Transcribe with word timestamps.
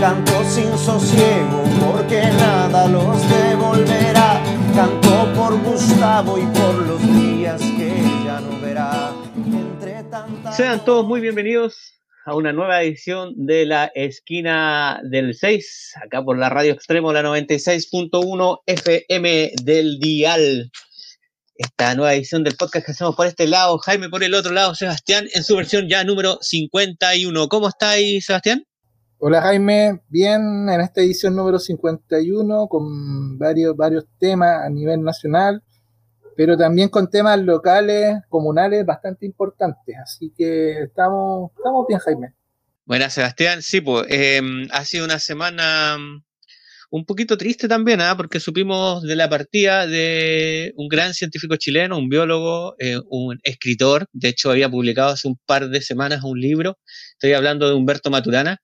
Canto 0.00 0.44
sin 0.44 0.78
sosiego 0.78 1.64
porque 1.84 2.20
nada 2.20 2.86
los 2.86 3.20
devolverá. 3.28 4.40
Canto 4.72 5.32
por 5.34 5.60
Gustavo 5.60 6.38
y 6.38 6.46
por 6.56 6.86
los 6.86 7.02
días 7.02 7.60
que 7.60 8.00
ya 8.24 8.40
no 8.40 8.60
verá. 8.60 9.12
Entre 9.34 10.04
Sean 10.56 10.84
todos 10.84 11.04
muy 11.04 11.20
bienvenidos 11.20 11.94
a 12.24 12.36
una 12.36 12.52
nueva 12.52 12.80
edición 12.84 13.34
de 13.36 13.66
la 13.66 13.90
esquina 13.92 15.00
del 15.02 15.34
6, 15.34 15.94
acá 16.04 16.22
por 16.22 16.38
la 16.38 16.48
radio 16.48 16.74
extremo, 16.74 17.12
la 17.12 17.22
96.1 17.22 18.60
FM 18.66 19.52
del 19.64 19.98
Dial. 19.98 20.70
Esta 21.56 21.96
nueva 21.96 22.14
edición 22.14 22.44
del 22.44 22.54
podcast 22.54 22.86
que 22.86 22.92
hacemos 22.92 23.16
por 23.16 23.26
este 23.26 23.48
lado, 23.48 23.78
Jaime 23.78 24.08
por 24.08 24.22
el 24.22 24.34
otro 24.34 24.52
lado, 24.52 24.76
Sebastián 24.76 25.26
en 25.34 25.42
su 25.42 25.56
versión 25.56 25.88
ya 25.88 26.04
número 26.04 26.38
51. 26.40 27.48
¿Cómo 27.48 27.68
estáis, 27.68 28.26
Sebastián? 28.26 28.64
Hola 29.20 29.42
Jaime, 29.42 30.00
bien 30.08 30.68
en 30.68 30.80
esta 30.80 31.00
edición 31.00 31.34
número 31.34 31.58
51 31.58 32.68
con 32.68 33.36
varios, 33.36 33.76
varios 33.76 34.04
temas 34.20 34.64
a 34.64 34.70
nivel 34.70 35.02
nacional, 35.02 35.60
pero 36.36 36.56
también 36.56 36.88
con 36.88 37.10
temas 37.10 37.40
locales, 37.40 38.18
comunales 38.28 38.86
bastante 38.86 39.26
importantes. 39.26 39.96
Así 40.00 40.32
que 40.38 40.84
estamos, 40.84 41.50
estamos 41.56 41.84
bien 41.88 41.98
Jaime. 41.98 42.34
Buenas 42.84 43.12
Sebastián, 43.12 43.60
sí, 43.60 43.80
pues 43.80 44.06
em, 44.08 44.68
ha 44.70 44.84
sido 44.84 45.04
una 45.04 45.18
semana 45.18 45.98
mm, 45.98 46.22
un 46.90 47.04
poquito 47.04 47.36
triste 47.36 47.66
también, 47.66 48.00
¿ah? 48.00 48.16
porque 48.16 48.38
supimos 48.38 49.02
de 49.02 49.16
la 49.16 49.28
partida 49.28 49.88
de 49.88 50.72
un 50.76 50.86
gran 50.86 51.12
científico 51.12 51.56
chileno, 51.56 51.98
un 51.98 52.08
biólogo, 52.08 52.76
eh, 52.78 53.00
un 53.10 53.40
escritor, 53.42 54.06
de 54.12 54.28
hecho 54.28 54.52
había 54.52 54.70
publicado 54.70 55.10
hace 55.10 55.26
un 55.26 55.40
par 55.44 55.70
de 55.70 55.82
semanas 55.82 56.22
un 56.22 56.38
libro, 56.40 56.78
estoy 57.14 57.32
hablando 57.32 57.66
de 57.66 57.74
Humberto 57.74 58.10
Maturana, 58.10 58.58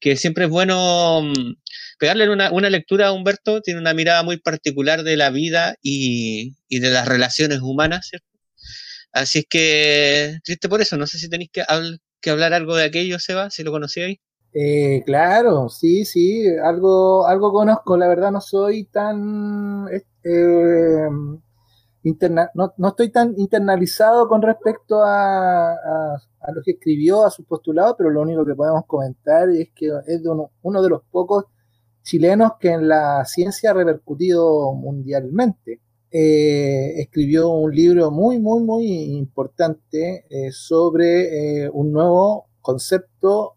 que 0.00 0.16
siempre 0.16 0.44
es 0.44 0.50
bueno 0.50 1.22
mm, 1.22 1.54
pegarle 1.98 2.30
una, 2.30 2.50
una, 2.50 2.70
lectura 2.70 3.08
a 3.08 3.12
Humberto, 3.12 3.60
tiene 3.60 3.80
una 3.80 3.94
mirada 3.94 4.22
muy 4.22 4.38
particular 4.38 5.02
de 5.02 5.16
la 5.16 5.30
vida 5.30 5.76
y, 5.82 6.56
y, 6.68 6.80
de 6.80 6.90
las 6.90 7.06
relaciones 7.06 7.60
humanas, 7.60 8.08
¿cierto? 8.08 8.26
Así 9.12 9.40
es 9.40 9.46
que, 9.48 10.38
triste 10.44 10.68
por 10.68 10.80
eso, 10.80 10.96
no 10.96 11.06
sé 11.06 11.18
si 11.18 11.28
tenéis 11.28 11.50
que, 11.52 11.62
que 12.20 12.30
hablar 12.30 12.54
algo 12.54 12.76
de 12.76 12.84
aquello, 12.84 13.18
Seba, 13.18 13.50
si 13.50 13.62
lo 13.62 13.72
conocíais. 13.72 14.18
Eh, 14.52 15.02
claro, 15.06 15.68
sí, 15.68 16.04
sí, 16.04 16.44
algo, 16.64 17.26
algo 17.26 17.52
conozco, 17.52 17.96
la 17.96 18.08
verdad 18.08 18.32
no 18.32 18.40
soy 18.40 18.84
tan... 18.84 19.86
Eh, 20.24 21.08
interna 22.02 22.50
no, 22.54 22.72
no, 22.76 22.88
estoy 22.88 23.10
tan 23.10 23.34
internalizado 23.36 24.28
con 24.28 24.42
respecto 24.42 25.02
a, 25.02 25.72
a, 25.72 26.52
lo 26.52 26.62
que 26.62 26.72
escribió, 26.72 27.24
a 27.26 27.30
su 27.30 27.44
postulado, 27.44 27.96
pero 27.96 28.10
lo 28.10 28.22
único 28.22 28.44
que 28.44 28.54
podemos 28.54 28.86
comentar 28.86 29.50
es 29.50 29.70
que 29.74 29.90
es 30.06 30.22
de 30.22 30.28
uno, 30.28 30.50
uno, 30.62 30.82
de 30.82 30.88
los 30.88 31.02
pocos 31.10 31.44
chilenos 32.02 32.52
que 32.58 32.70
en 32.70 32.88
la 32.88 33.24
ciencia 33.24 33.70
ha 33.70 33.74
repercutido 33.74 34.72
mundialmente. 34.74 35.80
Eh, 36.12 37.00
escribió 37.00 37.50
un 37.50 37.72
libro 37.72 38.10
muy, 38.10 38.40
muy, 38.40 38.62
muy 38.64 38.86
importante 39.16 40.24
eh, 40.28 40.50
sobre 40.50 41.64
eh, 41.64 41.70
un 41.72 41.92
nuevo 41.92 42.46
concepto 42.60 43.54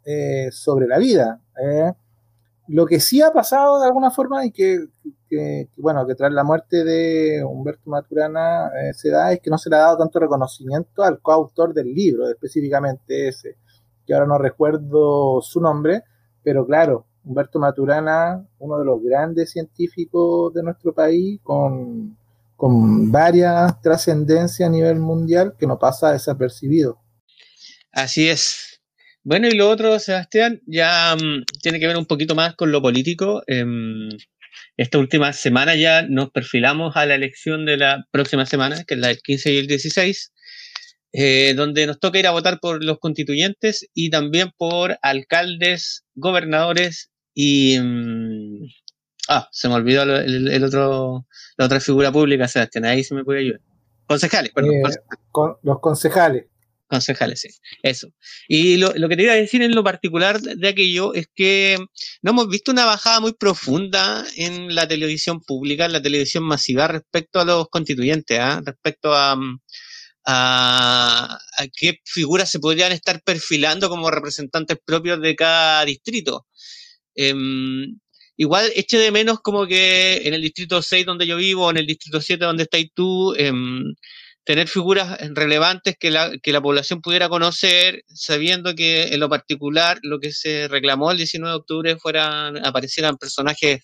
sobre 0.52 0.88
la 0.88 0.98
vida. 0.98 1.42
Lo 2.68 2.86
que 2.86 3.00
sí 3.00 3.22
ha 3.22 3.32
pasado 3.32 3.80
de 3.80 3.88
alguna 3.88 4.10
forma 4.10 4.46
y 4.46 4.52
que, 4.52 4.86
que, 5.30 5.68
bueno, 5.78 6.08
que 6.08 6.16
tras 6.16 6.32
la 6.32 6.44
muerte 6.44 6.84
de 6.84 7.44
Humberto 7.44 7.90
Maturana 7.90 8.68
eh, 8.68 8.94
se 8.94 9.10
da 9.10 9.34
es 9.34 9.42
que 9.42 9.50
no 9.50 9.58
se 9.58 9.70
le 9.70 9.76
ha 9.76 9.80
dado 9.80 9.98
tanto 9.98 10.20
reconocimiento 10.20 11.04
al 11.04 11.20
coautor 11.20 11.74
del 11.74 11.94
libro, 11.94 12.30
específicamente 12.30 13.28
ese, 13.28 13.58
que 14.06 14.14
ahora 14.14 14.28
no 14.28 14.38
recuerdo 14.38 15.42
su 15.42 15.60
nombre, 15.60 16.04
pero 16.42 16.66
claro, 16.66 17.06
Humberto 17.26 17.60
Maturana, 17.60 18.46
uno 18.60 18.80
de 18.80 18.86
los 18.86 19.02
grandes 19.02 19.52
científicos 19.52 20.54
de 20.54 20.64
nuestro 20.64 20.94
país, 20.94 21.40
con, 21.44 22.18
con 22.56 23.12
varias 23.12 23.82
trascendencias 23.82 24.68
a 24.68 24.72
nivel 24.72 25.00
mundial, 25.00 25.56
que 25.58 25.68
no 25.68 25.80
pasa 25.80 26.12
desapercibido. 26.12 26.98
Así 27.92 28.28
es, 28.28 28.73
bueno, 29.24 29.48
y 29.48 29.56
lo 29.56 29.70
otro, 29.70 30.00
Sebastián, 30.00 30.62
ya 30.66 31.16
um, 31.16 31.44
tiene 31.62 31.80
que 31.80 31.88
ver 31.88 31.98
un 31.98 32.06
poquito 32.06 32.36
más 32.36 32.56
con 32.56 32.72
lo 32.72 32.82
político. 32.82 33.44
Eh, 33.48 33.66
esta 34.78 34.98
última 34.98 35.34
semana 35.34 35.76
ya 35.76 36.04
nos 36.04 36.32
perfilamos 36.32 36.96
a 36.96 37.06
la 37.06 37.16
elección 37.16 37.66
de 37.66 37.78
la 37.78 38.08
próxima 38.12 38.46
semana, 38.46 38.84
que 38.84 38.96
es 38.96 39.00
la 39.00 39.08
del 39.08 39.22
15 39.22 39.54
y 39.54 39.58
el 39.58 39.68
16, 39.68 40.34
eh, 41.14 41.54
donde 41.56 41.86
nos 41.86 42.00
toca 42.00 42.20
ir 42.20 42.28
a 42.28 42.32
votar 42.32 42.60
por 42.60 42.84
los 42.84 43.00
constituyentes 43.00 43.88
y 43.94 44.10
también 44.10 44.52
por 44.58 44.98
alcaldes, 45.02 46.06
gobernadores 46.16 47.12
y... 47.34 47.78
Um, 47.80 48.68
ah, 49.30 49.48
se 49.52 49.70
me 49.70 49.76
olvidó 49.76 50.04
el, 50.04 50.48
el, 50.48 50.64
otro, 50.64 51.28
la 51.58 51.66
otra 51.66 51.80
figura 51.80 52.12
pública, 52.12 52.48
Sebastián, 52.48 52.86
ahí 52.86 53.04
se 53.04 53.16
me 53.16 53.24
puede 53.24 53.42
ayudar. 53.42 53.62
Concejales, 54.08 54.52
perdón. 54.52 54.76
Eh, 54.76 54.82
con, 55.32 55.58
los 55.62 55.80
concejales. 55.80 56.46
Concejales, 56.94 57.42
sí. 57.42 57.50
Eso. 57.82 58.10
Y 58.48 58.78
lo, 58.78 58.94
que 58.94 59.18
te 59.18 59.24
iba 59.24 59.34
a 59.34 59.36
decir 59.36 59.64
en 59.64 59.74
lo 59.74 59.84
particular 59.84 60.40
de 60.40 60.68
aquello 60.68 61.16
es 61.16 61.26
que 61.34 61.80
no 62.22 62.32
hemos 62.32 62.48
visto 62.50 62.72
una 62.72 62.86
bajada 62.86 63.20
muy 63.20 63.34
profunda 63.34 64.24
en 64.36 64.76
la 64.76 64.88
televisión 64.88 65.42
pública, 65.42 65.86
en 65.86 65.94
la 65.94 66.04
televisión 66.04 66.44
masiva 66.44 66.88
respecto 66.88 67.40
a 67.40 67.46
los 67.46 67.68
constituyentes, 67.70 68.38
¿eh? 68.38 68.60
respecto 68.64 69.12
a, 69.12 69.36
a, 70.24 71.40
a, 71.58 71.68
qué 71.76 71.98
figuras 72.06 72.52
se 72.52 72.60
podrían 72.60 72.92
estar 72.92 73.24
perfilando 73.24 73.90
como 73.90 74.12
representantes 74.12 74.78
propios 74.86 75.20
de 75.20 75.36
cada 75.36 75.86
distrito. 75.86 76.46
Eh, 77.16 77.34
igual 78.38 78.72
eche 78.76 79.00
de 79.00 79.10
menos 79.10 79.40
como 79.40 79.66
que 79.66 80.28
en 80.28 80.36
el 80.36 80.44
distrito 80.44 80.80
6 80.84 81.08
donde 81.08 81.26
yo 81.26 81.38
vivo, 81.38 81.72
en 81.72 81.78
el 81.78 81.88
distrito 81.88 82.22
7 82.22 82.46
donde 82.46 82.64
estáis 82.64 82.92
tú, 82.94 83.34
eh, 83.34 83.52
tener 84.46 84.68
figuras 84.68 85.18
relevantes 85.34 85.96
que 85.98 86.12
la, 86.12 86.32
que 86.42 86.52
la 86.52 86.62
población 86.62 87.02
pudiera 87.02 87.30
conocer, 87.30 88.04
sabiendo 88.08 88.76
que 88.76 89.14
en 89.14 89.20
lo 89.20 89.30
particular 89.30 90.00
lo 90.04 90.20
que 90.20 90.32
se 90.32 90.68
reclamó 90.68 91.12
el 91.12 91.18
19 91.18 91.50
de 91.50 91.58
octubre 91.58 91.98
fueran, 91.98 92.66
aparecieran 92.66 93.18
personajes 93.18 93.84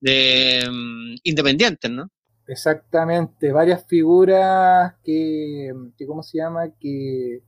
de, 0.00 0.64
um, 0.68 1.16
independientes, 1.24 1.90
¿no? 1.90 2.08
Exactamente, 2.46 3.52
varias 3.52 3.86
figuras 3.86 4.94
que, 5.04 5.72
que 5.96 6.06
¿cómo 6.06 6.22
se 6.22 6.38
llama? 6.38 6.68
Que, 6.80 7.42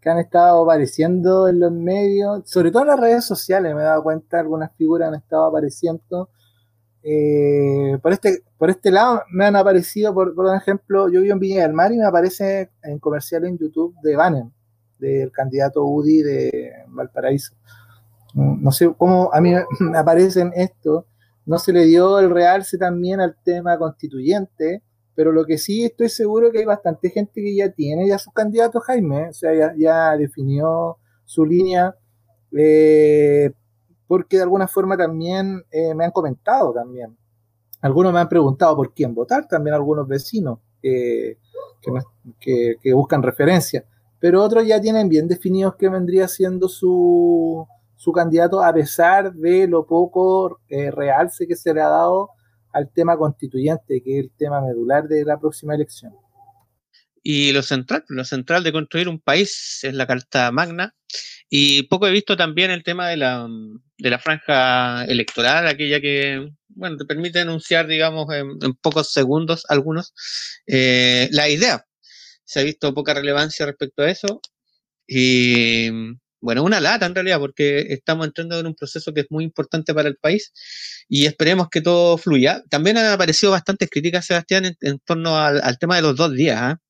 que, 0.00 0.10
han 0.10 0.18
estado 0.18 0.62
apareciendo 0.64 1.48
en 1.48 1.60
los 1.60 1.72
medios, 1.72 2.42
sobre 2.50 2.70
todo 2.70 2.82
en 2.82 2.88
las 2.88 3.00
redes 3.00 3.24
sociales, 3.24 3.74
me 3.74 3.80
he 3.80 3.84
dado 3.84 4.02
cuenta, 4.02 4.40
algunas 4.40 4.74
figuras 4.76 5.08
han 5.08 5.14
estado 5.14 5.46
apareciendo 5.46 6.28
eh, 7.02 7.98
por, 8.00 8.12
este, 8.12 8.42
por 8.56 8.70
este 8.70 8.90
lado 8.90 9.22
me 9.32 9.44
han 9.44 9.56
aparecido, 9.56 10.14
por, 10.14 10.34
por, 10.34 10.54
ejemplo, 10.54 11.08
yo 11.08 11.20
vivo 11.20 11.34
en 11.34 11.40
Viña 11.40 11.62
del 11.62 11.72
Mar 11.72 11.92
y 11.92 11.98
me 11.98 12.06
aparece 12.06 12.70
en 12.82 12.98
comercial 12.98 13.44
en 13.44 13.58
YouTube 13.58 13.94
de 14.02 14.16
Bannon, 14.16 14.52
del 14.98 15.32
candidato 15.32 15.84
UDI 15.84 16.22
de 16.22 16.72
Valparaíso. 16.88 17.54
No 18.34 18.70
sé 18.70 18.92
cómo 18.96 19.30
a 19.32 19.40
mí 19.40 19.52
me 19.80 19.98
aparecen 19.98 20.52
esto, 20.54 21.06
no 21.44 21.58
se 21.58 21.72
le 21.72 21.84
dio 21.86 22.20
el 22.20 22.30
realce 22.30 22.78
también 22.78 23.20
al 23.20 23.36
tema 23.44 23.76
constituyente, 23.78 24.82
pero 25.14 25.32
lo 25.32 25.44
que 25.44 25.58
sí 25.58 25.84
estoy 25.84 26.08
seguro 26.08 26.50
que 26.50 26.60
hay 26.60 26.64
bastante 26.64 27.10
gente 27.10 27.42
que 27.42 27.54
ya 27.54 27.70
tiene 27.70 28.06
ya 28.08 28.18
su 28.18 28.30
candidato 28.30 28.80
Jaime, 28.80 29.28
o 29.28 29.32
sea, 29.32 29.54
ya, 29.54 29.74
ya 29.76 30.16
definió 30.16 30.98
su 31.24 31.44
línea. 31.44 31.94
Eh, 32.56 33.52
porque 34.12 34.36
de 34.36 34.42
alguna 34.42 34.68
forma 34.68 34.94
también 34.94 35.64
eh, 35.70 35.94
me 35.94 36.04
han 36.04 36.10
comentado 36.10 36.70
también. 36.74 37.16
Algunos 37.80 38.12
me 38.12 38.20
han 38.20 38.28
preguntado 38.28 38.76
por 38.76 38.92
quién 38.92 39.14
votar, 39.14 39.48
también 39.48 39.72
algunos 39.72 40.06
vecinos 40.06 40.58
eh, 40.82 41.38
que, 42.38 42.92
buscan 42.92 43.22
referencia, 43.22 43.86
pero 44.20 44.42
otros 44.42 44.66
ya 44.66 44.78
tienen 44.78 45.08
bien 45.08 45.26
definidos 45.28 45.76
que 45.76 45.88
vendría 45.88 46.28
siendo 46.28 46.68
su, 46.68 47.66
su 47.96 48.12
candidato 48.12 48.62
a 48.62 48.70
pesar 48.74 49.32
de 49.32 49.66
lo 49.66 49.86
poco 49.86 50.60
eh, 50.68 50.90
realce 50.90 51.46
que 51.48 51.56
se 51.56 51.72
le 51.72 51.80
ha 51.80 51.88
dado 51.88 52.28
al 52.70 52.92
tema 52.92 53.16
constituyente, 53.16 54.02
que 54.02 54.18
es 54.18 54.24
el 54.26 54.30
tema 54.36 54.60
medular 54.60 55.08
de 55.08 55.24
la 55.24 55.40
próxima 55.40 55.74
elección. 55.74 56.12
Y 57.22 57.52
lo 57.52 57.62
central, 57.62 58.04
lo 58.08 58.26
central 58.26 58.62
de 58.62 58.72
construir 58.72 59.08
un 59.08 59.20
país 59.20 59.80
es 59.84 59.94
la 59.94 60.06
Carta 60.06 60.52
Magna, 60.52 60.94
Y 61.54 61.82
poco 61.82 62.06
he 62.06 62.10
visto 62.10 62.34
también 62.34 62.70
el 62.70 62.82
tema 62.82 63.10
de 63.10 63.18
la, 63.18 63.46
de 63.98 64.08
la 64.10 64.18
franja 64.18 65.04
electoral, 65.04 65.66
aquella 65.66 66.00
que, 66.00 66.48
bueno, 66.68 66.96
te 66.96 67.04
permite 67.04 67.40
anunciar, 67.40 67.86
digamos, 67.86 68.26
en, 68.32 68.58
pocos 68.80 69.12
segundos 69.12 69.66
algunos, 69.68 70.14
eh, 70.66 71.28
la 71.30 71.50
idea. 71.50 71.84
Se 72.44 72.60
ha 72.60 72.62
visto 72.62 72.94
poca 72.94 73.12
relevancia 73.12 73.66
respecto 73.66 74.02
a 74.02 74.10
eso. 74.10 74.40
Y 75.06 75.90
bueno, 76.40 76.62
una 76.62 76.80
lata 76.80 77.04
en 77.04 77.14
realidad, 77.14 77.38
porque 77.38 77.80
estamos 77.90 78.28
entrando 78.28 78.58
en 78.58 78.66
un 78.68 78.74
proceso 78.74 79.12
que 79.12 79.20
es 79.20 79.26
muy 79.28 79.44
importante 79.44 79.92
para 79.92 80.08
el 80.08 80.16
país 80.16 80.54
y 81.06 81.26
esperemos 81.26 81.68
que 81.70 81.82
todo 81.82 82.16
fluya. 82.16 82.62
También 82.70 82.96
han 82.96 83.12
aparecido 83.12 83.52
bastantes 83.52 83.90
críticas, 83.90 84.24
Sebastián, 84.24 84.74
en, 84.80 84.98
torno 85.00 85.36
al, 85.36 85.78
tema 85.78 85.96
de 85.96 86.02
los 86.02 86.16
dos 86.16 86.32
días. 86.32 86.58
¿ah? 86.58 86.80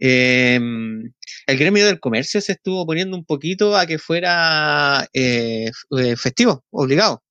Em, 0.00 1.12
el 1.46 1.58
gremio 1.58 1.86
del 1.86 2.00
comercio 2.00 2.40
se 2.40 2.52
estuvo 2.52 2.86
poniendo 2.86 3.16
un 3.16 3.24
poquito 3.24 3.76
a 3.76 3.86
que 3.86 3.98
fuera 3.98 5.06
eh, 5.12 5.70
eh, 5.98 6.16
festivo, 6.16 6.64
obligado. 6.70 7.22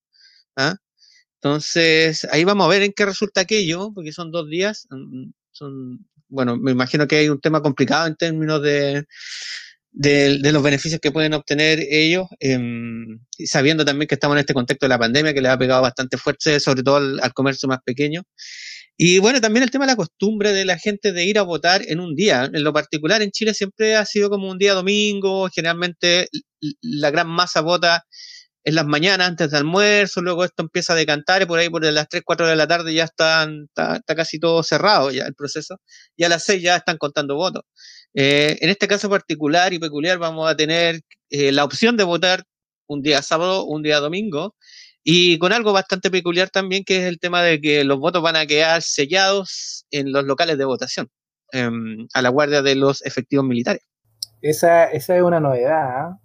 ¿ah? 0.56 0.75
Entonces, 1.42 2.27
ahí 2.31 2.44
vamos 2.44 2.66
a 2.68 2.69
ver 2.69 2.83
en 2.83 2.94
qué 2.94 3.06
resulta 3.06 3.42
aquello, 3.42 3.92
porque 3.94 4.12
son 4.13 4.31
dos 4.31 4.50
días. 4.50 4.88
Mm, 4.92 5.31
bueno, 6.30 6.57
me 6.57 6.71
imagino 6.71 7.07
que 7.07 7.18
hay 7.18 7.30
un 7.30 7.42
tema 7.42 7.62
complicado 7.62 8.07
en 8.07 8.16
términos 8.16 8.62
de, 8.62 9.06
de, 9.92 10.51
los 10.51 10.63
beneficios 10.63 11.01
que 11.01 11.12
pueden 11.12 11.33
obtener 11.33 11.80
ellos, 11.89 12.27
em, 12.39 13.19
sabiendo 13.45 13.86
también 13.86 14.07
que 14.07 14.16
estamos 14.16 14.36
en 14.36 14.39
este 14.39 14.54
contexto 14.54 14.86
de 14.86 14.89
la 14.89 15.00
pandemia 15.00 15.33
que 15.33 15.42
les 15.42 15.51
ha 15.51 15.57
pegado 15.57 15.81
bastante 15.81 16.18
fuerte, 16.18 16.60
sobre 16.60 16.83
todo 16.83 16.98
al, 16.98 17.33
comercio 17.33 17.68
más 17.68 17.80
pequeño. 17.83 18.24
Y 19.01 19.19
bueno, 19.19 19.39
también 19.39 19.63
el 19.63 19.71
tema 19.71 19.85
de 19.85 19.93
la 19.93 19.95
costumbre 19.95 20.51
de 20.51 20.65
la 20.65 20.77
gente 20.77 21.13
de 21.13 21.23
ir 21.23 21.39
a 21.39 21.43
votar 21.43 21.83
en 21.87 22.01
un 22.01 22.15
día. 22.15 22.49
En 22.53 22.63
lo 22.65 22.73
particular, 22.73 23.21
en 23.21 23.31
Chile 23.31 23.53
siempre 23.53 23.95
ha 23.95 24.05
sido 24.05 24.29
como 24.29 24.49
un 24.49 24.57
día 24.57 24.73
domingo, 24.73 25.47
generalmente 25.49 26.27
la 26.81 27.09
gran 27.09 27.27
masa 27.29 27.61
vota 27.61 28.03
en 28.65 28.75
las 28.75 28.85
mañanas 28.85 29.29
antes 29.29 29.51
del 29.51 29.59
almuerzo, 29.59 30.21
luego 30.21 30.43
esto 30.43 30.63
empieza 30.63 30.93
a 30.93 30.95
decantar 30.97 31.41
y 31.41 31.45
por 31.45 31.59
ahí 31.59 31.69
por 31.69 31.81
las 31.85 32.09
3, 32.09 32.23
4 32.25 32.47
de 32.47 32.55
la 32.57 32.67
tarde 32.67 32.93
ya 32.93 33.05
están, 33.05 33.67
está, 33.69 34.01
casi 34.15 34.37
todo 34.39 34.63
cerrado 34.63 35.11
ya 35.11 35.25
el 35.25 35.35
proceso 35.35 35.77
y 36.17 36.25
a 36.25 36.29
las 36.29 36.43
6 36.43 36.61
ya 36.61 36.75
están 36.75 36.97
contando 36.97 37.35
votos. 37.35 37.63
Eh, 38.13 38.57
en 38.61 38.69
este 38.69 38.87
caso 38.89 39.09
particular 39.09 39.73
y 39.73 39.79
peculiar 39.79 40.17
vamos 40.17 40.49
a 40.49 40.57
tener 40.57 41.01
eh, 41.29 41.53
la 41.53 41.63
opción 41.63 41.95
de 41.95 42.03
votar 42.03 42.43
un 42.87 43.01
día 43.01 43.21
sábado, 43.21 43.65
un 43.65 43.81
día 43.81 43.99
domingo 44.01 44.55
y 45.03 45.39
con 45.39 45.53
algo 45.53 45.73
bastante 45.73 46.11
peculiar 46.11 46.49
también 46.49 46.83
que 46.83 46.97
es 46.97 47.03
el 47.05 47.19
tema 47.19 47.41
de 47.41 47.61
que 47.61 47.83
los 47.83 47.99
votos 47.99 48.21
van 48.21 48.35
a 48.35 48.45
quedar 48.45 48.81
sellados 48.81 49.85
en 49.91 50.11
los 50.11 50.23
locales 50.25 50.57
de 50.57 50.65
votación 50.65 51.09
em, 51.51 52.07
a 52.13 52.21
la 52.21 52.29
guardia 52.29 52.61
de 52.61 52.75
los 52.75 53.05
efectivos 53.05 53.45
militares. 53.45 53.81
Esa, 54.41 54.85
esa 54.85 55.17
es 55.17 55.21
una 55.21 55.39
novedad, 55.39 55.83
¿ah? 55.83 56.19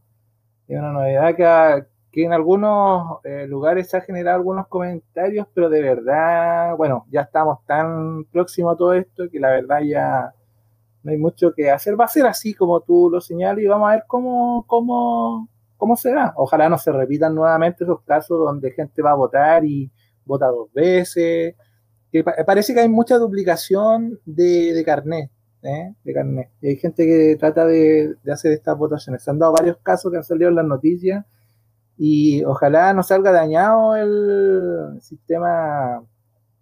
es 0.68 0.78
una 0.78 0.92
novedad 0.92 1.34
que, 1.36 1.86
que 2.12 2.24
en 2.24 2.32
algunos 2.32 3.18
eh, 3.24 3.46
lugares 3.48 3.92
ha 3.94 4.00
generado 4.00 4.36
algunos 4.36 4.68
comentarios, 4.68 5.48
pero 5.52 5.68
de 5.68 5.82
verdad, 5.82 6.76
bueno, 6.76 7.06
ya 7.10 7.22
estamos 7.22 7.64
tan 7.66 8.24
próximos 8.26 8.74
a 8.74 8.76
todo 8.76 8.94
esto 8.94 9.28
que 9.30 9.40
la 9.40 9.50
verdad 9.50 9.80
ya 9.82 10.32
no 11.02 11.10
hay 11.10 11.18
mucho 11.18 11.52
que 11.54 11.70
hacer. 11.70 12.00
Va 12.00 12.04
a 12.04 12.08
ser 12.08 12.26
así 12.26 12.54
como 12.54 12.80
tú 12.80 13.08
lo 13.10 13.20
señalas 13.20 13.62
y 13.62 13.66
vamos 13.66 13.88
a 13.88 13.94
ver 13.94 14.04
cómo, 14.06 14.64
cómo, 14.66 15.48
cómo 15.84 15.96
será. 15.96 16.32
Ojalá 16.36 16.70
no 16.70 16.78
se 16.78 16.90
repitan 16.90 17.34
nuevamente 17.34 17.84
esos 17.84 18.00
casos 18.04 18.38
donde 18.38 18.70
gente 18.70 19.02
va 19.02 19.10
a 19.10 19.16
votar 19.16 19.66
y 19.66 19.92
vota 20.24 20.46
dos 20.46 20.72
veces. 20.72 21.54
Parece 22.46 22.72
que 22.72 22.80
hay 22.80 22.88
mucha 22.88 23.18
duplicación 23.18 24.18
de, 24.24 24.72
de 24.72 24.82
carnet. 24.82 25.30
¿eh? 25.62 25.92
De 26.02 26.14
carnet. 26.14 26.48
Y 26.62 26.68
hay 26.68 26.76
gente 26.76 27.04
que 27.04 27.36
trata 27.38 27.66
de, 27.66 28.16
hacer 28.32 28.52
estas 28.52 28.78
votaciones. 28.78 29.22
Se 29.22 29.30
han 29.30 29.38
dado 29.38 29.52
varios 29.52 29.76
casos 29.82 30.10
que 30.10 30.16
han 30.16 30.24
salido 30.24 30.48
en 30.48 30.54
las 30.54 30.64
noticias 30.64 31.26
y 31.98 32.42
ojalá 32.44 32.94
no 32.94 33.02
salga 33.02 33.30
dañado 33.30 33.94
el 33.94 35.02
sistema 35.02 36.02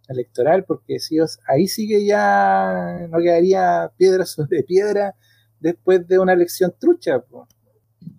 electoral, 0.08 0.64
porque 0.64 0.98
si 0.98 1.18
ahí 1.46 1.68
sí 1.68 1.86
que 1.86 2.04
ya 2.04 3.06
no 3.08 3.18
quedaría 3.18 3.92
piedra 3.96 4.26
sobre 4.26 4.64
piedra 4.64 5.14
después 5.60 6.08
de 6.08 6.18
una 6.18 6.32
elección 6.32 6.74
trucha. 6.76 7.22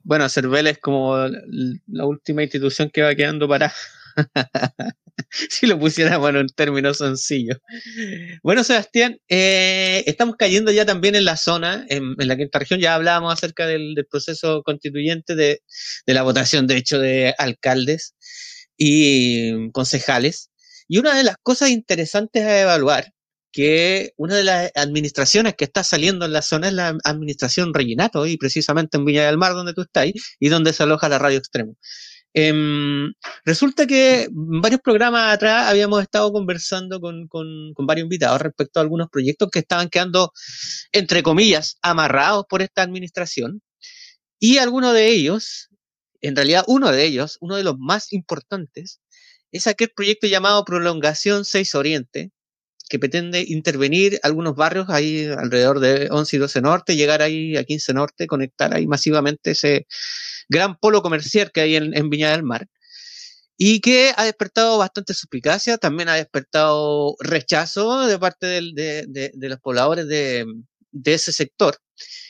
Bueno, 0.04 0.28
Cervel 0.30 0.68
es 0.68 0.80
como 0.80 1.16
la 1.18 2.06
última 2.06 2.44
institución 2.44 2.90
que 2.90 3.02
va 3.02 3.16
quedando 3.16 3.48
para 3.48 3.74
si 5.50 5.66
lo 5.68 5.80
pusiéramos 5.80 6.30
en 6.30 6.38
un 6.38 6.48
término 6.50 6.94
sencillo. 6.94 7.58
Bueno, 8.44 8.64
Sebastián, 8.64 9.20
eh, 9.30 10.04
estamos 10.08 10.36
cayendo 10.38 10.72
ya 10.72 10.86
también 10.86 11.16
en 11.16 11.26
la 11.26 11.38
zona, 11.38 11.86
en, 11.90 12.16
la 12.18 12.36
quinta 12.38 12.60
región, 12.60 12.80
ya 12.80 12.96
hablábamos 12.96 13.34
acerca 13.34 13.66
del, 13.66 13.96
proceso 14.10 14.62
constituyente 14.64 15.36
de, 15.36 15.62
la 16.06 16.24
votación, 16.24 16.68
de 16.68 16.78
hecho, 16.78 17.00
de 17.00 17.34
alcaldes 17.38 18.16
y 18.78 19.72
concejales. 19.72 20.52
Y 20.88 20.98
una 20.98 21.16
de 21.16 21.24
las 21.24 21.38
cosas 21.42 21.70
interesantes 21.70 22.44
a 22.44 22.62
evaluar, 22.62 23.13
que 23.54 24.14
una 24.18 24.36
de 24.36 24.44
las 24.44 24.72
administraciones 24.76 25.56
que 25.56 25.66
está 25.66 25.84
saliendo 25.84 26.26
en 26.26 26.34
la 26.34 26.42
zona 26.42 26.68
es 26.70 26.74
la 26.74 26.98
administración 27.06 27.74
Reginato, 27.74 28.26
y 28.28 28.38
precisamente 28.38 28.98
en 28.98 29.06
Villa 29.06 29.28
del 29.28 29.38
Mar, 29.38 29.54
donde 29.54 29.74
tú 29.74 29.84
estás, 29.84 30.08
y 30.40 30.50
donde 30.50 30.74
se 30.74 30.84
aloja 30.84 31.08
la 31.08 31.20
radio 31.20 31.38
extremo. 31.38 31.78
Em, 32.36 33.14
resulta 33.46 33.86
que 33.86 34.28
varios 34.32 34.82
programas 34.82 35.34
atrás 35.34 35.68
habíamos 35.68 36.02
estado 36.02 36.32
conversando 36.34 37.00
con, 37.00 37.28
varios 37.78 38.06
invitados 38.06 38.42
respecto 38.42 38.80
a 38.80 38.84
algunos 38.84 39.10
proyectos 39.10 39.50
que 39.52 39.60
estaban 39.60 39.90
quedando, 39.90 40.32
entre 40.92 41.22
comillas, 41.24 41.78
amarrados 41.84 42.46
por 42.50 42.62
esta 42.64 42.82
administración. 42.82 43.62
Y 44.40 44.58
alguno 44.58 44.94
de 44.94 45.10
ellos, 45.10 45.70
en 46.22 46.36
realidad 46.36 46.66
uno 46.68 46.92
de 46.92 47.06
ellos, 47.06 47.38
uno 47.42 47.56
de 47.56 47.64
los 47.64 47.78
más 47.80 48.14
importantes, 48.14 49.02
es 49.52 49.68
aquel 49.68 49.92
proyecto 49.96 50.28
llamado 50.28 50.66
Prolongación 50.66 51.46
6 51.46 51.76
Oriente, 51.76 52.32
que 52.90 53.00
pretende 53.00 53.44
intervenir 53.48 54.20
algunos 54.24 54.56
barrios 54.56 54.90
ahí 54.90 55.26
alrededor 55.26 55.80
de 55.80 56.10
11 56.12 56.36
y 56.36 56.40
12 56.40 56.62
Norte, 56.62 56.96
llegar 56.96 57.22
ahí 57.22 57.58
a 57.58 57.64
15 57.64 57.94
Norte, 57.94 58.28
conectar 58.28 58.74
ahí 58.74 58.88
masivamente 58.88 59.52
ese 59.52 59.88
gran 60.50 60.78
polo 60.78 61.02
comercial 61.02 61.52
que 61.52 61.62
hay 61.62 61.76
en, 61.76 62.10
Viña 62.10 62.32
del 62.32 62.44
Mar 62.44 62.68
y 63.58 63.82
que 63.82 64.12
ha 64.16 64.26
despertado 64.26 64.78
bastante 64.78 65.14
suspicacia, 65.14 65.78
también 65.78 66.10
ha 66.10 66.16
despertado 66.16 67.16
rechazo 67.20 68.08
de 68.08 68.20
parte 68.20 68.48
de, 68.48 69.32
los 69.36 69.60
pobladores 69.60 70.08
de, 70.08 70.46
ese 71.06 71.32
sector. 71.32 71.78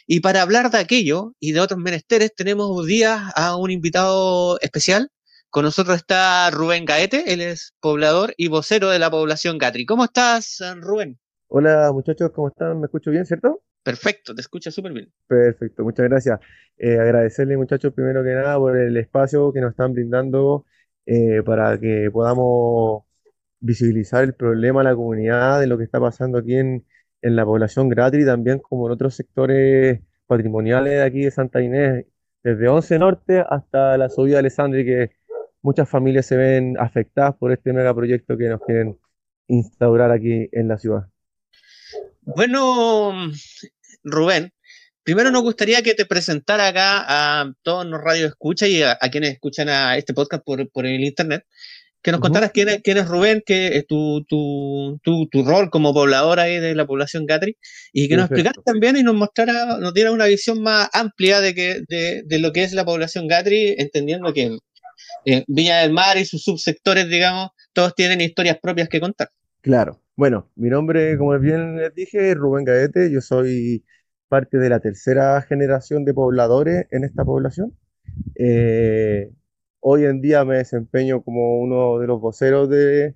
Y 0.06 0.20
para 0.20 0.42
hablar 0.42 0.70
de 0.70 0.80
aquello 0.80 1.34
y 1.40 1.54
de 1.54 1.62
otros 1.62 1.80
menesteres, 1.80 2.36
tenemos 2.36 2.68
hoy 2.70 2.88
día 2.88 3.30
a 3.36 3.56
un 3.56 3.72
invitado 3.72 4.60
especial. 4.60 5.10
Con 5.54 5.66
nosotros 5.66 5.98
está 5.98 6.50
Rubén 6.50 6.84
Gaete, 6.84 7.32
él 7.32 7.40
es 7.40 7.76
poblador 7.80 8.34
y 8.38 8.48
vocero 8.48 8.90
de 8.90 8.98
la 8.98 9.12
población 9.12 9.60
Gatri. 9.60 9.86
¿Cómo 9.86 10.06
estás, 10.06 10.64
Rubén? 10.82 11.20
Hola 11.48 11.92
muchachos, 11.94 12.32
¿cómo 12.32 12.48
están? 12.48 12.80
¿Me 12.80 12.86
escucho 12.86 13.12
bien, 13.12 13.24
cierto? 13.24 13.62
Perfecto, 13.84 14.34
te 14.34 14.42
escucha 14.42 14.72
súper 14.72 14.94
bien. 14.94 15.14
Perfecto, 15.28 15.84
muchas 15.84 16.10
gracias. 16.10 16.40
Eh, 16.76 16.98
agradecerle 16.98 17.56
muchachos 17.56 17.94
primero 17.94 18.24
que 18.24 18.32
nada 18.32 18.58
por 18.58 18.76
el 18.76 18.98
espacio 18.98 19.54
que 19.54 19.62
nos 19.62 19.74
están 19.74 19.94
brindando 19.94 20.66
eh, 21.06 21.44
para 21.46 21.80
que 21.80 22.10
podamos 22.12 23.04
visibilizar 23.60 24.24
el 24.24 24.34
problema 24.34 24.82
a 24.82 24.86
la 24.86 24.96
comunidad 24.96 25.60
de 25.60 25.68
lo 25.68 25.78
que 25.78 25.84
está 25.84 26.00
pasando 26.00 26.40
aquí 26.40 26.56
en, 26.56 26.84
la 27.22 27.46
población 27.46 27.90
gratis 27.90 28.24
y 28.24 28.26
también 28.26 28.58
como 28.58 28.88
en 28.88 28.94
otros 28.94 29.14
sectores 29.14 30.02
patrimoniales 30.26 30.94
de 30.94 31.04
aquí 31.04 31.26
de 31.26 31.30
Santa 31.30 31.62
Inés, 31.62 32.08
desde 32.42 32.68
11 32.68 32.98
Norte 32.98 33.46
hasta 33.48 34.00
la 34.00 34.10
subida 34.10 34.38
de 34.38 34.40
Alessandri, 34.40 34.84
que 34.84 35.12
muchas 35.64 35.90
familias 35.90 36.28
se 36.28 36.38
ven 36.38 36.76
afectadas 36.80 37.36
por 37.40 37.52
este 37.52 37.74
megaproyecto 37.74 38.38
que 38.38 38.50
nos 38.50 38.62
quieren 38.62 39.00
instaurar 39.48 40.12
aquí 40.12 40.48
en 40.52 40.68
la 40.68 40.78
ciudad. 40.78 41.08
Bueno, 42.22 43.32
Rubén, 44.04 44.52
primero 45.04 45.32
nos 45.32 45.42
gustaría 45.42 45.82
que 45.82 45.96
te 45.96 46.06
presentara 46.06 46.68
acá 46.68 47.06
a 47.08 47.54
todos 47.64 47.86
los 47.86 48.02
radios 48.02 48.30
escucha 48.30 48.68
y 48.68 48.84
a, 48.84 48.98
quienes 49.12 49.32
escuchan 49.32 49.70
a 49.70 49.98
este 49.98 50.14
podcast 50.14 50.44
por, 50.44 50.86
el 50.86 51.04
internet, 51.04 51.44
que 52.02 52.12
nos 52.12 52.20
contaras 52.20 52.52
quién 52.52 52.68
es, 52.68 52.82
quién 52.82 52.98
es 52.98 53.08
Rubén, 53.08 53.42
qué 53.46 53.78
es 53.78 53.88
tu, 53.88 54.26
tu, 54.26 55.00
tu, 55.02 55.44
rol 55.44 55.70
como 55.70 55.94
poblador 55.94 56.40
ahí 56.40 56.60
de 56.60 56.76
la 56.76 56.86
población 56.86 57.26
Gatri, 57.26 57.58
y 57.94 58.10
que 58.10 58.18
nos 58.18 58.26
explicaras 58.26 58.64
también 58.66 58.98
y 58.98 59.04
nos 59.04 59.16
mostrara, 59.16 59.78
nos 59.78 59.94
diera 59.94 60.12
una 60.12 60.26
visión 60.26 60.62
más 60.62 60.90
amplia 60.92 61.40
de, 61.40 61.56
que, 61.56 61.82
de, 61.88 62.40
lo 62.40 62.52
que 62.52 62.64
es 62.64 62.74
la 62.74 62.84
población 62.84 63.28
Gatri, 63.28 63.76
entendiendo 63.78 64.34
que 64.34 64.58
eh, 65.26 65.44
Viña 65.48 65.80
del 65.80 65.94
Mar 65.94 66.18
y 66.18 66.26
sus 66.26 66.44
subsectores, 66.44 67.10
digamos, 67.10 67.50
todos 67.74 67.96
tienen 67.96 68.22
historias 68.22 68.58
propias 68.62 68.90
que 68.90 69.00
contar. 69.00 69.30
Claro. 69.62 70.00
Bueno, 70.16 70.52
mi 70.56 70.70
nombre, 70.70 71.18
como 71.18 71.38
bien 71.40 71.78
les 71.78 71.94
dije, 71.96 72.32
es 72.32 72.36
Rubén 72.36 72.66
Gaete. 72.66 73.12
Yo 73.12 73.20
soy 73.20 73.84
parte 74.28 74.58
de 74.58 74.70
la 74.70 74.80
tercera 74.80 75.42
generación 75.42 76.06
de 76.06 76.14
pobladores 76.14 76.88
en 76.92 77.04
esta 77.04 77.26
población. 77.26 77.76
Eh, 78.36 79.32
hoy 79.80 80.06
en 80.06 80.22
día 80.22 80.46
me 80.46 80.58
desempeño 80.58 81.24
como 81.24 81.60
uno 81.60 82.00
de 82.00 82.08
los 82.08 82.22
voceros 82.22 82.70
de, 82.70 83.16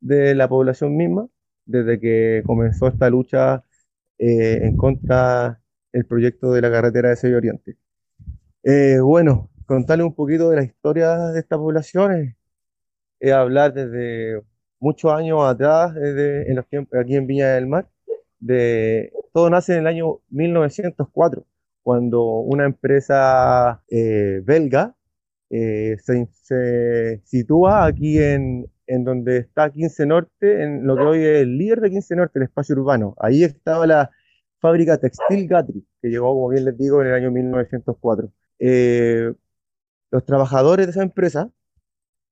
la 0.00 0.48
población 0.48 0.96
misma, 0.96 1.28
desde 1.66 2.00
que 2.00 2.42
comenzó 2.46 2.88
esta 2.88 3.10
lucha 3.10 3.64
eh, 4.18 4.60
en 4.62 4.76
contra 4.76 5.60
del 5.92 6.06
proyecto 6.06 6.52
de 6.52 6.62
la 6.62 6.70
carretera 6.70 7.10
de 7.10 7.16
Sevilla 7.16 7.38
Oriente. 7.38 7.76
Eh, 8.62 9.00
bueno, 9.00 9.50
contarle 9.68 10.02
un 10.02 10.14
poquito 10.14 10.50
de 10.50 10.56
la 10.56 10.64
historia 10.64 11.16
de 11.28 11.40
esta 11.40 11.58
población 11.58 12.34
es, 13.20 13.32
hablar 13.32 13.74
desde 13.74 14.42
muchos 14.80 15.12
años 15.12 15.40
atrás, 15.44 15.94
desde 15.94 16.50
en 16.50 16.56
los 16.56 16.64
aquí 16.98 17.16
en 17.16 17.26
Viña 17.26 17.48
del 17.48 17.66
Mar, 17.66 17.86
de 18.40 19.12
todo 19.32 19.50
nace 19.50 19.74
en 19.74 19.80
el 19.80 19.86
año 19.86 20.20
1904, 20.30 21.44
cuando 21.82 22.24
una 22.40 22.64
empresa 22.64 23.82
eh, 23.90 24.40
belga 24.44 24.96
eh, 25.50 25.96
se, 26.02 27.20
sitúa 27.24 27.84
aquí 27.84 28.18
en, 28.18 28.70
en, 28.86 29.04
donde 29.04 29.38
está 29.38 29.70
15 29.70 30.06
Norte, 30.06 30.62
en 30.62 30.86
lo 30.86 30.96
que 30.96 31.02
hoy 31.02 31.18
es 31.18 31.42
el 31.42 31.58
líder 31.58 31.80
de 31.80 31.90
15 31.90 32.16
Norte, 32.16 32.38
el 32.38 32.44
espacio 32.44 32.74
urbano. 32.76 33.14
Ahí 33.18 33.44
estaba 33.44 33.86
la 33.86 34.10
fábrica 34.60 34.96
textil 34.98 35.46
Gatri, 35.46 35.84
que 36.00 36.08
llegó, 36.08 36.32
como 36.32 36.48
bien 36.48 36.64
les 36.64 36.78
digo, 36.78 37.02
en 37.02 37.08
el 37.08 37.14
año 37.14 37.30
1904. 37.30 38.30
Eh, 38.60 39.32
los 40.10 40.24
trabajadores 40.24 40.86
de 40.86 40.92
esa 40.92 41.02
empresa, 41.02 41.50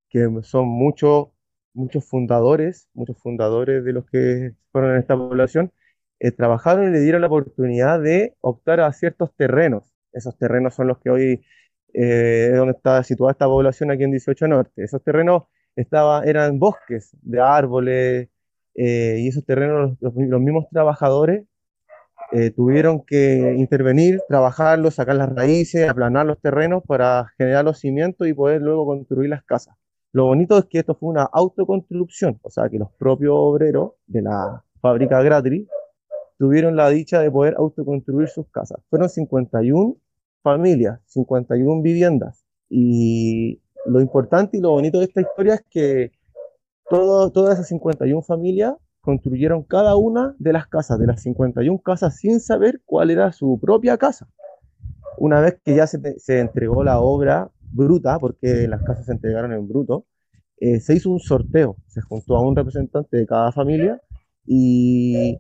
que 0.08 0.28
son 0.42 0.68
muchos, 0.68 1.28
muchos 1.74 2.04
fundadores, 2.08 2.88
muchos 2.94 3.18
fundadores 3.18 3.84
de 3.84 3.92
los 3.92 4.06
que 4.06 4.54
fueron 4.72 4.92
en 4.92 4.98
esta 4.98 5.16
población, 5.16 5.72
eh, 6.20 6.32
trabajaron 6.32 6.88
y 6.88 6.92
le 6.92 7.00
dieron 7.00 7.20
la 7.22 7.26
oportunidad 7.28 8.00
de 8.00 8.36
optar 8.40 8.80
a 8.80 8.92
ciertos 8.92 9.34
terrenos. 9.36 9.92
Esos 10.12 10.36
terrenos 10.38 10.74
son 10.74 10.88
los 10.88 10.98
que 10.98 11.10
hoy 11.10 11.44
eh, 11.94 12.52
donde 12.54 12.72
está 12.72 13.02
situada 13.02 13.32
esta 13.32 13.46
población 13.46 13.90
aquí 13.90 14.04
en 14.04 14.10
18 14.12 14.48
Norte. 14.48 14.84
Esos 14.84 15.02
terrenos 15.02 15.44
estaba, 15.76 16.24
eran 16.24 16.58
bosques 16.58 17.16
de 17.22 17.40
árboles 17.40 18.28
eh, 18.74 19.16
y 19.20 19.28
esos 19.28 19.44
terrenos 19.44 19.96
los, 20.00 20.14
mismos 20.14 20.66
trabajadores 20.70 21.44
tuvieron 22.54 23.02
que 23.04 23.54
intervenir, 23.56 24.20
trabajarlos, 24.28 24.94
sacar 24.94 25.16
las 25.16 25.32
raíces, 25.34 25.88
aplanar 25.88 26.26
los 26.26 26.40
terrenos 26.40 26.82
para 26.86 27.32
generar 27.38 27.64
los 27.64 27.78
cimientos 27.78 28.26
y 28.26 28.34
poder 28.34 28.62
luego 28.62 28.84
construir 28.84 29.30
las 29.30 29.44
casas. 29.44 29.76
Lo 30.12 30.24
bonito 30.24 30.56
es 30.58 30.64
que 30.64 30.78
esto 30.78 30.94
fue 30.94 31.10
una 31.10 31.24
autoconstrucción, 31.24 32.38
o 32.42 32.50
sea 32.50 32.68
que 32.68 32.78
los 32.78 32.90
propios 32.98 33.34
obreros 33.36 33.92
de 34.06 34.22
la 34.22 34.64
fábrica 34.80 35.22
Gratri 35.22 35.68
tuvieron 36.38 36.76
la 36.76 36.88
dicha 36.88 37.20
de 37.20 37.30
poder 37.30 37.54
autoconstruir 37.58 38.28
sus 38.28 38.48
casas. 38.50 38.80
Fueron 38.88 39.08
51 39.08 39.96
familias, 40.42 41.00
51 41.06 41.82
viviendas. 41.82 42.44
Y 42.68 43.60
lo 43.84 44.00
importante 44.00 44.56
y 44.56 44.60
lo 44.60 44.70
bonito 44.70 44.98
de 44.98 45.04
esta 45.04 45.20
historia 45.20 45.54
es 45.54 45.64
que 45.70 46.12
todas 46.88 47.54
esas 47.54 47.68
51 47.68 48.22
familias 48.22 48.74
construyeron 49.06 49.62
cada 49.62 49.94
una 49.94 50.34
de 50.40 50.52
las 50.52 50.66
casas, 50.66 50.98
de 50.98 51.06
las 51.06 51.22
51 51.22 51.78
casas, 51.78 52.16
sin 52.16 52.40
saber 52.40 52.82
cuál 52.84 53.10
era 53.10 53.30
su 53.30 53.56
propia 53.62 53.96
casa. 53.96 54.28
Una 55.16 55.40
vez 55.40 55.60
que 55.64 55.76
ya 55.76 55.86
se, 55.86 56.00
entregó 56.40 56.82
la 56.82 56.98
obra 56.98 57.52
bruta, 57.72 58.18
porque 58.18 58.66
las 58.66 58.82
casas 58.82 59.06
se 59.06 59.12
entregaron 59.12 59.52
en 59.52 59.68
bruto, 59.68 60.06
eh, 60.58 60.80
se 60.80 60.94
hizo 60.94 61.10
un 61.10 61.20
sorteo, 61.20 61.76
se 61.86 62.00
juntó 62.00 62.36
a 62.36 62.42
un 62.42 62.56
representante 62.56 63.16
de 63.16 63.26
cada 63.26 63.52
familia 63.52 64.02
y 64.44 65.38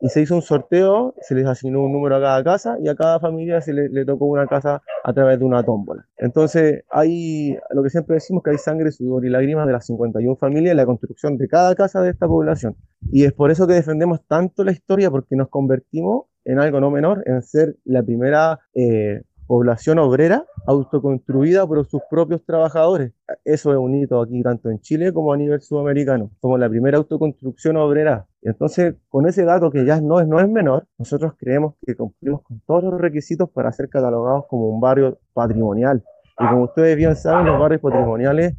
y 0.00 0.08
se 0.08 0.22
hizo 0.22 0.34
un 0.34 0.42
sorteo, 0.42 1.14
se 1.20 1.34
les 1.34 1.46
asignó 1.46 1.82
un 1.82 1.92
número 1.92 2.16
a 2.16 2.20
cada 2.20 2.44
casa 2.44 2.76
y 2.80 2.88
a 2.88 2.94
cada 2.94 3.18
familia 3.18 3.60
se 3.60 3.72
le, 3.72 4.04
tocó 4.04 4.26
una 4.26 4.46
casa 4.46 4.82
a 5.02 5.12
través 5.12 5.38
de 5.38 5.44
una 5.44 5.62
tómbola. 5.64 6.06
Entonces, 6.16 6.84
hay 6.90 7.56
lo 7.70 7.82
que 7.82 7.90
siempre 7.90 8.14
decimos 8.14 8.42
que 8.42 8.50
hay 8.50 8.58
sangre, 8.58 8.92
sudor 8.92 9.24
y 9.24 9.28
lágrimas 9.30 9.66
de 9.66 9.72
las 9.72 9.86
51 9.86 10.36
familias 10.36 10.72
en 10.72 10.76
la 10.76 10.86
construcción 10.86 11.36
de 11.36 11.48
cada 11.48 11.74
casa 11.74 12.00
de 12.00 12.10
esta 12.10 12.28
población. 12.28 12.76
Y 13.10 13.24
es 13.24 13.32
por 13.32 13.50
eso 13.50 13.66
que 13.66 13.74
defendemos 13.74 14.20
tanto 14.26 14.64
la 14.64 14.72
historia, 14.72 15.10
porque 15.10 15.36
nos 15.36 15.48
convertimos 15.48 16.26
en 16.44 16.60
algo 16.60 16.80
no 16.80 16.90
menor, 16.90 17.22
en 17.26 17.42
ser 17.42 17.76
la 17.84 18.02
primera 18.02 18.60
eh, 18.74 19.22
población 19.48 19.98
obrera 19.98 20.44
autoconstruida 20.66 21.66
por 21.66 21.84
sus 21.86 22.02
propios 22.08 22.44
trabajadores. 22.44 23.12
Eso 23.44 23.72
es 23.72 23.78
un 23.78 23.94
hito 23.94 24.20
aquí 24.20 24.42
tanto 24.42 24.70
en 24.70 24.78
Chile 24.80 25.12
como 25.12 25.32
a 25.32 25.36
nivel 25.36 25.60
sudamericano. 25.62 26.30
Somos 26.40 26.60
la 26.60 26.68
primera 26.68 26.98
autoconstrucción 26.98 27.78
obrera. 27.78 28.26
Entonces, 28.42 28.94
con 29.08 29.26
ese 29.26 29.44
dato 29.44 29.70
que 29.70 29.84
ya 29.86 30.00
no 30.00 30.20
es, 30.20 30.28
no 30.28 30.38
es 30.38 30.48
menor, 30.48 30.86
nosotros 30.98 31.32
creemos 31.38 31.74
que 31.84 31.96
cumplimos 31.96 32.42
con 32.42 32.60
todos 32.66 32.84
los 32.84 33.00
requisitos 33.00 33.50
para 33.50 33.72
ser 33.72 33.88
catalogados 33.88 34.44
como 34.48 34.68
un 34.68 34.80
barrio 34.80 35.18
patrimonial. 35.32 36.04
Y 36.38 36.46
como 36.46 36.64
ustedes 36.64 36.96
bien 36.96 37.16
saben, 37.16 37.46
los 37.46 37.58
barrios 37.58 37.80
patrimoniales 37.80 38.54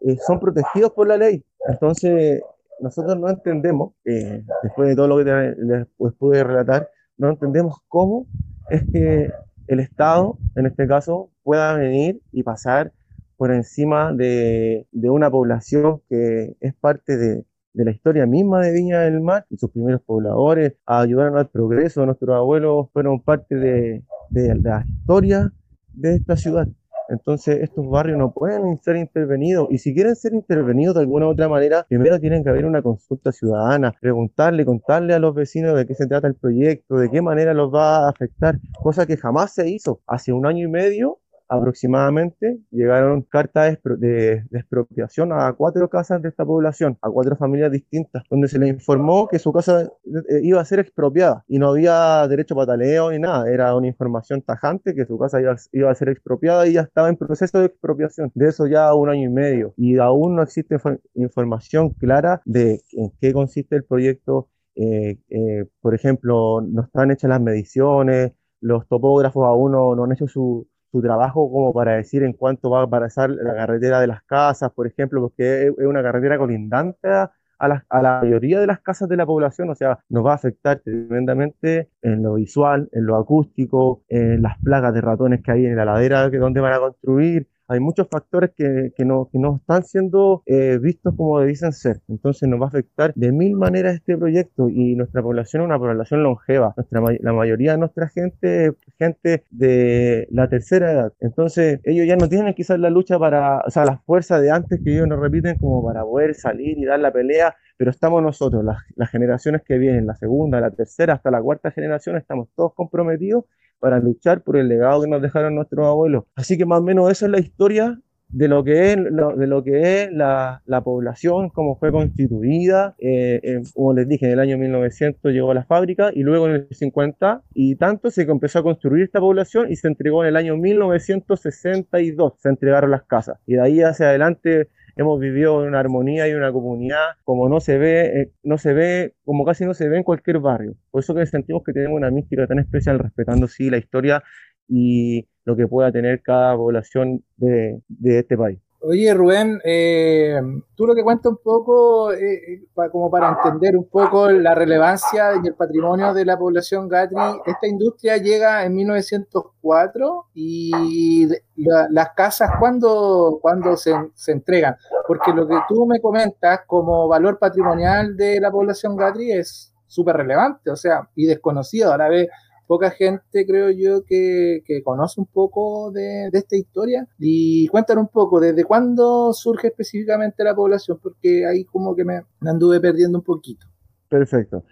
eh, 0.00 0.16
son 0.26 0.40
protegidos 0.40 0.92
por 0.92 1.06
la 1.06 1.18
ley. 1.18 1.44
Entonces, 1.68 2.42
nosotros 2.80 3.18
no 3.18 3.28
entendemos, 3.28 3.92
eh, 4.06 4.42
después 4.62 4.88
de 4.88 4.96
todo 4.96 5.06
lo 5.06 5.18
que 5.18 5.54
les 5.98 6.12
pude 6.14 6.42
relatar, 6.42 6.88
no 7.18 7.28
entendemos 7.28 7.76
cómo 7.88 8.26
es 8.70 8.82
que 8.90 9.30
el 9.66 9.80
Estado, 9.80 10.38
en 10.56 10.66
este 10.66 10.86
caso, 10.86 11.30
pueda 11.42 11.74
venir 11.74 12.20
y 12.32 12.42
pasar 12.42 12.92
por 13.36 13.52
encima 13.52 14.12
de, 14.12 14.86
una 14.92 15.30
población 15.30 16.00
que 16.08 16.56
es 16.60 16.74
parte 16.74 17.16
de, 17.16 17.44
la 17.74 17.90
historia 17.90 18.24
misma 18.24 18.60
de 18.60 18.72
Viña 18.72 19.00
del 19.00 19.20
Mar 19.20 19.46
y 19.50 19.56
sus 19.56 19.70
primeros 19.70 20.00
pobladores 20.02 20.74
ayudaron 20.86 21.36
al 21.36 21.48
progreso. 21.48 22.06
Nuestros 22.06 22.36
abuelos 22.36 22.86
fueron 22.92 23.20
parte 23.20 23.56
de, 23.56 24.04
de 24.30 24.54
la 24.54 24.84
historia 24.86 25.52
de 25.92 26.14
esta 26.14 26.36
ciudad. 26.36 26.68
Entonces, 27.08 27.60
estos 27.62 27.88
barrios 27.88 28.18
no 28.18 28.32
pueden 28.32 28.78
ser 28.82 28.96
intervenidos 28.96 29.68
y 29.70 29.78
si 29.78 29.94
quieren 29.94 30.16
ser 30.16 30.32
intervenidos 30.32 30.94
de 30.94 31.02
alguna 31.02 31.28
otra 31.28 31.48
manera, 31.48 31.84
primero 31.88 32.18
tienen 32.18 32.42
que 32.42 32.50
haber 32.50 32.64
una 32.64 32.82
consulta 32.82 33.32
ciudadana, 33.32 33.94
preguntarle, 34.00 34.64
contarle 34.64 35.14
a 35.14 35.18
los 35.18 35.34
vecinos 35.34 35.76
de 35.76 35.86
qué 35.86 35.94
se 35.94 36.06
trata 36.06 36.26
el 36.28 36.34
proyecto, 36.34 36.96
de 36.96 37.10
qué 37.10 37.20
manera 37.22 37.54
los 37.54 37.72
va 37.72 38.06
a 38.06 38.10
afectar, 38.10 38.58
cosa 38.82 39.06
que 39.06 39.16
jamás 39.16 39.52
se 39.52 39.68
hizo. 39.68 40.00
Hace 40.06 40.32
un 40.32 40.46
año 40.46 40.66
y 40.66 40.70
medio 40.70 41.18
aproximadamente 41.48 42.60
llegaron 42.70 43.22
cartas 43.22 43.78
de, 43.98 44.44
expropiación 44.52 45.32
a 45.32 45.52
cuatro 45.52 45.88
casas 45.88 46.22
de 46.22 46.28
esta 46.28 46.44
población, 46.44 46.98
a 47.02 47.10
cuatro 47.10 47.36
familias 47.36 47.70
distintas, 47.72 48.22
donde 48.30 48.48
se 48.48 48.58
les 48.58 48.70
informó 48.70 49.28
que 49.28 49.38
su 49.38 49.52
casa 49.52 49.90
eh, 50.04 50.40
iba 50.42 50.60
a 50.60 50.64
ser 50.64 50.78
expropiada 50.78 51.44
y 51.48 51.58
no 51.58 51.68
había 51.68 52.26
derecho 52.28 52.54
a 52.54 52.58
pataleo 52.58 53.10
ni 53.10 53.18
nada, 53.18 53.50
era 53.50 53.74
una 53.74 53.86
información 53.86 54.42
tajante 54.42 54.94
que 54.94 55.06
su 55.06 55.18
casa 55.18 55.40
iba, 55.40 55.90
a 55.90 55.94
ser 55.94 56.08
expropiada 56.08 56.66
y 56.66 56.74
ya 56.74 56.82
estaba 56.82 57.08
en 57.08 57.16
proceso 57.16 57.58
de 57.58 57.66
expropiación. 57.66 58.30
De 58.34 58.48
eso 58.48 58.66
ya 58.66 58.94
un 58.94 59.08
año 59.08 59.28
y 59.28 59.32
medio 59.32 59.74
y 59.76 59.98
aún 59.98 60.36
no 60.36 60.42
existe 60.42 60.76
información 61.14 61.90
clara 61.90 62.42
de 62.44 62.80
en 62.92 63.12
qué 63.20 63.32
consiste 63.32 63.76
el 63.76 63.84
proyecto. 63.84 64.48
Eh, 64.76 65.18
eh, 65.28 65.66
por 65.80 65.94
ejemplo, 65.94 66.60
no 66.60 66.82
están 66.82 67.10
hechas 67.12 67.30
las 67.30 67.40
mediciones, 67.40 68.32
los 68.60 68.88
topógrafos 68.88 69.46
aún 69.46 69.72
no 69.72 70.04
han 70.04 70.12
hecho 70.12 70.26
su, 70.26 70.66
su 70.94 71.02
trabajo 71.02 71.50
como 71.50 71.72
para 71.72 71.96
decir 71.96 72.22
en 72.22 72.34
cuánto 72.34 72.70
va 72.70 72.82
a 72.82 72.86
pasar 72.86 73.28
la 73.28 73.52
carretera 73.52 74.00
de 74.00 74.06
las 74.06 74.22
casas, 74.22 74.70
por 74.70 74.86
ejemplo, 74.86 75.20
porque 75.20 75.66
es 75.66 75.86
una 75.86 76.04
carretera 76.04 76.38
colindante 76.38 77.08
a 77.08 77.32
la, 77.66 77.84
a 77.88 78.00
la, 78.00 78.20
mayoría 78.20 78.60
de 78.60 78.68
las 78.68 78.78
casas 78.78 79.08
de 79.08 79.16
la 79.16 79.26
población, 79.26 79.70
o 79.70 79.74
sea, 79.74 79.98
nos 80.08 80.24
va 80.24 80.30
a 80.30 80.34
afectar 80.36 80.78
tremendamente 80.84 81.90
en 82.00 82.22
lo 82.22 82.34
visual, 82.34 82.88
en 82.92 83.06
lo 83.06 83.16
acústico, 83.16 84.04
en 84.08 84.40
las 84.40 84.56
plagas 84.58 84.94
de 84.94 85.00
ratones 85.00 85.42
que 85.42 85.50
hay 85.50 85.66
en 85.66 85.74
la 85.74 85.84
ladera 85.84 86.30
que 86.30 86.38
donde 86.38 86.60
van 86.60 86.74
a 86.74 86.78
construir, 86.78 87.48
hay 87.68 87.80
muchos 87.80 88.08
factores 88.10 88.50
que, 88.56 88.92
que, 88.96 89.04
no, 89.04 89.28
que 89.32 89.38
no 89.38 89.56
están 89.56 89.84
siendo 89.84 90.42
eh, 90.46 90.78
vistos 90.80 91.14
como 91.16 91.40
dicen 91.42 91.72
ser. 91.72 92.00
Entonces 92.08 92.48
nos 92.48 92.60
va 92.60 92.66
a 92.66 92.68
afectar 92.68 93.12
de 93.14 93.32
mil 93.32 93.56
maneras 93.56 93.94
este 93.94 94.16
proyecto 94.16 94.68
y 94.68 94.94
nuestra 94.96 95.22
población 95.22 95.62
es 95.62 95.66
una 95.66 95.78
población 95.78 96.22
longeva. 96.22 96.74
Nuestra, 96.76 97.00
la 97.20 97.32
mayoría 97.32 97.72
de 97.72 97.78
nuestra 97.78 98.08
gente 98.08 98.66
es 98.66 98.74
gente 98.98 99.44
de 99.50 100.28
la 100.30 100.48
tercera 100.48 100.92
edad. 100.92 101.12
Entonces 101.20 101.80
ellos 101.84 102.06
ya 102.06 102.16
no 102.16 102.28
tienen 102.28 102.54
quizás 102.54 102.78
la 102.78 102.90
lucha 102.90 103.18
para, 103.18 103.60
o 103.60 103.70
sea, 103.70 103.84
la 103.84 103.98
fuerza 103.98 104.40
de 104.40 104.50
antes 104.50 104.80
que 104.84 104.92
ellos 104.92 105.08
nos 105.08 105.20
repiten 105.20 105.56
como 105.56 105.84
para 105.84 106.02
poder 106.02 106.34
salir 106.34 106.78
y 106.78 106.84
dar 106.84 107.00
la 107.00 107.12
pelea 107.12 107.54
pero 107.76 107.90
estamos 107.90 108.22
nosotros, 108.22 108.64
las, 108.64 108.78
las, 108.94 109.10
generaciones 109.10 109.62
que 109.62 109.78
vienen, 109.78 110.06
la 110.06 110.14
segunda, 110.14 110.60
la 110.60 110.70
tercera, 110.70 111.14
hasta 111.14 111.30
la 111.32 111.42
cuarta 111.42 111.72
generación, 111.72 112.16
estamos 112.16 112.48
todos 112.54 112.72
comprometidos 112.72 113.46
para 113.84 113.98
luchar 113.98 114.40
por 114.40 114.56
el 114.56 114.66
legado 114.66 115.02
que 115.02 115.08
nos 115.08 115.20
dejaron 115.20 115.56
nuestros 115.56 115.86
abuelos. 115.86 116.24
Así 116.36 116.56
que 116.56 116.64
más 116.64 116.80
o 116.80 116.82
menos 116.82 117.10
esa 117.10 117.26
es 117.26 117.32
la 117.32 117.38
historia 117.38 118.00
de 118.30 118.48
lo 118.48 118.64
que 118.64 118.92
es, 118.92 118.96
de 118.96 119.46
lo 119.46 119.62
que 119.62 120.04
es 120.04 120.10
la, 120.10 120.62
la 120.64 120.82
población, 120.82 121.50
cómo 121.50 121.76
fue 121.76 121.92
constituida. 121.92 122.94
Eh, 122.98 123.40
eh, 123.42 123.60
como 123.74 123.92
les 123.92 124.08
dije, 124.08 124.24
en 124.24 124.32
el 124.32 124.40
año 124.40 124.56
1900 124.56 125.30
llegó 125.34 125.50
a 125.50 125.54
la 125.54 125.64
fábrica 125.64 126.12
y 126.14 126.22
luego 126.22 126.46
en 126.48 126.52
el 126.54 126.68
50 126.70 127.42
y 127.52 127.76
tanto 127.76 128.10
se 128.10 128.22
empezó 128.22 128.60
a 128.60 128.62
construir 128.62 129.04
esta 129.04 129.20
población 129.20 129.70
y 129.70 129.76
se 129.76 129.88
entregó 129.88 130.24
en 130.24 130.30
el 130.30 130.36
año 130.36 130.56
1962. 130.56 132.32
Se 132.38 132.48
entregaron 132.48 132.90
las 132.90 133.02
casas 133.02 133.38
y 133.46 133.56
de 133.56 133.60
ahí 133.60 133.82
hacia 133.82 134.08
adelante 134.08 134.70
hemos 134.96 135.20
vivido 135.20 135.62
en 135.62 135.68
una 135.68 135.80
armonía 135.80 136.28
y 136.28 136.34
una 136.34 136.52
comunidad 136.52 137.16
como 137.24 137.48
no 137.48 137.60
se 137.60 137.78
ve, 137.78 138.22
eh, 138.22 138.32
no 138.42 138.58
se 138.58 138.72
ve, 138.72 139.14
como 139.24 139.44
casi 139.44 139.64
no 139.64 139.74
se 139.74 139.88
ve 139.88 139.98
en 139.98 140.02
cualquier 140.04 140.38
barrio. 140.40 140.74
Por 140.90 141.02
eso 141.02 141.14
que 141.14 141.26
sentimos 141.26 141.62
que 141.64 141.72
tenemos 141.72 141.96
una 141.96 142.10
mística 142.10 142.46
tan 142.46 142.58
especial 142.58 142.98
respetando 142.98 143.48
sí 143.48 143.70
la 143.70 143.78
historia 143.78 144.22
y 144.68 145.28
lo 145.44 145.56
que 145.56 145.66
pueda 145.68 145.92
tener 145.92 146.22
cada 146.22 146.56
población 146.56 147.24
de, 147.36 147.80
de 147.88 148.18
este 148.20 148.36
país. 148.36 148.63
Oye, 148.86 149.14
Rubén, 149.14 149.62
eh, 149.64 150.38
tú 150.74 150.86
lo 150.86 150.94
que 150.94 151.02
cuentas 151.02 151.32
un 151.32 151.38
poco, 151.38 152.12
eh, 152.12 152.34
eh, 152.52 152.90
como 152.92 153.10
para 153.10 153.30
entender 153.30 153.78
un 153.78 153.88
poco 153.88 154.30
la 154.30 154.54
relevancia 154.54 155.30
y 155.42 155.46
el 155.46 155.54
patrimonio 155.54 156.12
de 156.12 156.26
la 156.26 156.36
población 156.36 156.86
Gatri, 156.86 157.16
esta 157.46 157.66
industria 157.66 158.18
llega 158.18 158.62
en 158.62 158.74
1904 158.74 160.26
y 160.34 161.26
las 161.56 162.10
casas, 162.14 162.50
¿cuándo, 162.58 163.38
cuando 163.40 163.74
se, 163.78 163.94
se, 164.14 164.32
entregan? 164.32 164.76
Porque 165.08 165.32
lo 165.32 165.48
que 165.48 165.56
tú 165.66 165.86
me 165.86 165.98
comentas 165.98 166.60
como 166.66 167.08
valor 167.08 167.38
patrimonial 167.38 168.14
de 168.18 168.38
la 168.38 168.50
población 168.50 168.96
Gatri 168.96 169.32
es 169.32 169.72
súper 169.86 170.16
relevante, 170.16 170.70
o 170.70 170.76
sea, 170.76 171.08
y 171.14 171.24
desconocido 171.24 171.90
a 171.90 171.96
la 171.96 172.08
vez 172.08 172.28
poca 172.66 172.90
gente, 172.90 173.46
creo 173.46 173.70
yo, 173.70 174.04
que, 174.04 174.62
conoce 174.84 175.20
un 175.20 175.26
poco 175.26 175.90
de, 175.92 176.28
esta 176.32 176.56
historia. 176.56 177.06
Y 177.18 177.66
cuéntanos 177.68 178.02
un 178.02 178.08
poco, 178.08 178.40
¿desde 178.40 178.64
cuándo 178.64 179.32
surge 179.32 179.68
específicamente 179.68 180.44
la 180.44 180.54
población? 180.54 180.98
Porque 181.02 181.46
ahí 181.46 181.64
como 181.64 181.94
que 181.94 182.04
me, 182.04 182.22
anduve 182.40 182.80
perdiendo 182.80 183.18
un 183.18 183.24
poquito. 183.24 183.66
Perfecto. 184.08 184.64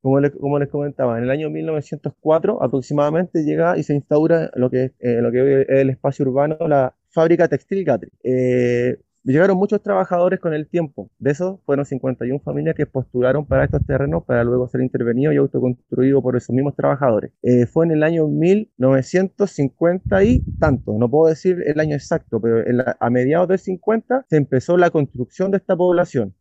Como 0.00 0.20
les, 0.20 0.30
como 0.32 0.58
les 0.58 0.68
comentaba, 0.68 1.18
en 1.18 1.24
el 1.24 1.30
año 1.30 1.50
1904 1.50 2.62
aproximadamente 2.62 3.42
llega 3.42 3.76
y 3.76 3.82
se 3.82 3.94
instaura 3.94 4.50
lo 4.54 4.70
que, 4.70 4.92
eh, 5.00 5.20
lo 5.20 5.32
que 5.32 5.62
es 5.62 5.68
el 5.68 5.90
espacio 5.90 6.24
urbano, 6.24 6.56
la 6.68 6.94
fábrica 7.08 7.48
textil 7.48 7.84
Gatri. 7.84 8.10
Eh, 8.22 8.96
Llegaron 9.28 9.58
muchos 9.58 9.82
trabajadores 9.82 10.40
con 10.40 10.54
el 10.54 10.66
tiempo. 10.66 11.10
De 11.18 11.32
esos 11.32 11.60
fueron 11.66 11.84
51 11.84 12.40
familias 12.40 12.74
que 12.74 12.86
postularon 12.86 13.44
para 13.44 13.64
estos 13.64 13.84
terrenos 13.84 14.24
para 14.24 14.42
luego 14.42 14.66
ser 14.68 14.80
intervenidos 14.80 15.34
y 15.34 15.36
autoconstruidos 15.36 16.22
por 16.22 16.34
esos 16.34 16.54
mismos 16.54 16.74
trabajadores. 16.74 17.30
Eh, 17.42 17.66
fue 17.66 17.84
en 17.84 17.90
el 17.90 18.04
año 18.04 18.26
1950 18.26 20.24
y 20.24 20.40
tanto, 20.58 20.96
no 20.98 21.10
puedo 21.10 21.28
decir 21.28 21.62
el 21.66 21.78
año 21.78 21.94
exacto, 21.94 22.40
pero 22.40 22.64
a 22.98 23.10
mediados 23.10 23.48
del 23.48 23.58
50 23.58 24.24
se 24.30 24.36
empezó 24.38 24.78
la 24.78 24.88
construcción 24.88 25.50
de 25.50 25.58
esta 25.58 25.76
población. 25.76 26.34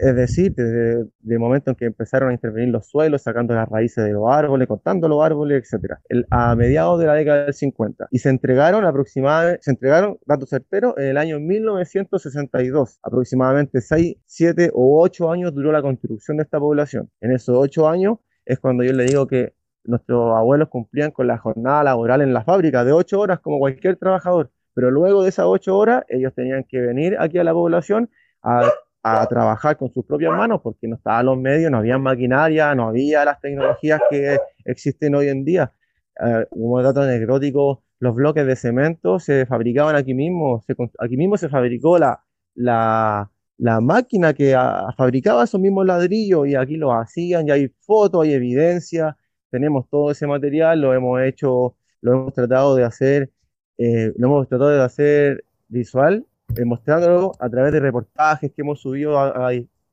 Es 0.00 0.16
decir, 0.16 0.54
desde 0.54 1.10
el 1.28 1.38
momento 1.38 1.70
en 1.70 1.76
que 1.76 1.84
empezaron 1.84 2.30
a 2.30 2.32
intervenir 2.32 2.70
los 2.70 2.88
suelos, 2.88 3.20
sacando 3.20 3.54
las 3.54 3.68
raíces 3.68 4.02
de 4.02 4.12
los 4.12 4.30
árboles, 4.30 4.66
cortando 4.66 5.08
los 5.08 5.22
árboles, 5.22 5.70
etc. 5.70 5.96
a 6.30 6.56
mediados 6.56 6.98
de 6.98 7.04
la 7.04 7.12
década 7.12 7.44
del 7.44 7.52
50. 7.52 8.08
Y 8.10 8.18
se 8.18 8.30
entregaron 8.30 8.86
aproximadamente, 8.86 9.62
se 9.62 9.72
entregaron, 9.72 10.18
datos 10.24 10.48
certeros, 10.48 10.94
en 10.96 11.04
el 11.04 11.18
año 11.18 11.38
1962. 11.38 12.98
Aproximadamente 13.02 13.82
6, 13.82 14.16
7 14.24 14.70
o 14.72 15.02
8 15.02 15.30
años 15.32 15.54
duró 15.54 15.70
la 15.70 15.82
construcción 15.82 16.38
de 16.38 16.44
esta 16.44 16.58
población. 16.58 17.10
En 17.20 17.32
esos 17.32 17.54
8 17.58 17.86
años 17.86 18.20
es 18.46 18.58
cuando 18.58 18.82
yo 18.82 18.94
le 18.94 19.04
digo 19.04 19.26
que 19.26 19.52
nuestros 19.84 20.34
abuelos 20.34 20.70
cumplían 20.70 21.10
con 21.10 21.26
la 21.26 21.36
jornada 21.36 21.84
laboral 21.84 22.22
en 22.22 22.32
la 22.32 22.42
fábrica 22.42 22.86
de 22.86 22.92
8 22.92 23.20
horas 23.20 23.40
como 23.40 23.58
cualquier 23.58 23.96
trabajador. 23.96 24.50
Pero 24.72 24.90
luego 24.90 25.24
de 25.24 25.28
esas 25.28 25.44
8 25.46 25.76
horas, 25.76 26.04
ellos 26.08 26.32
tenían 26.34 26.64
que 26.64 26.80
venir 26.80 27.16
aquí 27.18 27.36
a 27.36 27.44
la 27.44 27.52
población 27.52 28.08
a 28.42 28.62
a 29.02 29.26
trabajar 29.26 29.76
con 29.76 29.92
sus 29.92 30.04
propias 30.04 30.32
manos 30.32 30.60
porque 30.62 30.86
no 30.86 30.96
estaban 30.96 31.26
los 31.26 31.38
medios, 31.38 31.70
no 31.70 31.78
había 31.78 31.98
maquinaria, 31.98 32.74
no 32.74 32.88
había 32.88 33.24
las 33.24 33.40
tecnologías 33.40 34.00
que 34.10 34.38
existen 34.64 35.14
hoy 35.14 35.28
en 35.28 35.44
día. 35.44 35.72
Uh, 36.18 36.44
como 36.50 36.82
dato 36.82 37.00
anecdótico, 37.02 37.82
los 37.98 38.14
bloques 38.14 38.46
de 38.46 38.56
cemento 38.56 39.18
se 39.18 39.46
fabricaban 39.46 39.96
aquí 39.96 40.12
mismo, 40.14 40.62
aquí 40.98 41.16
mismo 41.16 41.36
se 41.36 41.48
fabricó 41.48 41.98
la, 41.98 42.22
la, 42.54 43.30
la 43.58 43.80
máquina 43.80 44.34
que 44.34 44.54
fabricaba 44.96 45.44
esos 45.44 45.60
mismos 45.60 45.86
ladrillos 45.86 46.46
y 46.46 46.54
aquí 46.54 46.76
lo 46.76 46.92
hacían, 46.92 47.48
y 47.48 47.50
hay 47.50 47.68
fotos, 47.80 48.24
hay 48.24 48.34
evidencia, 48.34 49.16
tenemos 49.50 49.88
todo 49.88 50.10
ese 50.10 50.26
material, 50.26 50.80
lo 50.80 50.94
hemos 50.94 51.20
hecho, 51.22 51.76
lo 52.02 52.12
hemos 52.12 52.32
tratado 52.34 52.74
de 52.76 52.84
hacer, 52.84 53.30
eh, 53.78 54.12
lo 54.16 54.26
hemos 54.28 54.48
tratado 54.48 54.70
de 54.70 54.82
hacer 54.82 55.44
visual 55.68 56.26
eh, 56.56 56.64
mostrándolo 56.64 57.32
a 57.38 57.48
través 57.48 57.72
de 57.72 57.80
reportajes 57.80 58.52
que 58.52 58.62
hemos 58.62 58.80
subido 58.80 59.18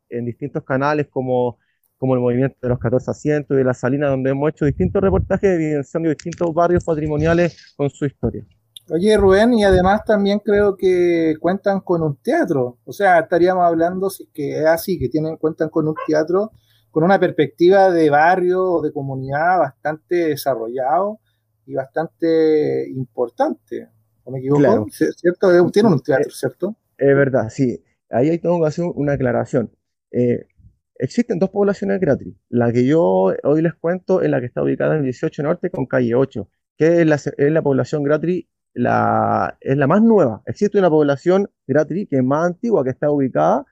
en 0.10 0.26
distintos 0.26 0.64
canales 0.64 1.08
como, 1.10 1.58
como 1.98 2.16
el 2.16 2.22
movimiento 2.22 2.58
de 2.62 2.70
los 2.70 2.80
14 2.80 3.12
asientos 3.12 3.56
y 3.56 3.58
de 3.58 3.64
la 3.64 3.74
Salina, 3.74 4.10
donde 4.10 4.32
hemos 4.32 4.50
hecho 4.50 4.66
distintos 4.66 5.02
reportajes 5.02 5.50
evidenciando 5.50 6.10
distintos 6.10 6.54
barrios 6.54 6.84
patrimoniales 6.84 7.74
con 7.76 7.90
su 7.90 8.06
historia. 8.06 8.46
Oye, 8.90 9.18
Rubén, 9.18 9.54
y 9.54 9.66
además 9.66 10.06
también 10.06 10.40
creo 10.40 10.78
que 10.78 11.36
cuentan 11.42 11.82
con 11.82 12.02
un 12.02 12.16
teatro. 12.18 12.78
O 12.86 12.94
sea, 12.94 13.20
estaríamos 13.20 13.66
hablando, 13.66 14.10
si 14.10 14.28
que 14.28 14.60
es 14.60 14.66
así, 14.66 14.98
que 14.98 15.10
tienen, 15.10 15.36
cuentan 15.36 15.70
con 15.70 15.88
un 15.88 15.96
teatro 16.08 16.52
con 16.98 17.04
una 17.04 17.20
perspectiva 17.20 17.92
de 17.92 18.10
barrio 18.10 18.64
o 18.64 18.82
de 18.82 18.92
comunidad 18.92 19.60
bastante 19.60 20.30
desarrollado 20.30 21.20
y 21.66 21.76
bastante 21.76 22.90
importante 22.90 23.90
me 24.32 24.40
equivoco? 24.40 24.88
¿Cierto? 24.90 25.72
Tiene 25.72 25.90
un 25.90 26.02
teatro, 26.02 26.32
¿cierto? 26.32 26.76
Es 26.98 27.16
verdad, 27.16 27.50
sí. 27.50 27.84
Ahí 28.10 28.38
tengo 28.40 28.62
que 28.62 28.68
hacer 28.68 28.86
una 28.96 29.14
aclaración. 29.14 29.72
Eh, 30.12 30.48
existen 30.96 31.40
dos 31.40 31.50
poblaciones 31.50 32.00
gratis. 32.00 32.36
La 32.50 32.72
que 32.72 32.86
yo 32.86 33.34
hoy 33.44 33.62
les 33.62 33.74
cuento 33.76 34.22
es 34.22 34.30
la 34.30 34.40
que 34.40 34.48
está 34.48 34.64
ubicada 34.64 34.96
en 34.96 35.04
18 35.04 35.44
Norte 35.44 35.70
con 35.70 35.86
calle 35.86 36.16
8, 36.16 36.50
que 36.78 37.02
es 37.02 37.08
la, 37.08 37.16
es 37.16 37.52
la 37.52 37.62
población 37.62 38.04
gratis, 38.04 38.46
la, 38.74 39.58
es 39.62 39.78
la 39.78 39.88
más 39.88 40.02
nueva. 40.02 40.42
Existe 40.46 40.80
una 40.80 40.90
población 40.90 41.50
gratis 41.68 42.08
que 42.10 42.18
es 42.18 42.24
más 42.24 42.46
antigua, 42.48 42.84
que 42.84 42.92
está 42.92 43.12
ubicada 43.12 43.66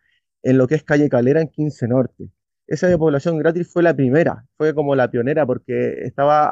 en 0.44 0.58
lo 0.58 0.68
que 0.68 0.76
es 0.76 0.84
calle 0.84 1.10
Calera 1.10 1.42
en 1.42 1.50
15 1.50 1.88
Norte. 1.88 2.30
Esa 2.68 2.96
población 2.98 3.38
gratis 3.38 3.72
fue 3.72 3.84
la 3.84 3.96
primera, 3.96 4.46
fue 4.58 4.74
como 4.74 4.96
la 4.96 5.10
pionera 5.10 5.46
porque 5.46 6.04
estaba 6.04 6.50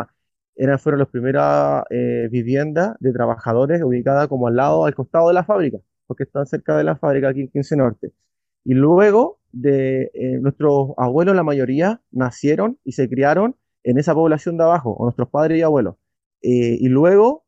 a 0.00 0.13
eran, 0.56 0.78
fueron 0.78 1.00
las 1.00 1.08
primeras 1.08 1.84
eh, 1.90 2.28
viviendas 2.30 2.96
de 3.00 3.12
trabajadores 3.12 3.82
ubicadas 3.82 4.28
como 4.28 4.48
al 4.48 4.56
lado, 4.56 4.84
al 4.86 4.94
costado 4.94 5.28
de 5.28 5.34
la 5.34 5.44
fábrica, 5.44 5.78
porque 6.06 6.24
están 6.24 6.46
cerca 6.46 6.76
de 6.76 6.84
la 6.84 6.96
fábrica 6.96 7.28
aquí 7.28 7.42
en 7.42 7.48
15 7.48 7.76
Norte. 7.76 8.12
Y 8.64 8.74
luego 8.74 9.40
de 9.52 10.10
eh, 10.14 10.38
nuestros 10.40 10.92
abuelos, 10.96 11.36
la 11.36 11.42
mayoría, 11.42 12.00
nacieron 12.10 12.78
y 12.84 12.92
se 12.92 13.08
criaron 13.08 13.56
en 13.82 13.98
esa 13.98 14.14
población 14.14 14.56
de 14.56 14.64
abajo, 14.64 14.92
o 14.92 15.04
nuestros 15.04 15.28
padres 15.28 15.58
y 15.58 15.62
abuelos. 15.62 15.96
Eh, 16.42 16.78
y 16.80 16.88
luego, 16.88 17.44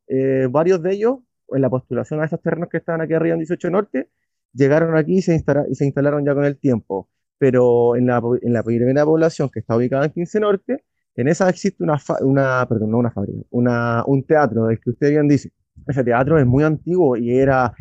varios 0.51 0.83
de 0.83 0.93
ellos, 0.93 1.19
en 1.49 1.63
la 1.63 1.71
postulación 1.71 2.21
a 2.21 2.27
esos 2.27 2.41
terrenos 2.43 2.69
que 2.69 2.79
estaban 2.79 3.01
aquí 3.01 3.15
arriba 3.15 3.35
en 3.35 3.41
18 3.41 3.71
Norte, 3.71 4.11
llegaron 4.53 4.97
aquí 4.97 5.19
y 5.19 5.23
se, 5.23 5.35
instalaron, 5.35 6.25
ya 6.25 6.35
con 6.35 6.45
el 6.45 6.59
tiempo. 6.59 7.09
Pero 7.39 7.97
en 7.97 8.07
la, 8.07 8.23
en 8.43 8.53
la 8.53 8.63
primera 8.63 9.05
población 9.05 9.51
que 9.51 9.61
está 9.61 9.77
ubicada 9.77 10.07
en 10.07 10.13
15 10.13 10.41
Norte, 10.41 10.85
en 11.17 11.29
esa 11.29 11.49
existe 11.49 11.83
una, 11.83 11.99
una 12.21 12.67
perdón, 12.69 12.91
no 12.91 12.99
una 12.99 13.11
fábrica, 13.11 13.41
una, 13.51 14.05
un 14.07 14.23
teatro, 14.25 14.71
el 14.71 14.79
que 14.81 14.91
usted 14.91 15.11
bien 15.11 15.29
dice. 15.29 15.51
Ese 15.87 16.05
teatro 16.05 16.39
es 16.39 16.47
muy 16.47 16.65
antiguo 16.65 17.17
y 17.17 17.37
era, 17.39 17.73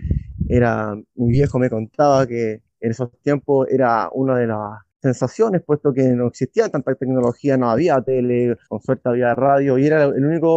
era, 0.48 0.96
mi 1.16 1.32
viejo 1.32 1.60
me 1.60 1.70
contaba 1.70 2.26
que 2.28 2.62
en 2.80 2.92
esos 2.92 3.10
tiempos 3.22 3.68
era 3.70 4.10
una 4.14 4.38
de 4.38 4.48
las 4.48 4.80
sensaciones, 5.02 5.62
puesto 5.66 5.94
que 5.94 6.04
no 6.04 6.28
existía 6.28 6.70
tanta 6.70 6.96
tecnología, 6.96 7.58
no 7.58 7.70
había 7.70 8.02
tele, 8.02 8.58
con 8.70 8.82
suerte 8.82 9.10
había 9.10 9.36
radio, 9.36 9.78
y 9.78 9.86
era 9.86 10.08
la 10.08 10.28
única 10.28 10.48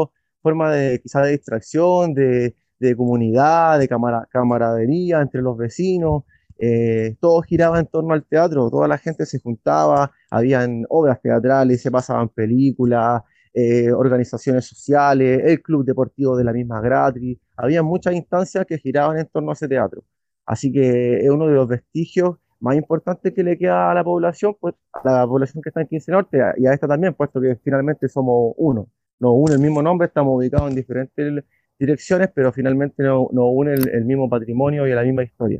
forma 0.43 0.73
de 0.73 1.01
quizá 1.01 1.23
de 1.23 1.33
distracción, 1.33 2.14
de, 2.14 2.55
de 2.79 2.97
comunidad, 2.97 3.79
de 3.79 3.88
camaradería 3.88 5.21
entre 5.21 5.43
los 5.43 5.57
vecinos, 5.57 6.25
eh, 6.59 7.16
todo 7.21 7.42
giraba 7.42 7.79
en 7.79 7.87
torno 7.87 8.14
al 8.14 8.25
teatro, 8.25 8.71
toda 8.71 8.88
la 8.88 8.99
gente 8.99 9.25
se 9.27 9.38
juntaba, 9.40 10.11
habían 10.31 10.85
obras 10.88 11.21
teatrales, 11.23 11.81
se 11.83 11.90
pasaban 11.90 12.29
películas, 12.29 13.23
eh, 13.55 13.92
organizaciones 13.92 14.66
sociales, 14.66 15.40
el 15.44 15.62
club 15.62 15.85
deportivo 15.85 16.37
de 16.37 16.44
la 16.44 16.53
misma 16.53 16.81
gratis, 16.81 17.38
había 17.57 17.83
muchas 17.83 18.14
instancias 18.14 18.66
que 18.66 18.79
giraban 18.79 19.18
en 19.18 19.27
torno 19.27 19.51
a 19.51 19.55
ese 19.55 19.68
teatro. 19.68 20.03
Así 20.47 20.73
que 20.73 21.18
es 21.18 21.31
uno 21.31 21.47
de 21.47 21.55
los 21.55 21.68
vestigios 21.68 22.37
más 22.61 22.77
importantes 22.77 23.33
que 23.35 23.42
le 23.42 23.57
queda 23.59 23.90
a 23.90 23.94
la 23.94 24.05
población, 24.05 24.57
pues 24.61 24.75
a 24.92 25.11
la 25.11 25.27
población 25.27 25.62
que 25.62 25.71
está 25.71 25.81
en 25.81 25.88
15 25.88 26.12
Norte 26.12 26.38
y 26.59 26.66
a 26.66 26.73
esta 26.73 26.88
también, 26.88 27.14
puesto 27.14 27.40
que 27.40 27.57
finalmente 27.62 28.09
somos 28.09 28.55
uno. 28.57 28.88
Nos 29.21 29.33
une 29.35 29.55
el 29.55 29.61
mismo 29.61 29.83
nombre, 29.83 30.07
estamos 30.07 30.37
ubicados 30.37 30.71
en 30.71 30.77
diferentes 30.77 31.44
direcciones, 31.79 32.31
pero 32.35 32.53
finalmente 32.53 33.03
nos, 33.03 33.29
une 33.31 33.75
el 33.75 34.05
mismo 34.05 34.29
patrimonio 34.29 34.87
y 34.87 34.92
la 34.92 35.03
misma 35.03 35.23
historia. 35.25 35.59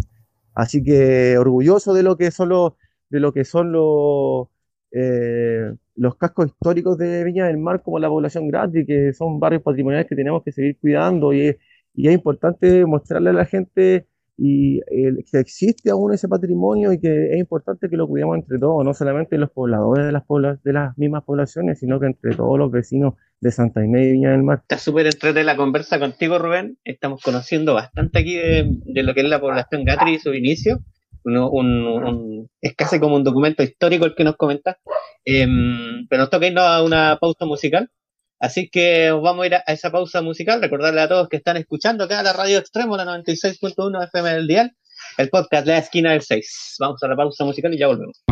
Así 0.59 0.83
que 0.83 1.39
orgulloso 1.39 1.95
de 1.95 2.03
lo 2.03 2.17
que 2.17 2.33
son 2.33 2.49
los, 2.49 2.73
de 3.11 3.21
lo 3.21 3.33
que 3.33 3.45
son 3.45 3.71
los, 3.71 4.49
eh, 4.91 5.73
los 5.95 6.17
cascos 6.17 6.47
históricos 6.49 6.99
de 6.99 7.23
Viña 7.23 7.47
del 7.47 7.59
Mar 7.59 7.81
como 7.81 8.01
la 8.01 8.09
población 8.09 8.49
grande, 8.49 8.85
que 8.85 9.13
son 9.13 9.39
barrios 9.39 9.63
patrimoniales 9.63 10.09
que 10.09 10.17
tenemos 10.17 10.43
que 10.43 10.51
seguir 10.51 10.77
cuidando 10.81 11.33
y, 11.33 11.57
es 11.95 12.13
importante 12.13 12.85
mostrarle 12.87 13.31
a 13.31 13.35
la 13.35 13.45
gente 13.45 14.09
y 14.37 14.81
que 15.31 15.39
existe 15.39 15.91
aún 15.91 16.13
ese 16.13 16.29
patrimonio 16.29 16.93
y 16.93 17.01
que 17.01 17.35
es 17.35 17.39
importante 17.39 17.89
que 17.89 17.97
lo 17.97 18.09
cuidemos 18.09 18.37
entre 18.39 18.59
todos, 18.59 18.85
no 18.85 18.95
solamente 18.95 19.39
los 19.39 19.51
pobladores 19.51 20.07
de 20.07 20.13
las, 20.13 20.25
de 20.65 20.73
las 20.73 20.99
mismas 20.99 21.23
poblaciones, 21.25 21.79
sino 21.79 22.01
que 22.01 22.07
entre 22.07 22.35
todos 22.35 22.59
los 22.59 22.71
vecinos 22.73 23.15
de 23.41 23.53
Santa 23.53 23.85
Inés 23.85 24.07
y 24.07 24.13
Viña 24.13 24.31
del 24.31 24.43
Mar. 24.43 24.61
Está 24.63 24.79
súper 24.79 25.07
entretenida 25.07 25.45
la 25.45 25.57
conversa 25.57 25.99
contigo, 25.99 26.39
Rubén. 26.39 26.79
Estamos 26.85 27.23
conociendo 27.23 27.75
bastante 27.75 28.19
aquí 28.19 28.37
de, 28.37 29.03
lo 29.03 29.15
que 29.15 29.21
es 29.21 29.29
la 29.29 29.41
población 29.41 29.85
Gatri 29.85 30.15
y 30.15 30.19
su 30.19 30.35
inicio. 30.35 30.81
es 32.61 32.75
casi 32.77 33.01
como 33.01 33.17
un 33.17 33.25
documento 33.25 33.63
histórico 33.63 34.07
el 34.07 34.15
que 34.15 34.25
nos 34.25 34.37
comenta. 34.37 34.79
Em, 35.25 36.07
pero 36.09 36.23
nos 36.23 36.31
toca 36.31 36.47
irnos 36.47 36.65
a 36.65 36.83
una 36.83 37.19
pausa 37.21 37.45
musical. 37.45 37.91
Así 38.41 38.69
que 38.71 39.11
vamos 39.11 39.43
a 39.43 39.47
ir 39.47 39.55
a 39.55 39.63
esa 39.67 39.91
pausa 39.91 40.23
musical. 40.23 40.61
Recordarle 40.61 41.01
a 41.01 41.09
todos 41.09 41.29
que 41.29 41.37
están 41.37 41.57
escuchando 41.57 42.05
acá 42.05 42.23
la 42.23 42.33
radio 42.33 42.59
extremo, 42.59 42.97
la 42.97 43.05
96.1 43.05 44.05
FM 44.05 44.31
del 44.31 44.47
Dial, 44.47 44.73
el 45.17 45.29
podcast 45.29 45.67
La 45.67 45.79
Esquina 45.79 46.13
del 46.13 46.23
6. 46.23 46.77
Vamos 46.81 47.03
a 47.03 47.09
la 47.09 47.17
pausa 47.17 47.45
musical 47.45 47.75
y 47.75 47.79
ya 47.79 47.89
volvemos. 47.89 48.23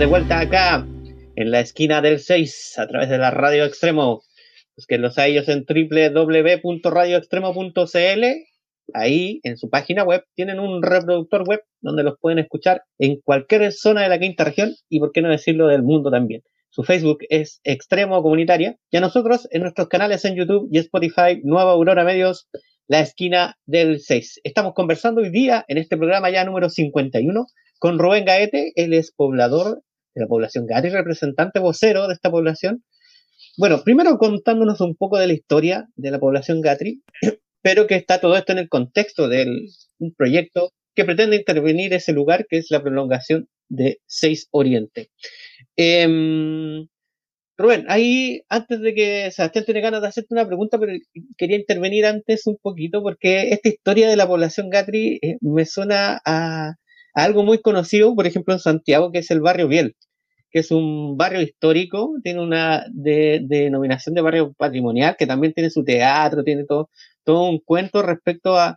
Acá 0.00 0.86
en 1.34 1.50
la 1.50 1.58
esquina 1.58 2.00
del 2.00 2.20
6 2.20 2.78
a 2.78 2.86
través 2.86 3.08
de 3.08 3.18
la 3.18 3.32
radio 3.32 3.64
extremo. 3.64 4.22
Pues 4.76 4.86
que 4.86 4.96
los 4.96 5.18
hay 5.18 5.32
ellos 5.32 5.48
en 5.48 5.66
www.radioextremo.cl. 5.66 8.24
Ahí 8.94 9.40
en 9.42 9.56
su 9.56 9.68
página 9.68 10.04
web 10.04 10.22
tienen 10.36 10.60
un 10.60 10.84
reproductor 10.84 11.42
web 11.48 11.62
donde 11.80 12.04
los 12.04 12.14
pueden 12.20 12.38
escuchar 12.38 12.82
en 12.98 13.20
cualquier 13.22 13.72
zona 13.72 14.02
de 14.02 14.08
la 14.08 14.20
quinta 14.20 14.44
región 14.44 14.72
y 14.88 15.00
por 15.00 15.10
qué 15.10 15.20
no 15.20 15.30
decirlo 15.30 15.66
del 15.66 15.82
mundo 15.82 16.12
también. 16.12 16.42
Su 16.70 16.84
Facebook 16.84 17.18
es 17.28 17.60
Extremo 17.64 18.22
Comunitaria 18.22 18.76
y 18.92 18.98
a 18.98 19.00
nosotros 19.00 19.48
en 19.50 19.62
nuestros 19.62 19.88
canales 19.88 20.24
en 20.24 20.36
YouTube 20.36 20.68
y 20.70 20.78
Spotify, 20.78 21.40
Nueva 21.42 21.72
Aurora 21.72 22.04
Medios, 22.04 22.46
la 22.86 23.00
esquina 23.00 23.56
del 23.66 23.98
6. 23.98 24.42
Estamos 24.44 24.74
conversando 24.74 25.22
hoy 25.22 25.30
día 25.30 25.64
en 25.66 25.76
este 25.76 25.96
programa 25.96 26.30
ya 26.30 26.44
número 26.44 26.70
51 26.70 27.46
con 27.80 27.98
Rubén 27.98 28.24
Gaete, 28.24 28.72
él 28.74 28.92
es 28.92 29.12
poblador 29.12 29.82
de 30.14 30.22
la 30.22 30.26
población 30.26 30.66
Gary, 30.66 30.90
representante 30.90 31.60
vocero 31.60 32.08
de 32.08 32.14
esta 32.14 32.30
población. 32.30 32.82
Bueno, 33.56 33.82
primero 33.84 34.18
contándonos 34.18 34.80
un 34.80 34.94
poco 34.94 35.18
de 35.18 35.26
la 35.26 35.32
historia 35.32 35.88
de 35.96 36.10
la 36.10 36.20
población 36.20 36.60
Gatri, 36.60 37.02
pero 37.62 37.86
que 37.86 37.96
está 37.96 38.20
todo 38.20 38.36
esto 38.36 38.52
en 38.52 38.58
el 38.58 38.68
contexto 38.68 39.28
de 39.28 39.46
un 39.98 40.14
proyecto 40.14 40.72
que 40.94 41.04
pretende 41.04 41.36
intervenir 41.36 41.92
ese 41.92 42.12
lugar, 42.12 42.46
que 42.48 42.58
es 42.58 42.70
la 42.70 42.82
prolongación 42.82 43.48
de 43.68 44.00
6 44.06 44.48
Oriente. 44.52 45.10
Em, 45.76 46.86
Rubén, 47.56 47.84
ahí, 47.88 48.42
antes 48.48 48.80
de 48.80 48.94
que 48.94 49.30
Sebastián 49.32 49.64
tiene 49.64 49.80
ganas 49.80 50.02
de 50.02 50.08
hacerte 50.08 50.34
una 50.34 50.46
pregunta, 50.46 50.78
pero 50.78 50.92
quería 51.36 51.56
intervenir 51.56 52.06
antes 52.06 52.46
un 52.46 52.56
poquito, 52.62 53.02
porque 53.02 53.50
esta 53.50 53.68
historia 53.68 54.08
de 54.08 54.16
la 54.16 54.28
población 54.28 54.70
Gatri 54.70 55.18
eh, 55.22 55.38
me 55.40 55.66
suena 55.66 56.20
a, 56.24 56.74
algo 57.24 57.42
muy 57.44 57.60
conocido, 57.60 58.14
por 58.14 58.26
ejemplo, 58.26 58.54
en 58.54 58.60
Santiago, 58.60 59.12
que 59.12 59.18
es 59.18 59.30
el 59.30 59.40
barrio 59.40 59.68
Biel 59.68 59.96
que 60.50 60.60
es 60.60 60.70
un 60.70 61.16
barrio 61.16 61.42
histórico, 61.42 62.14
tiene 62.22 62.40
una 62.40 62.86
denominación 62.90 64.14
de 64.14 64.22
barrio 64.22 64.52
patrimonial, 64.54 65.16
que 65.18 65.26
también 65.26 65.52
tiene 65.52 65.70
su 65.70 65.84
teatro, 65.84 66.44
tiene 66.44 66.64
todo, 66.64 66.90
todo 67.24 67.48
un 67.50 67.58
cuento 67.60 68.02
respecto 68.02 68.56
a, 68.56 68.76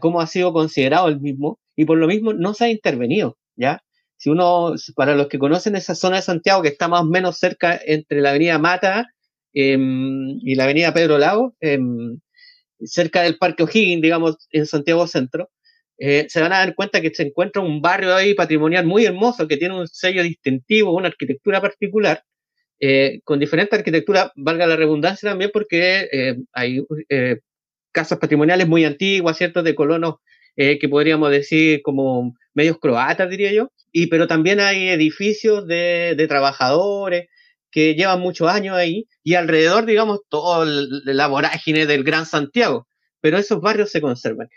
cómo 0.00 0.20
ha 0.20 0.26
sido 0.26 0.52
considerado 0.52 1.08
el 1.08 1.20
mismo, 1.20 1.58
y 1.76 1.84
por 1.84 1.98
lo 1.98 2.06
mismo 2.06 2.32
no 2.32 2.54
se 2.54 2.66
ha 2.66 2.70
intervenido, 2.70 3.38
¿ya? 3.56 3.82
Si 4.16 4.30
uno, 4.30 4.74
para 4.94 5.14
los 5.16 5.28
que 5.28 5.38
conocen 5.38 5.76
esa 5.76 5.94
zona 5.94 6.16
de 6.16 6.22
Santiago, 6.22 6.62
que 6.62 6.68
está 6.68 6.88
más 6.88 7.02
o 7.02 7.06
menos 7.06 7.38
cerca 7.38 7.78
entre 7.84 8.20
la 8.20 8.30
avenida 8.30 8.58
Mata 8.58 9.06
em, 9.52 10.38
y 10.40 10.54
la 10.54 10.64
avenida 10.64 10.94
Pedro 10.94 11.18
Lago, 11.18 11.54
em, 11.60 12.20
cerca 12.84 13.22
del 13.22 13.38
Parque 13.38 13.64
O'Higgins, 13.64 14.02
digamos, 14.02 14.36
en 14.52 14.66
Santiago 14.66 15.06
Centro, 15.06 15.50
eh, 15.98 16.26
se 16.28 16.40
van 16.40 16.52
a 16.52 16.58
dar 16.58 16.74
cuenta 16.74 17.00
que 17.00 17.14
se 17.14 17.24
encuentra 17.24 17.62
un 17.62 17.80
barrio 17.80 18.14
ahí 18.14 18.34
patrimonial 18.34 18.84
muy 18.84 19.04
hermoso 19.04 19.46
que 19.46 19.56
tiene 19.56 19.78
un 19.78 19.86
sello 19.86 20.22
distintivo, 20.22 20.94
una 20.94 21.08
arquitectura 21.08 21.60
particular, 21.60 22.22
eh, 22.80 23.20
con 23.24 23.38
diferente 23.38 23.76
arquitectura, 23.76 24.32
valga 24.36 24.66
la 24.66 24.76
redundancia 24.76 25.30
también, 25.30 25.50
porque 25.52 26.08
eh, 26.12 26.36
hay 26.52 26.84
casas 27.92 28.18
patrimoniales 28.18 28.66
muy 28.66 28.84
antiguas, 28.84 29.36
¿cierto? 29.36 29.62
De 29.62 29.74
colonos 29.74 30.16
que 30.56 30.88
podríamos 30.88 31.32
decir 31.32 31.82
como 31.82 32.36
medios 32.54 32.78
croatas, 32.78 33.28
diría 33.28 33.52
yo, 33.52 33.72
y 33.90 34.06
pero 34.06 34.28
también 34.28 34.60
hay 34.60 34.88
edificios 34.88 35.66
de, 35.66 36.14
de 36.16 36.28
trabajadores 36.28 37.26
que 37.72 37.94
llevan 37.96 38.20
muchos 38.20 38.48
años 38.48 38.76
ahí, 38.76 39.08
y 39.24 39.34
alrededor, 39.34 39.84
digamos, 39.84 40.20
toda 40.28 40.64
la 40.66 41.26
vorágine 41.26 41.86
del 41.86 42.04
Gran 42.04 42.24
Santiago, 42.24 42.86
pero 43.20 43.36
esos 43.36 43.60
barrios 43.60 43.90
se 43.90 44.00
conservan. 44.00 44.48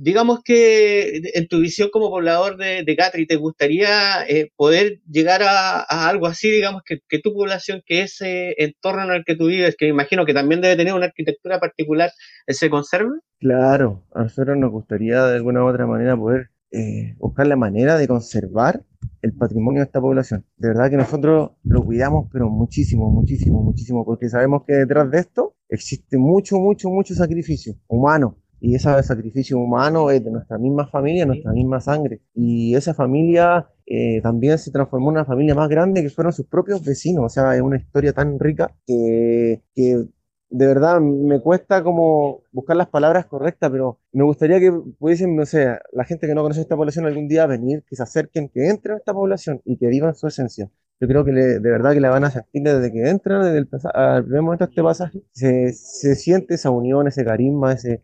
Digamos 0.00 0.44
que 0.44 1.20
en 1.34 1.48
tu 1.48 1.58
visión 1.58 1.88
como 1.92 2.08
poblador 2.08 2.56
de, 2.56 2.84
de 2.84 3.26
¿te 3.26 3.34
gustaría 3.34 4.24
eh, 4.28 4.52
poder 4.54 5.00
llegar 5.10 5.42
a, 5.42 6.08
algo 6.08 6.28
así, 6.28 6.48
digamos, 6.48 6.82
que, 6.84 7.18
tu 7.18 7.34
población, 7.34 7.82
que 7.84 8.02
ese 8.02 8.54
entorno 8.58 9.02
en 9.06 9.10
el 9.10 9.24
que 9.24 9.34
tú 9.34 9.48
vives, 9.48 9.74
que 9.76 9.88
imagino 9.88 10.24
que 10.24 10.34
también 10.34 10.60
debe 10.60 10.76
tener 10.76 10.94
una 10.94 11.06
arquitectura 11.06 11.58
particular, 11.58 12.12
eh, 12.46 12.54
se 12.54 12.70
conserve? 12.70 13.10
Claro, 13.40 14.04
a 14.14 14.22
nosotros 14.22 14.56
nos 14.56 14.70
gustaría 14.70 15.24
de 15.24 15.34
alguna 15.34 15.64
u 15.64 15.66
otra 15.66 15.84
manera 15.84 16.16
poder 16.16 16.50
eh, 16.70 17.16
buscar 17.18 17.48
la 17.48 17.56
manera 17.56 17.98
de 17.98 18.06
conservar 18.06 18.84
el 19.22 19.32
patrimonio 19.32 19.80
de 19.80 19.86
esta 19.86 20.00
población. 20.00 20.46
De 20.58 20.68
verdad 20.68 20.90
que 20.90 20.96
nosotros 20.96 21.50
lo 21.64 21.84
cuidamos, 21.84 22.28
pero 22.32 22.48
muchísimo, 22.48 23.10
muchísimo, 23.10 23.64
muchísimo, 23.64 24.04
porque 24.04 24.28
sabemos 24.28 24.62
que 24.64 24.74
detrás 24.74 25.10
de 25.10 25.18
esto 25.18 25.56
existe 25.68 26.18
mucho, 26.18 26.58
mucho, 26.58 26.88
mucho 26.88 27.14
sacrificio 27.16 27.74
humano 27.88 28.36
y 28.60 28.74
ese 28.74 29.02
sacrificio 29.02 29.58
humano 29.58 30.10
es 30.10 30.24
de 30.24 30.30
nuestra 30.30 30.58
misma 30.58 30.86
familia, 30.88 31.26
nuestra 31.26 31.52
misma 31.52 31.80
sangre. 31.80 32.20
Y 32.34 32.74
esa 32.74 32.94
familia 32.94 33.68
eh, 33.86 34.20
también 34.22 34.58
se 34.58 34.70
transformó 34.70 35.10
en 35.10 35.16
una 35.16 35.24
familia 35.24 35.54
más 35.54 35.68
grande 35.68 36.02
que 36.02 36.10
fueron 36.10 36.32
sus 36.32 36.46
propios 36.46 36.84
vecinos. 36.84 37.24
O 37.24 37.28
sea, 37.28 37.54
es 37.54 37.62
una 37.62 37.76
historia 37.76 38.12
tan 38.12 38.38
rica 38.38 38.74
que, 38.86 39.62
que 39.74 40.06
de 40.50 40.66
verdad 40.66 41.00
me 41.00 41.40
cuesta 41.40 41.82
como 41.82 42.42
buscar 42.52 42.76
las 42.76 42.88
palabras 42.88 43.26
correctas, 43.26 43.70
pero 43.70 44.00
me 44.12 44.24
gustaría 44.24 44.58
que 44.58 44.72
pudiesen, 44.98 45.36
no 45.36 45.46
sé, 45.46 45.78
la 45.92 46.04
gente 46.04 46.26
que 46.26 46.34
no 46.34 46.42
conoce 46.42 46.60
esta 46.62 46.76
población 46.76 47.06
algún 47.06 47.28
día 47.28 47.46
venir, 47.46 47.84
que 47.88 47.96
se 47.96 48.02
acerquen, 48.02 48.48
que 48.48 48.68
entren 48.68 48.94
a 48.94 48.98
esta 48.98 49.12
población 49.12 49.60
y 49.64 49.76
que 49.76 49.86
vivan 49.86 50.14
su 50.14 50.26
esencia. 50.26 50.70
Yo 51.00 51.06
creo 51.06 51.24
que 51.24 51.30
de 51.30 51.60
verdad 51.60 51.92
que 51.92 52.00
la 52.00 52.10
van 52.10 52.24
a 52.24 52.30
sentir 52.30 52.62
desde 52.64 52.90
que 52.90 53.08
entran, 53.08 53.42
desde 53.44 53.58
el, 53.58 53.68
al 53.94 54.24
primer 54.24 54.42
momento 54.42 54.64
de 54.64 54.70
este 54.70 54.82
pasaje, 54.82 55.22
se, 55.30 55.72
se 55.72 56.16
siente 56.16 56.54
esa 56.54 56.70
unión, 56.70 57.06
ese 57.06 57.24
carisma, 57.24 57.72
ese, 57.72 58.02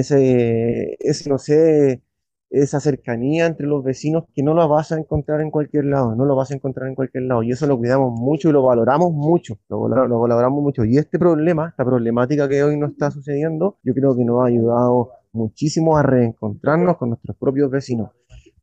ese, 0.00 0.96
ese, 1.00 1.30
no 1.30 1.38
sé, 1.38 2.02
esa 2.50 2.80
cercanía 2.80 3.46
entre 3.46 3.66
los 3.66 3.82
vecinos 3.82 4.24
que 4.34 4.42
no 4.42 4.54
lo 4.54 4.68
vas 4.68 4.92
a 4.92 4.98
encontrar 4.98 5.40
en 5.40 5.50
cualquier 5.50 5.86
lado, 5.86 6.14
no 6.14 6.26
lo 6.26 6.36
vas 6.36 6.50
a 6.50 6.54
encontrar 6.54 6.88
en 6.88 6.94
cualquier 6.94 7.24
lado. 7.24 7.42
Y 7.42 7.50
eso 7.50 7.66
lo 7.66 7.78
cuidamos 7.78 8.12
mucho 8.12 8.50
y 8.50 8.52
lo 8.52 8.62
valoramos 8.62 9.12
mucho, 9.12 9.58
lo, 9.68 9.88
lo 9.88 10.20
valoramos 10.20 10.62
mucho. 10.62 10.84
Y 10.84 10.98
este 10.98 11.18
problema, 11.18 11.68
esta 11.70 11.84
problemática 11.84 12.48
que 12.48 12.62
hoy 12.62 12.76
nos 12.76 12.92
está 12.92 13.10
sucediendo, 13.10 13.78
yo 13.82 13.94
creo 13.94 14.14
que 14.14 14.24
nos 14.24 14.42
ha 14.42 14.48
ayudado 14.48 15.12
muchísimo 15.32 15.96
a 15.96 16.02
reencontrarnos 16.02 16.98
con 16.98 17.10
nuestros 17.10 17.36
propios 17.36 17.70
vecinos. 17.70 18.10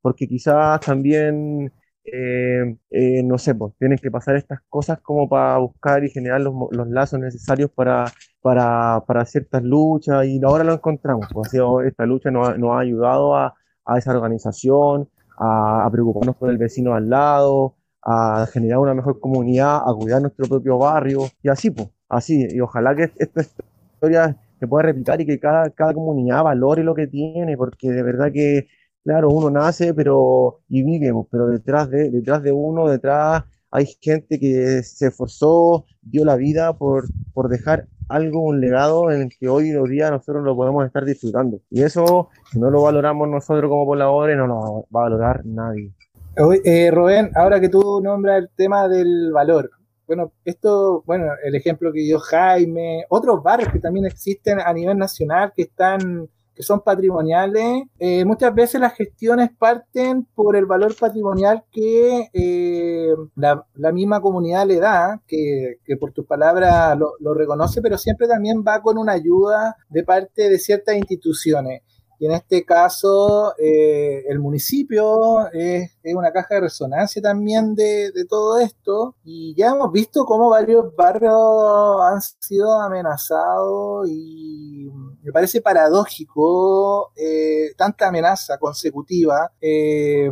Porque 0.01 0.27
quizás 0.27 0.81
también 0.81 1.71
eh, 2.05 2.75
eh, 2.89 3.23
no 3.23 3.37
sé, 3.37 3.55
pues 3.55 3.73
tienes 3.79 4.01
que 4.01 4.11
pasar 4.11 4.35
estas 4.35 4.59
cosas 4.69 4.99
como 5.01 5.29
para 5.29 5.57
buscar 5.57 6.03
y 6.03 6.09
generar 6.09 6.41
los, 6.41 6.53
los 6.71 6.87
lazos 6.89 7.19
necesarios 7.19 7.71
para, 7.71 8.05
para, 8.41 9.03
para, 9.07 9.25
ciertas 9.25 9.63
luchas 9.63 10.25
y 10.25 10.41
ahora 10.43 10.63
lo 10.63 10.73
encontramos. 10.73 11.27
Pues, 11.33 11.53
esta 11.85 12.05
lucha 12.05 12.29
nos, 12.31 12.57
nos 12.59 12.71
ha 12.71 12.79
ayudado 12.79 13.35
a, 13.35 13.55
a 13.85 13.97
esa 13.97 14.11
organización, 14.11 15.09
a, 15.37 15.85
a, 15.85 15.91
preocuparnos 15.91 16.35
por 16.35 16.49
el 16.49 16.57
vecino 16.57 16.93
al 16.93 17.09
lado, 17.09 17.75
a 18.01 18.47
generar 18.51 18.79
una 18.79 18.93
mejor 18.93 19.19
comunidad, 19.19 19.77
a 19.77 19.93
cuidar 19.93 20.21
nuestro 20.21 20.47
propio 20.47 20.77
barrio 20.77 21.21
y 21.41 21.49
así, 21.49 21.71
pues, 21.71 21.89
así. 22.09 22.47
Y 22.51 22.59
ojalá 22.59 22.95
que 22.95 23.11
esta 23.17 23.41
historia 23.41 24.37
se 24.59 24.67
pueda 24.67 24.83
replicar 24.83 25.21
y 25.21 25.25
que 25.25 25.39
cada, 25.39 25.69
cada 25.69 25.93
comunidad 25.93 26.43
valore 26.43 26.83
lo 26.83 26.95
que 26.95 27.07
tiene, 27.07 27.55
porque 27.57 27.91
de 27.91 28.03
verdad 28.03 28.31
que 28.33 28.67
Claro, 29.03 29.29
uno 29.29 29.49
nace 29.49 29.93
pero 29.93 30.61
y 30.69 30.83
vive, 30.83 31.11
pero 31.29 31.47
detrás 31.47 31.89
de, 31.89 32.09
detrás 32.09 32.41
de 32.41 32.51
uno, 32.51 32.87
detrás 32.87 33.43
hay 33.69 33.87
gente 33.99 34.39
que 34.39 34.81
se 34.83 35.07
esforzó, 35.07 35.85
dio 36.01 36.23
la 36.23 36.35
vida 36.35 36.77
por, 36.77 37.05
por 37.33 37.49
dejar 37.49 37.87
algo, 38.07 38.41
un 38.41 38.61
legado 38.61 39.11
en 39.11 39.23
el 39.23 39.29
que 39.37 39.49
hoy 39.49 39.69
en 39.71 39.83
día 39.85 40.11
nosotros 40.11 40.43
lo 40.43 40.55
podemos 40.55 40.85
estar 40.85 41.03
disfrutando. 41.03 41.59
Y 41.69 41.81
eso, 41.81 42.29
si 42.51 42.59
no 42.59 42.69
lo 42.69 42.83
valoramos 42.83 43.27
nosotros 43.27 43.69
como 43.69 43.85
pobladores, 43.85 44.37
no 44.37 44.47
lo 44.47 44.85
va 44.95 45.01
a 45.01 45.09
valorar 45.09 45.45
nadie. 45.45 45.91
Eh, 46.63 46.91
Rubén, 46.91 47.31
ahora 47.35 47.59
que 47.59 47.69
tú 47.69 48.01
nombras 48.01 48.39
el 48.39 48.49
tema 48.55 48.87
del 48.87 49.31
valor, 49.31 49.71
bueno, 50.07 50.31
esto, 50.45 51.03
bueno, 51.05 51.27
el 51.43 51.55
ejemplo 51.55 51.91
que 51.91 52.01
dio 52.01 52.19
Jaime, 52.19 53.05
otros 53.09 53.41
barrios 53.41 53.71
que 53.71 53.79
también 53.79 54.05
existen 54.05 54.59
a 54.59 54.73
nivel 54.73 54.97
nacional 54.97 55.53
que 55.55 55.63
están 55.63 56.27
que 56.55 56.63
son 56.63 56.81
patrimoniales, 56.81 57.83
eh, 57.99 58.25
muchas 58.25 58.53
veces 58.53 58.79
las 58.79 58.93
gestiones 58.95 59.49
parten 59.57 60.25
por 60.35 60.55
el 60.55 60.65
valor 60.65 60.95
patrimonial 60.95 61.63
que 61.71 62.29
eh, 62.33 63.13
la, 63.35 63.91
misma 63.91 64.21
comunidad 64.21 64.67
le 64.67 64.79
da, 64.79 65.21
que, 65.27 65.77
por 65.99 66.11
tus 66.11 66.25
palabras 66.25 66.97
lo, 66.97 67.33
reconoce, 67.33 67.81
pero 67.81 67.97
siempre 67.97 68.27
también 68.27 68.63
va 68.65 68.81
con 68.81 68.97
una 68.97 69.13
ayuda 69.13 69.75
de 69.89 70.03
parte 70.03 70.49
de 70.49 70.59
ciertas 70.59 70.95
instituciones. 70.95 71.81
En 72.25 72.31
este 72.31 72.63
caso, 72.65 73.53
eh, 73.57 74.23
el 74.29 74.39
municipio 74.39 75.49
es, 75.51 75.91
una 76.15 76.31
caja 76.31 76.55
de 76.55 76.61
resonancia 76.61 77.21
también 77.21 77.75
de, 77.75 78.11
todo 78.29 78.59
esto. 78.59 79.15
Y 79.23 79.53
ya 79.55 79.71
hemos 79.71 79.91
visto 79.91 80.25
cómo 80.25 80.49
varios 80.49 80.95
barrios 80.95 82.01
han 82.01 82.21
sido 82.39 82.79
amenazados 82.79 84.07
y 84.07 84.89
me 85.21 85.31
parece 85.31 85.61
paradójico 85.61 87.11
eh, 87.15 87.73
tanta 87.77 88.07
amenaza 88.07 88.57
consecutiva. 88.57 89.51
Eh, 89.59 90.31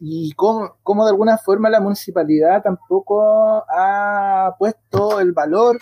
y 0.00 0.32
cómo, 0.32 0.76
cómo, 0.82 1.04
de 1.04 1.10
alguna 1.10 1.38
forma 1.38 1.70
la 1.70 1.80
municipalidad 1.80 2.62
tampoco 2.62 3.64
ha 3.68 4.56
puesto 4.58 5.20
el 5.20 5.32
valor 5.32 5.78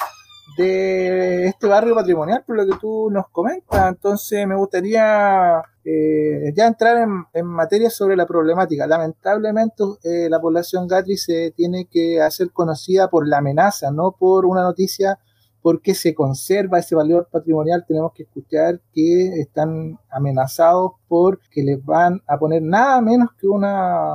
de 0.57 1.47
este 1.47 1.67
barrio 1.67 1.95
patrimonial, 1.95 2.45
por 2.47 2.57
lo 2.57 2.67
que 2.67 2.79
tú 2.81 3.11
nos 3.11 3.29
comentas. 3.29 3.89
Entonces 3.89 4.47
me 4.47 4.57
gustaría 4.57 5.63
eh, 5.85 6.53
ya 6.55 6.67
entrar 6.67 6.99
en, 6.99 7.25
en, 7.33 7.47
materia 7.47 7.91
sobre 7.91 8.17
la 8.17 8.27
problemática. 8.27 8.87
Lamentablemente 8.87 9.85
eh, 10.05 10.29
la 10.29 10.41
población 10.41 10.87
Gatri 10.87 11.17
se 11.17 11.53
tiene 11.53 11.87
que 11.87 12.21
hacer 12.21 12.51
conocida 12.53 13.09
por 13.09 13.27
la 13.27 13.39
amenaza, 13.39 13.91
no 13.91 14.13
por 14.19 14.47
una 14.47 14.63
noticia 14.63 15.19
porque 15.63 15.95
se 15.95 16.15
conserva 16.15 16.79
ese 16.79 16.95
valor 16.95 17.29
patrimonial, 17.31 17.85
tenemos 17.87 18.13
que 18.15 18.23
escuchar 18.23 18.81
que 18.93 19.41
están 19.41 19.99
amenazados 20.11 20.93
porque 21.07 21.63
les 21.63 21.85
van 21.85 22.23
a 22.27 22.39
poner 22.39 22.63
nada 22.63 23.01
menos 23.01 23.31
que 23.39 23.47
una 23.47 24.15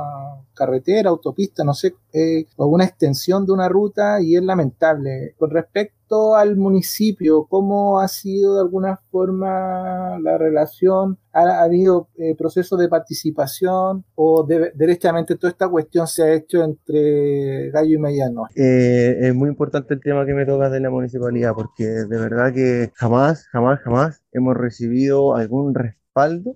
carretera, 0.54 1.10
autopista, 1.10 1.62
no 1.62 1.74
sé, 1.74 1.94
eh, 2.12 2.46
o 2.56 2.66
una 2.66 2.84
extensión 2.84 3.46
de 3.46 3.52
una 3.52 3.68
ruta 3.68 4.20
y 4.20 4.36
es 4.36 4.42
lamentable. 4.42 5.34
Con 5.38 5.50
respecto 5.50 5.95
al 6.36 6.56
municipio, 6.56 7.46
¿cómo 7.48 8.00
ha 8.00 8.08
sido 8.08 8.54
de 8.54 8.60
alguna 8.60 9.00
forma 9.10 10.18
la 10.20 10.38
relación? 10.38 11.18
¿Ha, 11.32 11.62
habido 11.62 12.08
eh, 12.16 12.34
procesos 12.36 12.78
de 12.78 12.88
participación 12.88 14.04
o 14.14 14.44
de, 14.46 14.72
derechamente 14.74 15.36
toda 15.36 15.50
esta 15.50 15.68
cuestión 15.68 16.06
se 16.06 16.22
ha 16.22 16.32
hecho 16.32 16.62
entre 16.62 17.70
Gallo 17.70 17.94
y 17.94 17.98
Mediano? 17.98 18.44
Eh, 18.54 19.16
es 19.20 19.34
muy 19.34 19.48
importante 19.48 19.94
el 19.94 20.00
tema 20.00 20.24
que 20.24 20.34
me 20.34 20.46
tocas 20.46 20.72
de 20.72 20.80
la 20.80 20.90
municipalidad 20.90 21.54
porque 21.54 21.84
de 21.84 22.18
verdad 22.18 22.52
que 22.52 22.90
jamás, 22.94 23.46
jamás, 23.48 23.80
jamás 23.80 24.22
hemos 24.32 24.56
recibido 24.56 25.34
algún 25.34 25.74
respeto 25.74 26.06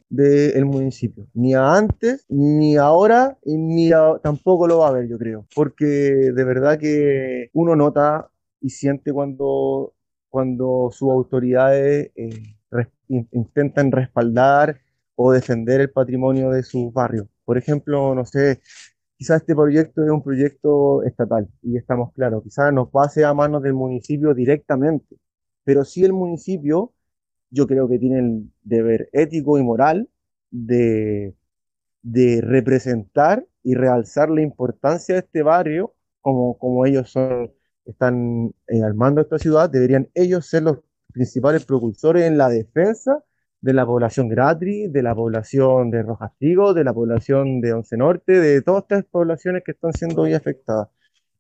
del 0.09 0.65
municipio. 0.65 1.27
Ni 1.35 1.55
antes, 1.55 2.25
ni 2.29 2.77
ahora, 2.77 3.37
ni 3.45 3.91
tampoco 4.23 4.67
lo 4.67 4.79
va 4.79 4.87
a 4.87 4.89
haber, 4.91 5.09
yo 5.09 5.19
creo. 5.19 5.47
Porque 5.55 5.87
de 5.87 6.45
verdad 6.45 6.79
que 6.79 7.51
uno 7.53 7.77
nota 7.77 8.31
y 8.61 8.71
siente 8.71 9.13
cuando, 9.13 9.95
cuando 10.29 10.91
sus 10.93 11.11
autoridades 11.11 12.11
eh, 12.17 12.43
intentan 13.09 13.93
respaldar 13.93 14.81
o 15.17 15.33
defender 15.33 15.81
el 15.81 15.91
patrimonio 15.91 16.51
de 16.51 16.63
sus 16.63 16.93
barrios. 16.93 17.27
Por 17.45 17.59
ejemplo, 17.59 18.15
no 18.15 18.25
sé, 18.25 18.61
quizás 19.17 19.43
este 19.43 19.55
proyecto 19.55 20.05
es 20.05 20.11
un 20.11 20.23
proyecto 20.23 21.03
estatal 21.05 21.49
y 21.63 21.77
estamos 21.77 22.13
claros, 22.15 22.43
quizás 22.43 22.73
nos 22.73 22.91
pase 22.91 23.25
a 23.25 23.35
manos 23.35 23.63
del 23.63 23.75
municipio 23.75 24.35
directamente, 24.35 25.17
pero 25.65 25.85
si 25.85 26.05
el 26.05 26.13
municipio 26.13 26.93
yo 27.51 27.67
creo 27.67 27.89
que 27.89 27.99
tienen 27.99 28.53
deber 28.63 29.09
ético 29.13 29.59
y 29.59 29.63
moral 29.63 30.09
de, 30.51 31.35
de 32.03 32.41
representar 32.43 33.47
y 33.63 33.75
realzar 33.75 34.31
la 34.31 34.43
importancia 34.43 35.15
de 35.17 35.21
este 35.23 35.43
barrio, 35.43 35.95
como, 36.21 36.59
como 36.59 36.87
ellos 36.87 37.11
son, 37.11 37.53
están 37.85 38.53
eh, 38.69 38.81
esta 39.19 39.39
ciudad, 39.39 39.71
deberían 39.71 40.09
ellos 40.15 40.47
ser 40.47 40.65
los 40.65 40.79
principales 41.13 41.65
propulsores 41.65 42.25
en 42.25 42.39
la 42.39 42.49
defensa 42.49 43.25
de 43.61 43.75
la 43.75 43.85
población 43.87 44.29
Gratri, 44.29 44.89
de 44.89 45.03
la 45.03 45.15
población 45.15 45.91
de 45.91 46.03
Rojastigo, 46.03 46.75
de 46.75 46.85
la 46.85 46.95
población 46.95 47.61
de 47.61 47.73
Once 47.75 47.97
Norte, 47.97 48.33
de 48.41 48.63
todas 48.63 48.83
estas 48.85 49.05
poblaciones 49.05 49.63
que 49.65 49.73
están 49.73 49.93
siendo 49.93 50.23
hoy 50.23 50.35
afectadas. 50.35 50.89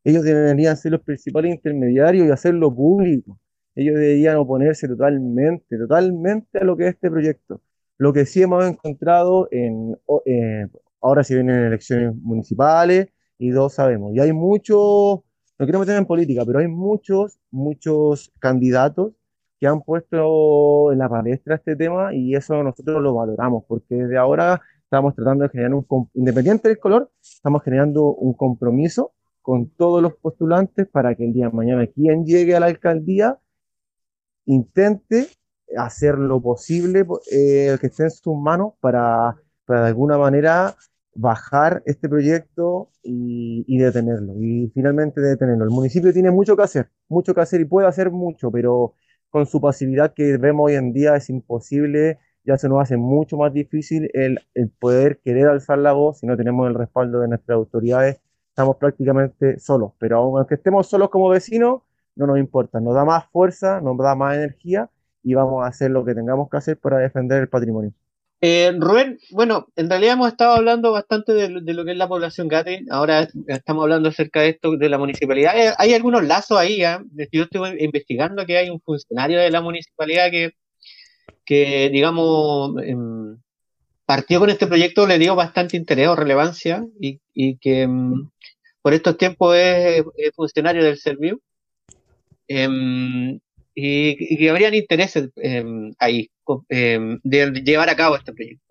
Ellos 0.05 0.25
deberían 0.25 0.77
ser 0.77 0.93
los 0.93 1.03
principales 1.03 1.53
intermediarios 1.55 2.27
y 2.27 2.31
hacerlo 2.31 2.75
público 2.75 3.39
ellos 3.75 3.95
deberían 3.99 4.37
oponerse 4.37 4.89
totalmente, 4.89 5.79
totalmente 5.79 6.59
a 6.59 6.65
lo 6.65 6.77
que 6.77 6.89
es 6.89 6.95
este 6.95 7.11
proyecto. 7.11 7.63
Lo 7.99 8.13
que 8.13 8.27
sí 8.27 8.43
hemos 8.43 8.65
encontrado 8.67 9.49
en, 9.51 9.97
eh, 10.27 10.67
ahora 11.01 11.25
si 11.25 11.35
vienen 11.35 11.65
elecciones 11.67 12.15
municipales 12.17 13.09
y 13.39 13.51
dos 13.51 13.75
sabemos, 13.75 14.13
y 14.15 14.21
hay 14.21 14.33
muchos, 14.33 15.21
no 15.61 15.67
quiero 15.67 15.81
meter 15.81 15.97
en 15.97 16.07
política, 16.07 16.43
pero 16.47 16.61
hay 16.61 16.69
muchos, 16.69 17.39
muchos 17.51 18.33
candidatos 18.39 19.13
que 19.59 19.67
han 19.67 19.83
puesto 19.83 20.91
en 20.91 20.99
la 20.99 21.07
palestra 21.07 21.57
este 21.57 21.77
tema 21.77 22.15
y 22.15 22.35
eso 22.35 22.63
nosotros 22.63 23.03
lo 23.03 23.13
valoramos, 23.13 23.65
porque 23.69 23.95
desde 23.95 24.17
ahora 24.17 24.63
estamos 24.83 25.15
tratando 25.15 25.45
de 25.45 25.51
generar 25.51 25.75
un, 25.75 26.11
independiente 26.15 26.69
del 26.69 26.79
color, 26.79 27.11
estamos 27.21 27.63
generando 27.63 28.07
un 28.07 28.33
compromiso 28.33 29.13
con 29.43 29.69
todos 29.69 30.03
los 30.03 30.15
postulantes 30.15 30.89
para 30.89 31.15
que 31.15 31.27
el 31.27 31.35
día 31.35 31.49
de 31.49 31.53
mañana 31.53 31.87
quien 31.89 32.25
llegue 32.25 32.57
a 32.57 32.61
la 32.61 32.67
alcaldía 32.67 33.39
intente 34.47 35.29
hacer 35.77 36.17
lo 36.17 36.41
posible 36.41 37.05
eh, 37.31 37.77
que 37.79 37.87
esté 37.89 38.05
en 38.05 38.11
sus 38.11 38.35
manos 38.35 38.73
para, 38.81 39.37
para 39.67 39.83
de 39.83 39.89
alguna 39.89 40.17
manera 40.17 40.75
bajar 41.15 41.83
este 41.87 42.09
proyecto 42.09 42.91
y, 43.03 43.79
detenerlo, 43.79 44.35
y 44.41 44.71
finalmente 44.75 45.21
detenerlo. 45.21 45.65
El 45.65 45.71
municipio 45.71 46.13
tiene 46.13 46.31
mucho 46.31 46.57
que 46.57 46.63
hacer, 46.63 46.91
mucho 47.09 47.35
que 47.35 47.41
hacer 47.41 47.61
y 47.61 47.65
puede 47.65 47.89
hacer 47.89 48.11
mucho, 48.11 48.51
pero 48.51 48.95
con 49.31 49.47
su 49.47 49.61
pasividad 49.61 50.15
que 50.15 50.37
vemos 50.39 50.67
hoy 50.67 50.75
en 50.75 50.93
día 50.93 51.17
es 51.17 51.31
imposible 51.31 52.19
ya 52.45 52.57
se 52.59 52.69
nos 52.69 52.81
hace 52.81 52.97
mucho 52.97 53.37
más 53.37 53.53
difícil 53.53 54.11
el, 54.15 54.41
poder 54.79 55.21
querer 55.21 55.49
alzar 55.49 55.79
la 55.79 55.93
voz 55.93 56.19
si 56.21 56.27
no 56.27 56.37
tenemos 56.37 56.67
el 56.69 56.75
respaldo 56.75 57.21
de 57.21 57.29
nuestras 57.29 57.57
autoridades. 57.57 58.21
Estamos 58.49 58.77
prácticamente 58.77 59.59
solos, 59.59 59.93
pero 59.99 60.19
aunque 60.19 60.55
estemos 60.57 60.89
solos 60.89 61.11
como 61.11 61.29
vecinos, 61.29 61.83
no 62.17 62.27
nos 62.27 62.39
importa, 62.39 62.81
nos 62.81 62.95
da 62.95 63.05
más 63.05 63.27
fuerza, 63.31 63.81
nos 63.81 63.97
da 63.99 64.15
más 64.15 64.37
energía 64.37 64.91
y 65.23 65.35
vamos 65.35 65.65
a 65.65 65.69
hacer 65.69 65.91
lo 65.91 66.05
que 66.05 66.15
tengamos 66.15 66.51
que 66.51 66.57
hacer 66.57 66.79
para 66.79 66.99
defender 66.99 67.43
el 67.43 67.49
patrimonio. 67.49 67.93
Eh, 68.43 68.73
Rubén, 68.79 69.19
bueno, 69.31 69.69
en 69.77 69.91
realidad 69.91 70.15
hemos 70.15 70.29
estado 70.29 70.55
hablando 70.55 70.93
bastante 70.93 71.33
de, 71.35 71.49
lo 71.51 71.85
que 71.85 71.91
es 71.91 71.97
la 71.99 72.09
población 72.09 72.49
Gate, 72.49 72.87
ahora 72.91 73.29
estamos 73.49 73.83
hablando 73.83 74.09
acerca 74.09 74.41
de 74.41 74.49
esto 74.51 74.77
de 74.79 74.89
la 74.89 74.97
municipalidad. 74.97 75.55
Eh, 75.59 75.75
hay, 75.77 75.93
algunos 75.93 76.25
lazos 76.25 76.57
ahí, 76.57 76.83
¿eh? 76.83 76.99
yo 77.33 77.43
estoy 77.43 77.77
investigando 77.81 78.47
que 78.47 78.57
hay 78.57 78.71
un 78.71 78.81
funcionario 78.81 79.39
de 79.39 79.51
la 79.51 79.61
municipalidad 79.61 80.31
que, 81.45 81.91
digamos, 81.91 82.83
em, 82.83 83.37
partió 84.07 84.41
con 84.41 84.49
este 84.51 84.67
proyecto, 84.67 85.07
le 85.07 85.19
dio 85.19 85.35
bastante 85.35 85.77
interés 85.77 86.09
o 86.09 86.17
relevancia 86.17 86.83
y, 86.99 87.21
que 87.59 87.83
em, 87.83 88.31
por 88.83 88.95
estos 88.95 89.19
tiempos 89.19 89.55
es, 89.57 90.03
funcionario 90.35 90.83
del 90.83 90.99
Serviu. 90.99 91.41
Y, 93.75 94.37
que 94.37 94.51
habrían 94.51 94.75
intereses 94.75 95.31
em, 95.37 95.93
ahí 95.99 96.31
em, 96.69 97.19
de 97.23 97.63
llevar 97.63 97.89
a 97.89 97.97
cabo 97.97 98.17
este 98.17 98.33
proyecto. 98.33 98.71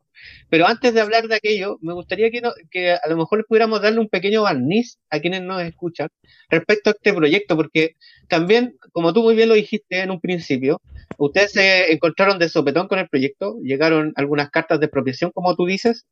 Pero 0.49 0.67
antes 0.67 0.93
de 0.93 1.01
hablar 1.01 1.27
de 1.27 1.35
aquello, 1.35 1.77
me 1.81 1.93
gustaría 1.93 2.29
que, 2.31 2.91
a 2.91 3.07
lo 3.07 3.17
mejor 3.17 3.45
pudiéramos 3.47 3.81
darle 3.81 3.99
un 3.99 4.09
pequeño 4.09 4.43
barniz 4.43 4.97
a 5.09 5.19
quienes 5.19 5.43
nos 5.43 5.62
escuchan 5.62 6.09
respecto 6.49 6.89
a 6.89 6.93
este 6.93 7.13
proyecto, 7.13 7.55
porque 7.55 7.95
también, 8.27 8.75
como 8.91 9.13
tú 9.13 9.23
muy 9.23 9.35
bien 9.35 9.49
lo 9.49 9.55
dijiste 9.55 10.01
en 10.01 10.12
un 10.12 10.19
principio, 10.19 10.81
ustedes 11.17 11.51
se 11.53 11.91
encontraron 11.91 12.39
de 12.39 12.49
sopetón 12.49 12.88
con 12.88 12.99
el 12.99 13.09
proyecto, 13.09 13.57
llegaron 13.63 14.13
algunas 14.15 14.49
cartas 14.49 14.79
de 14.79 14.88
expropiación, 14.88 15.31
como 15.31 15.55
tú 15.55 15.65
dices, 15.65 16.05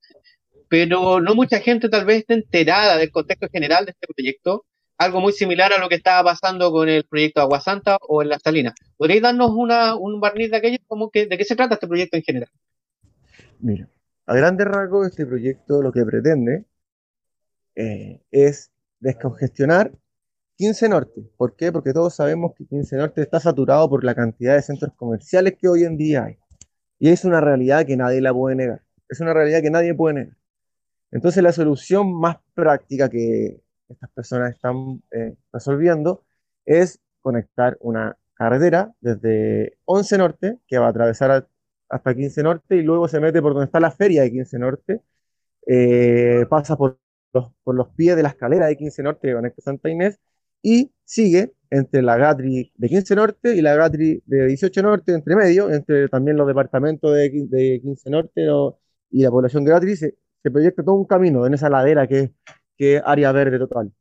pero 0.69 1.21
no 1.21 1.35
mucha 1.35 1.59
gente 1.59 1.89
tal 1.89 2.05
vez 2.05 2.19
esté 2.19 2.35
enterada 2.35 2.97
del 2.97 3.11
contexto 3.11 3.47
general 3.51 3.85
de 3.85 3.91
este 3.91 4.07
proyecto 4.13 4.65
algo 4.97 5.21
muy 5.21 5.33
similar 5.33 5.71
a 5.73 5.79
lo 5.79 5.89
que 5.89 5.95
estaba 5.95 6.31
pasando 6.31 6.71
con 6.71 6.89
el 6.89 7.05
proyecto 7.05 7.41
Agua 7.41 7.61
Santa 7.61 7.97
o 8.01 8.21
en 8.21 8.29
la 8.29 8.39
Salina. 8.39 8.73
¿Podríais 8.97 9.21
darnos 9.21 9.51
una, 9.51 9.95
un 9.95 10.19
barniz 10.19 10.51
de 10.51 10.57
aquello? 10.57 10.77
¿De 11.13 11.37
qué 11.37 11.43
se 11.43 11.55
trata 11.55 11.75
este 11.75 11.87
proyecto 11.87 12.17
en 12.17 12.23
general? 12.23 12.49
Mira, 13.59 13.87
a 14.25 14.35
grandes 14.35 14.67
rasgos 14.67 15.07
este 15.07 15.25
proyecto 15.25 15.81
lo 15.81 15.91
que 15.91 16.03
pretende 16.03 16.65
eh, 17.75 18.21
es 18.31 18.71
descongestionar 18.99 19.91
15 20.57 20.89
Norte. 20.89 21.21
¿Por 21.37 21.55
qué? 21.55 21.71
Porque 21.71 21.93
todos 21.93 22.15
sabemos 22.15 22.53
que 22.55 22.65
15 22.65 22.97
Norte 22.97 23.21
está 23.21 23.39
saturado 23.39 23.87
por 23.89 24.03
la 24.03 24.15
cantidad 24.15 24.55
de 24.55 24.63
centros 24.63 24.93
comerciales 24.95 25.55
que 25.59 25.67
hoy 25.67 25.83
en 25.83 25.97
día 25.97 26.25
hay. 26.25 26.37
Y 26.99 27.09
es 27.09 27.23
una 27.25 27.39
realidad 27.39 27.85
que 27.85 27.95
nadie 27.95 28.21
la 28.21 28.33
puede 28.33 28.55
negar. 28.55 28.81
Es 29.07 29.19
una 29.19 29.33
realidad 29.33 29.61
que 29.61 29.69
nadie 29.69 29.93
puede 29.93 30.15
negar. 30.15 30.37
Entonces 31.11 31.43
la 31.43 31.51
solución 31.51 32.11
más 32.19 32.37
práctica 32.55 33.09
que 33.09 33.61
estas 33.89 34.09
personas 34.11 34.53
están 34.53 35.01
eh, 35.11 35.35
resolviendo 35.51 36.23
es 36.65 36.99
conectar 37.21 37.77
una 37.81 38.17
carretera 38.33 38.93
desde 39.01 39.77
11 39.85 40.17
Norte, 40.17 40.59
que 40.67 40.77
va 40.77 40.87
a 40.87 40.89
atravesar 40.89 41.47
hasta 41.89 42.15
15 42.15 42.43
Norte, 42.43 42.75
y 42.77 42.83
luego 42.83 43.07
se 43.07 43.19
mete 43.19 43.41
por 43.41 43.53
donde 43.53 43.65
está 43.65 43.79
la 43.79 43.91
feria 43.91 44.21
de 44.23 44.31
15 44.31 44.59
Norte, 44.59 45.01
eh, 45.67 46.45
pasa 46.49 46.77
por 46.77 46.99
los, 47.33 47.51
por 47.63 47.75
los 47.75 47.89
pies 47.89 48.15
de 48.15 48.23
la 48.23 48.29
escalera 48.29 48.67
de 48.67 48.77
15 48.77 49.03
Norte 49.03 49.27
que 49.27 49.33
conecta 49.33 49.61
Santa 49.61 49.89
Inés, 49.89 50.19
y 50.61 50.91
sigue 51.03 51.53
entre 51.69 52.01
la 52.01 52.17
Gatri 52.17 52.71
de 52.75 52.89
15 52.89 53.15
Norte 53.15 53.55
y 53.55 53.61
la 53.61 53.75
Gatri 53.75 54.21
de 54.25 54.47
18 54.47 54.81
Norte, 54.83 55.13
entre 55.13 55.35
medio, 55.35 55.69
entre 55.71 56.07
también 56.09 56.37
los 56.37 56.47
departamentos 56.47 57.13
de, 57.13 57.29
de 57.47 57.79
15 57.81 58.09
Norte 58.09 58.47
y 59.11 59.23
la 59.23 59.31
población 59.31 59.63
de 59.65 59.71
Gatri, 59.71 59.95
se, 59.95 60.15
se 60.43 60.51
proyecta 60.51 60.83
todo 60.83 60.95
un 60.95 61.05
camino 61.05 61.45
en 61.45 61.53
esa 61.53 61.69
ladera 61.69 62.07
que 62.07 62.33
que 62.77 63.01
área 63.03 63.31
verde 63.31 63.59
total. 63.59 63.91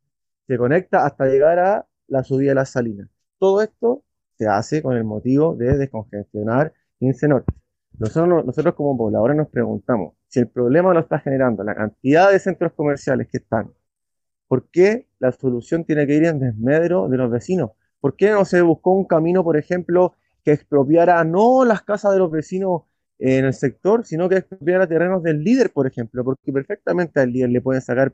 Se 0.47 0.59
conecta 0.59 1.05
hasta 1.07 1.27
llegar 1.27 1.59
a 1.59 1.87
la 2.09 2.23
subida 2.25 2.51
de 2.51 2.55
las 2.57 2.71
salinas. 2.71 3.09
Todo 3.39 3.62
esto 3.62 4.05
se 4.39 4.47
hace 4.47 4.83
con 4.83 4.97
el 4.97 5.05
motivo 5.05 5.57
de 5.57 5.77
descongestionar 5.77 6.73
15 6.99 7.29
Norte. 7.29 7.53
Nosotros, 7.99 8.45
nosotros 8.45 8.75
como 8.75 8.97
pobladores 8.97 9.37
nos 9.37 9.49
preguntamos, 9.49 10.15
si 10.29 10.41
el 10.41 10.49
problema 10.49 10.93
lo 10.93 11.01
está 11.01 11.19
generando 11.19 11.65
la 11.65 11.75
cantidad 11.75 12.31
de 12.31 12.39
centros 12.39 12.73
comerciales 12.75 13.29
que 13.29 13.39
están, 13.39 13.73
¿por 14.49 14.69
qué 14.71 15.09
la 15.19 15.33
solución 15.33 15.85
tiene 15.85 16.07
que 16.07 16.15
ir 16.15 16.25
en 16.25 16.39
desmedro 16.39 17.09
de 17.09 17.17
los 17.17 17.31
vecinos? 17.31 17.71
¿Por 18.01 18.17
qué 18.17 18.31
no 18.31 18.45
se 18.45 18.61
buscó 18.62 18.93
un 18.93 19.07
camino, 19.07 19.43
por 19.43 19.57
ejemplo, 19.57 20.15
que 20.45 20.53
expropiara 20.53 21.25
no 21.25 21.65
las 21.65 21.83
casas 21.83 22.12
de 22.12 22.19
los 22.19 22.31
vecinos 22.31 22.83
en 23.19 23.47
el 23.47 23.55
sector, 23.55 24.05
sino 24.05 24.29
que 24.29 24.37
expropiara 24.37 24.87
terrenos 24.87 25.23
del 25.23 25.43
líder, 25.43 25.73
por 25.73 25.87
ejemplo? 25.87 26.23
Porque 26.23 26.53
perfectamente 26.53 27.21
al 27.21 27.33
líder 27.33 27.51
le 27.51 27.62
pueden 27.62 27.83
sacar 27.83 28.12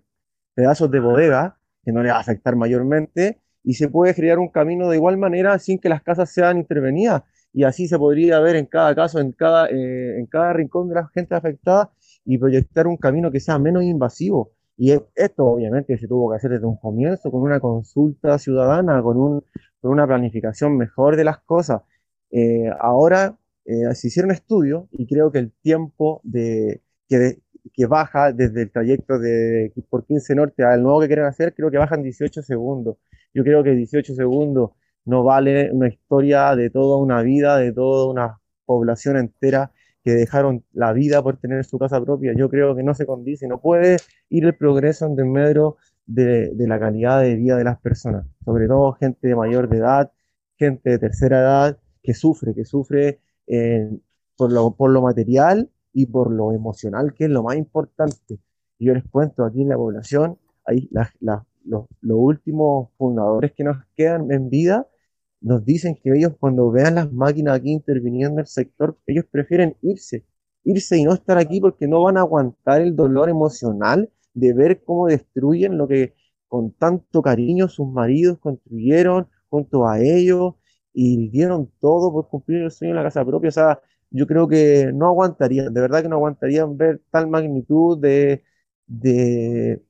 pedazos 0.55 0.91
de 0.91 1.01
bodega 1.01 1.59
que 1.85 1.93
no 1.93 2.03
le 2.03 2.11
va 2.11 2.17
a 2.17 2.21
afectar 2.21 2.57
mayormente 2.57 3.41
y 3.65 3.75
se 3.75 3.89
puede 3.89 4.15
crear 4.15 4.39
un 4.39 4.49
camino 4.49 4.89
de 4.89 4.97
igual 4.97 5.17
manera 5.17 5.59
sin 5.59 5.79
que 5.79 5.89
las 5.89 6.03
casas 6.03 6.33
sean 6.33 6.59
intervenidas 6.59 7.23
y 7.53 7.65
así 7.65 7.87
se 7.89 7.99
podría 7.99 8.41
ver 8.41 8.57
en 8.57 8.67
cada 8.67 8.95
caso, 8.95 9.21
en 9.21 9.33
cada, 9.33 9.69
eh, 9.69 10.19
en 10.19 10.27
cada 10.27 10.53
rincón 10.53 10.89
de 10.89 10.95
la 10.97 11.09
gente 11.09 11.35
afectada 11.35 11.93
y 12.25 12.39
proyectar 12.39 12.87
un 12.87 12.97
camino 12.97 13.31
que 13.31 13.41
sea 13.41 13.59
menos 13.59 13.83
invasivo. 13.83 14.53
Y 14.77 14.93
esto 15.15 15.45
obviamente 15.45 15.99
se 15.99 16.09
tuvo 16.09 16.31
que 16.31 16.37
hacer 16.37 16.53
desde 16.53 16.67
un 16.67 16.77
comienzo 16.77 17.31
con 17.31 17.43
una 17.43 17.61
consulta 17.61 18.39
ciudadana, 18.39 19.03
con, 19.03 19.17
un, 19.19 19.45
con 19.81 19.93
una 19.93 20.07
planificación 20.07 20.77
mejor 20.77 21.17
de 21.17 21.25
las 21.25 21.41
cosas. 21.41 21.83
Eh, 22.31 22.71
ahora 22.81 23.37
eh, 23.67 23.95
se 23.95 24.09
hicieron 24.09 24.31
estudios 24.33 24.87
y 24.93 25.07
creo 25.07 25.31
que 25.31 25.39
el 25.39 25.53
tiempo 25.53 26.21
de, 26.25 26.83
que, 27.09 27.42
que 27.73 27.87
baja 27.87 28.33
desde 28.33 28.63
el 28.63 28.71
trayecto 28.71 29.19
de 29.19 29.73
por 29.89 30.05
15 30.05 30.35
Norte 30.35 30.65
al 30.65 30.83
nuevo 30.83 31.01
que 31.01 31.07
quieren 31.07 31.27
hacer, 31.27 31.55
creo 31.55 31.71
que 31.71 31.79
bajan 31.79 32.03
18 32.03 32.43
segundos. 32.43 32.97
Yo 33.35 33.45
creo 33.45 33.63
que 33.63 33.73
18 33.73 34.15
segundos 34.15 34.71
no 35.05 35.25
vale 35.25 35.71
una 35.73 35.89
historia 35.89 36.55
de 36.57 36.71
toda 36.71 36.97
una 36.99 37.23
vida, 37.23 37.57
de 37.59 37.73
toda 37.73 38.11
una 38.11 38.41
población 38.67 39.17
entera 39.17 39.73
que 40.05 40.13
dejaron 40.13 40.65
la 40.73 40.93
vida 40.93 41.23
por 41.23 41.37
tener 41.39 41.65
su 41.65 41.79
casa 41.79 42.01
propia. 42.01 42.33
Yo 42.37 42.49
creo 42.51 42.75
que 42.75 42.83
no 42.83 42.95
se 42.95 43.07
condice, 43.07 43.47
no 43.47 43.61
puede 43.61 43.97
ir 44.29 44.45
el 44.45 44.57
progreso 44.57 45.07
en 45.07 45.17
desmedro 45.17 45.77
de, 46.07 46.51
de 46.55 46.67
la 46.67 46.79
calidad 46.81 47.21
de 47.23 47.37
vida 47.37 47.57
de 47.57 47.65
las 47.65 47.79
personas, 47.81 48.27
sobre 48.45 48.67
todo 48.67 48.93
gente 48.93 49.29
de 49.29 49.37
mayor 49.37 49.69
de 49.69 49.79
edad, 49.79 50.13
gente 50.57 50.91
de 50.91 50.99
tercera 50.99 51.41
edad 51.41 51.79
que 52.03 52.15
sufre, 52.15 52.55
que 52.55 52.65
sufre 52.65 53.21
eh, 53.47 53.89
por, 54.37 54.53
lo, 54.53 54.75
por 54.75 54.91
lo 54.91 55.03
material 55.03 55.71
y 55.93 56.07
por 56.07 56.31
lo 56.33 56.53
emocional, 56.53 57.15
que 57.15 57.25
es 57.25 57.31
lo 57.31 57.43
más 57.43 57.57
importante. 57.57 58.39
Yo 58.79 58.95
les 58.95 59.05
cuento 59.05 59.45
aquí 59.45 59.63
en 59.63 59.69
la 59.69 59.77
población, 59.77 60.39
ahí 60.65 60.89
los, 61.65 61.87
últimos 62.03 62.91
fundadores 62.99 63.53
que 63.53 63.65
nos 63.65 63.77
quedan 63.97 64.31
en 64.33 64.51
vida 64.51 64.89
nos 65.41 65.65
dicen 65.65 65.99
que 66.03 66.11
ellos 66.17 66.35
cuando 66.39 66.71
vean 66.71 66.95
las 66.97 67.13
máquinas 67.13 67.57
aquí 67.57 67.71
interviniendo 67.73 68.35
en 68.35 68.41
el 68.41 68.47
sector, 68.47 68.99
ellos 69.07 69.25
prefieren 69.31 69.77
irse, 69.83 70.25
irse 70.65 70.99
y 70.99 71.05
no 71.05 71.15
estar 71.15 71.39
aquí 71.39 71.61
porque 71.61 71.89
no 71.89 72.03
van 72.03 72.17
a 72.17 72.21
aguantar 72.21 72.81
el 72.81 72.95
dolor 72.97 73.29
emocional 73.29 74.11
de 74.35 74.53
ver 74.55 74.83
cómo 74.85 75.09
destruyen 75.09 75.79
lo 75.79 75.89
que 75.89 76.15
con 76.49 76.73
tanto 76.73 77.23
cariño 77.23 77.69
sus 77.69 77.89
maridos 77.89 78.39
construyeron 78.39 79.29
junto 79.49 79.87
a 79.89 80.01
ellos 80.01 80.55
y 80.93 81.29
dieron 81.31 81.71
todo 81.81 82.13
por 82.13 82.29
cumplir 82.29 82.63
el 82.63 82.71
sueño 82.71 82.95
de 82.95 83.01
la 83.01 83.05
casa 83.05 83.25
propia. 83.25 83.49
O 83.49 83.53
sea, 83.53 83.81
yo 84.13 84.27
creo 84.27 84.49
que 84.49 84.93
no 84.95 85.07
aguantarían, 85.09 85.73
de 85.75 85.81
verdad 85.81 86.03
que 86.03 86.09
no 86.09 86.17
aguantarían 86.17 86.77
ver 86.77 87.03
tal 87.11 87.29
magnitud 87.29 87.99
de, 88.01 88.45
de, 88.87 89.83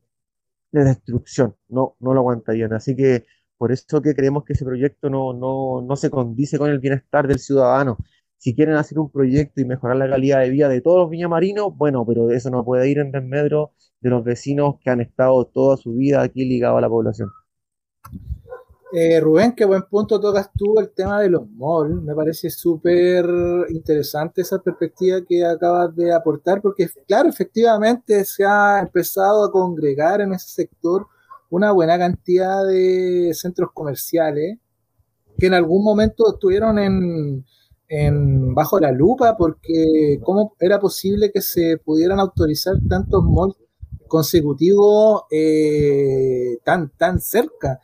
destrucción, 0.73 1.57
no, 1.69 1.97
no 2.01 2.15
lo 2.15 2.21
aguantarían. 2.21 2.73
Así 2.73 2.97
que 2.97 3.25
por 3.59 3.73
eso 3.73 4.03
que 4.03 4.15
creemos 4.15 4.45
que 4.45 4.55
ese 4.55 4.65
proyecto 4.65 5.11
no, 5.11 5.33
no, 5.35 5.83
no 5.83 5.97
se 5.97 6.11
condice 6.11 6.59
con 6.59 6.71
el 6.71 6.79
bienestar 6.81 7.27
del 7.29 7.39
ciudadano. 7.39 7.99
Si 8.39 8.55
quieren 8.55 8.75
hacer 8.77 8.99
un 8.99 9.11
proyecto 9.11 9.61
y 9.61 9.65
mejorar 9.65 9.97
la 9.97 10.09
calidad 10.11 10.41
de 10.41 10.51
vida 10.51 10.69
de 10.69 10.81
todos 10.81 10.99
los 11.01 11.11
viñamarinos, 11.11 11.77
bueno, 11.77 12.05
pero 12.07 12.31
eso 12.31 12.51
no 12.51 12.65
puede 12.65 12.89
ir 12.91 12.99
en 12.99 13.13
desmedro 13.13 13.73
de 14.01 14.11
los 14.11 14.25
vecinos 14.25 14.77
que 14.81 14.91
han 14.91 15.01
estado 15.01 15.47
toda 15.47 15.77
su 15.77 15.95
vida 15.95 16.23
aquí 16.23 16.45
ligados 16.45 16.79
a 16.79 16.81
la 16.83 16.89
población. 16.89 17.31
Eh, 18.95 19.21
Rubén, 19.21 19.55
qué 19.55 19.65
buen 19.65 19.85
punto 19.85 20.21
tocas 20.21 20.51
tú 20.53 20.79
el 20.79 20.91
tema 20.91 21.21
de 21.23 21.31
los 21.31 21.49
malls. 21.51 22.03
Me 22.03 22.15
parece 22.15 22.51
súper 22.51 23.25
interesante 23.71 24.43
esa 24.43 24.59
perspectiva 24.59 25.23
que 25.27 25.43
acabas 25.45 25.97
de 25.97 26.13
aportar, 26.13 26.61
porque 26.61 26.88
claro, 27.07 27.31
efectivamente 27.31 28.23
se 28.27 28.45
ha 28.45 28.81
empezado 28.81 29.45
a 29.45 29.51
congregar 29.51 30.21
en 30.21 30.35
ese 30.35 30.49
sector 30.49 31.07
una 31.49 31.73
buena 31.73 31.99
cantidad 31.99 32.67
de 32.67 33.33
centros 33.35 33.71
comerciales 33.73 34.59
que 35.38 35.47
en 35.47 35.55
algún 35.55 35.83
momento 35.85 36.25
estuvieron 36.35 36.79
en, 36.79 38.55
bajo 38.55 38.79
la 38.79 38.93
lupa, 38.93 39.37
porque 39.38 40.19
cómo 40.23 40.55
era 40.61 40.79
posible 40.79 41.31
que 41.33 41.40
se 41.40 41.79
pudieran 41.79 42.21
autorizar 42.21 42.75
tantos 42.88 43.25
malls 43.25 43.57
consecutivos 44.07 45.23
eh, 45.31 46.59
tan, 46.65 46.90
tan 46.90 47.21
cerca. 47.21 47.81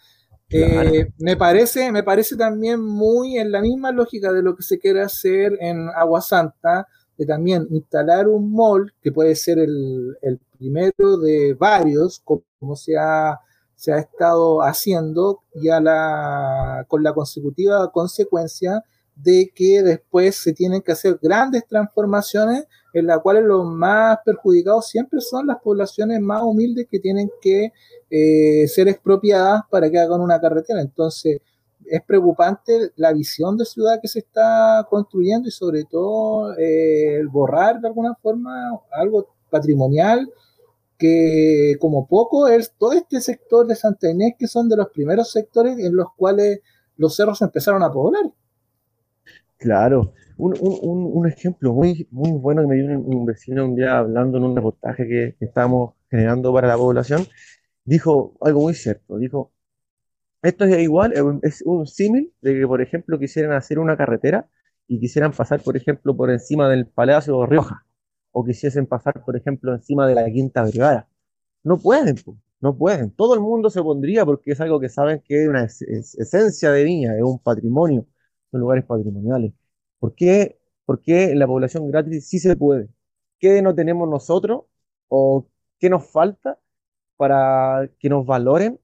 Eh, 0.51 1.13
me, 1.19 1.37
parece, 1.37 1.93
me 1.93 2.03
parece 2.03 2.37
también 2.37 2.83
muy 2.83 3.37
en 3.37 3.53
la 3.53 3.61
misma 3.61 3.93
lógica 3.93 4.33
de 4.33 4.43
lo 4.43 4.57
que 4.57 4.63
se 4.63 4.79
quiere 4.79 5.03
hacer 5.03 5.59
en 5.61 5.89
Agua 5.95 6.23
Santa, 6.23 6.89
de 7.19 7.27
también 7.27 7.67
instalar 7.71 8.29
un 8.29 8.53
mall, 8.53 8.95
que 9.03 9.13
puede 9.13 9.35
ser 9.35 9.59
el, 9.59 10.17
primero 10.59 11.19
de 11.19 11.55
varios, 11.55 12.21
como 12.21 12.77
se 12.77 12.97
ha, 12.97 13.39
se 13.75 13.93
ha 13.93 13.99
estado 13.99 14.63
haciendo, 14.63 15.43
ya 15.55 15.81
la, 15.81 16.85
con 16.89 17.03
la 17.03 17.13
consecutiva 17.13 17.93
consecuencia 17.93 18.83
de 19.23 19.51
que 19.55 19.83
después 19.83 20.37
se 20.37 20.53
tienen 20.53 20.81
que 20.81 20.93
hacer 20.93 21.19
grandes 21.21 21.67
transformaciones 21.67 22.67
en 22.93 23.07
las 23.07 23.19
cuales 23.21 23.45
los 23.45 23.67
más 23.67 24.19
perjudicados 24.25 24.89
siempre 24.89 25.21
son 25.21 25.47
las 25.47 25.59
poblaciones 25.59 26.21
más 26.21 26.43
humildes 26.43 26.87
que 26.91 27.01
tienen 27.01 27.31
que 27.41 27.73
eh, 28.11 28.69
ser 28.69 28.89
expropiadas 28.89 29.63
para 29.71 29.91
que 29.91 29.99
hagan 29.99 30.21
una 30.21 30.41
carretera. 30.41 30.81
Entonces, 30.81 31.41
es 31.85 32.03
preocupante 32.03 32.93
la 32.97 33.13
visión 33.13 33.57
de 33.57 33.65
ciudad 33.65 34.01
que 34.01 34.09
se 34.09 34.21
está 34.21 34.87
construyendo 34.89 35.49
y 35.49 35.53
sobre 35.53 35.85
todo 35.85 36.57
eh, 36.57 37.17
el 37.17 37.29
borrar 37.29 37.81
de 37.81 37.89
alguna 37.89 38.15
forma 38.15 38.79
algo 38.93 39.29
patrimonial 39.51 40.31
que 40.99 41.77
como 41.81 42.07
poco 42.07 42.49
es 42.49 42.73
todo 42.77 42.93
este 42.93 43.21
sector 43.21 43.67
de 43.67 43.77
Santa 43.77 44.11
Inés 44.11 44.35
que 44.39 44.49
son 44.49 44.69
de 44.69 44.77
los 44.77 44.89
primeros 44.91 45.31
sectores 45.31 45.79
en 45.79 45.95
los 45.95 46.09
cuales 46.17 46.61
los 46.97 47.15
cerros 47.17 47.41
empezaron 47.43 47.83
a 47.83 47.93
poblar. 47.93 48.25
Claro, 49.59 50.15
un, 50.37 50.55
un, 50.61 51.11
un 51.15 51.27
ejemplo 51.27 51.73
muy, 51.73 52.07
muy 52.13 52.31
bueno 52.31 52.63
que 52.63 52.69
me 52.69 52.77
dio 52.77 52.87
un, 53.01 53.27
vecino 53.27 53.65
un 53.65 53.75
día 53.75 53.99
hablando 53.99 54.39
en 54.39 54.45
un 54.45 54.55
reportaje 54.55 55.05
que, 55.09 55.35
que 55.39 55.45
estábamos 55.47 55.95
generando 56.11 56.53
para 56.53 56.69
la 56.69 56.77
población, 56.77 57.27
dijo 57.85 58.37
algo 58.41 58.61
muy 58.63 58.75
cierto, 58.75 59.19
dijo, 59.19 59.53
esto 60.43 60.65
es 60.67 60.79
igual, 60.81 61.15
es 61.43 61.63
un 61.67 61.87
símil 61.87 62.33
de 62.43 62.55
que, 62.55 62.67
por 62.69 62.83
ejemplo, 62.83 63.19
quisieran 63.19 63.53
hacer 63.53 63.79
una 63.81 63.97
carretera 63.97 64.49
y 64.89 65.01
quisieran 65.01 65.33
pasar, 65.33 65.63
por 65.63 65.77
ejemplo, 65.77 66.17
por 66.17 66.31
encima 66.31 66.69
del 66.71 66.87
Palacio 66.87 67.41
de 67.41 67.47
Rioja, 67.49 67.87
o 68.33 68.45
quisiesen 68.45 68.87
pasar, 68.87 69.25
por 69.25 69.37
ejemplo, 69.37 69.75
encima 69.75 70.07
de 70.09 70.15
la 70.17 70.27
Quinta 70.31 70.63
Brigada. 70.65 71.09
No 71.65 71.79
pueden, 71.79 72.17
no 72.61 72.77
pueden. 72.77 73.11
Todo 73.13 73.35
el 73.35 73.41
mundo 73.41 73.71
se 73.71 73.83
pondría 73.83 74.25
porque 74.27 74.53
es 74.53 74.61
algo 74.61 74.81
que 74.81 74.89
saben 74.89 75.23
que 75.25 75.45
es 75.45 75.49
una 75.49 75.65
esencia 75.65 76.73
de 76.73 76.85
Viña, 76.85 77.17
es 77.17 77.23
un 77.23 77.39
patrimonio, 77.41 78.07
son 78.51 78.61
lugares 78.61 78.85
patrimoniales. 78.85 79.53
¿Por 79.99 80.15
qué, 80.15 80.59
¿Por 80.85 81.01
qué 81.03 81.33
en 81.33 81.39
la 81.39 81.47
población 81.47 81.89
gratis 81.89 82.29
sí 82.29 82.39
se 82.39 82.57
puede? 82.57 82.89
¿Qué 83.39 83.63
no 83.63 83.75
tenemos 83.75 84.09
nosotros 84.09 84.65
o 85.09 85.47
qué 85.79 85.91
nos 85.91 86.07
falta 86.11 86.59
para 87.17 87.91
que 88.01 88.09
nos 88.11 88.27
valoren 88.27 88.81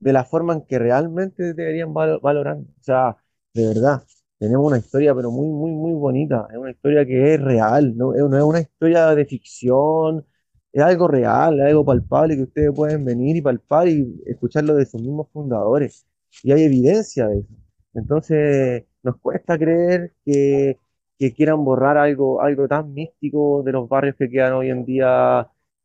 de 0.00 0.12
la 0.12 0.24
forma 0.24 0.54
en 0.54 0.62
que 0.62 0.78
realmente 0.78 1.54
deberían 1.54 1.92
valorar. 1.94 2.58
O 2.58 2.82
sea, 2.82 3.16
de 3.54 3.66
verdad, 3.68 4.02
tenemos 4.38 4.66
una 4.66 4.78
historia, 4.78 5.14
pero 5.14 5.30
muy, 5.30 5.48
muy, 5.48 5.70
muy 5.72 5.92
bonita. 5.94 6.46
Es 6.50 6.58
una 6.58 6.70
historia 6.70 7.04
que 7.06 7.34
es 7.34 7.40
real, 7.40 7.96
no, 7.96 8.14
es 8.14 8.22
una 8.22 8.60
historia 8.60 9.14
de 9.14 9.24
ficción, 9.24 10.26
es 10.72 10.82
algo 10.82 11.08
real, 11.08 11.60
es 11.60 11.66
algo 11.66 11.84
palpable 11.84 12.36
que 12.36 12.42
ustedes 12.42 12.72
pueden 12.74 13.04
venir 13.04 13.36
y 13.36 13.42
palpar 13.42 13.88
y 13.88 14.22
escucharlo 14.26 14.74
de 14.74 14.86
sus 14.86 15.00
mismos 15.00 15.28
fundadores. 15.32 16.06
Y 16.42 16.52
hay 16.52 16.62
evidencia 16.64 17.28
de 17.28 17.40
eso. 17.40 17.65
Entonces, 17.96 18.84
nos 19.02 19.16
cuesta 19.18 19.58
creer 19.58 20.12
que, 20.24 20.78
que 21.18 21.32
quieran 21.34 21.64
borrar 21.64 21.98
algo, 21.98 22.42
algo 22.42 22.68
tan 22.68 22.92
místico 22.94 23.62
de 23.64 23.72
los 23.72 23.88
barrios 23.88 24.16
que 24.16 24.28
quedan 24.30 24.54
hoy 24.54 24.70
en 24.70 24.84
día 24.84 25.40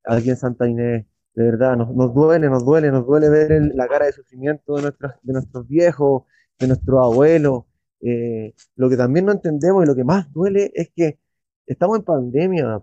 aquí 0.05 0.29
en 0.29 0.37
Santa 0.37 0.67
Inés 0.67 1.05
de 1.33 1.43
verdad, 1.43 1.77
nos, 1.77 1.93
nos, 1.95 2.13
duele, 2.13 2.49
nos 2.49 2.65
duele, 2.65 2.91
nos 2.91 3.05
duele 3.05 3.29
ver 3.29 3.61
la 3.73 3.87
cara 3.87 4.05
de 4.05 4.11
sufrimiento 4.11 4.75
de, 4.75 4.81
nuestros, 4.83 5.13
de 5.21 5.33
nuestros 5.33 5.67
viejos, 5.67 6.23
de 6.59 6.67
nuestros 6.67 6.99
abuelos. 6.99 7.63
Eh, 8.01 8.53
lo 8.75 8.89
que 8.89 8.97
también 8.97 9.25
no 9.25 9.31
entendemos 9.31 9.83
y 9.83 9.87
lo 9.87 9.95
que 9.95 10.03
más 10.03 10.31
duele 10.33 10.71
es 10.73 10.91
que 10.95 11.19
estamos 11.65 11.99
en 11.99 12.03
pandemia. 12.03 12.81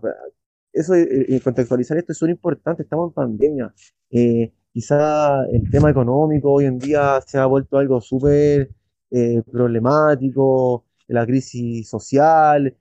Eso, 0.73 0.95
eh, 0.95 1.25
eh 1.29 1.41
contextualizar 1.41 1.97
esto 1.97 2.11
es 2.13 2.17
súper 2.17 2.31
importante, 2.31 2.83
estamos 2.83 3.09
en 3.09 3.13
pandemia. 3.13 3.73
Eh, 4.09 4.53
quizá 4.73 5.45
el 5.51 5.69
tema 5.69 5.91
económico 5.91 6.51
hoy 6.51 6.65
en 6.65 6.79
día 6.79 7.21
se 7.25 7.37
ha 7.37 7.45
vuelto 7.45 7.77
algo 7.77 8.01
súper 8.01 8.71
problemático, 9.51 10.85
la 11.07 11.25
crisis 11.25 11.89
social, 11.89 12.75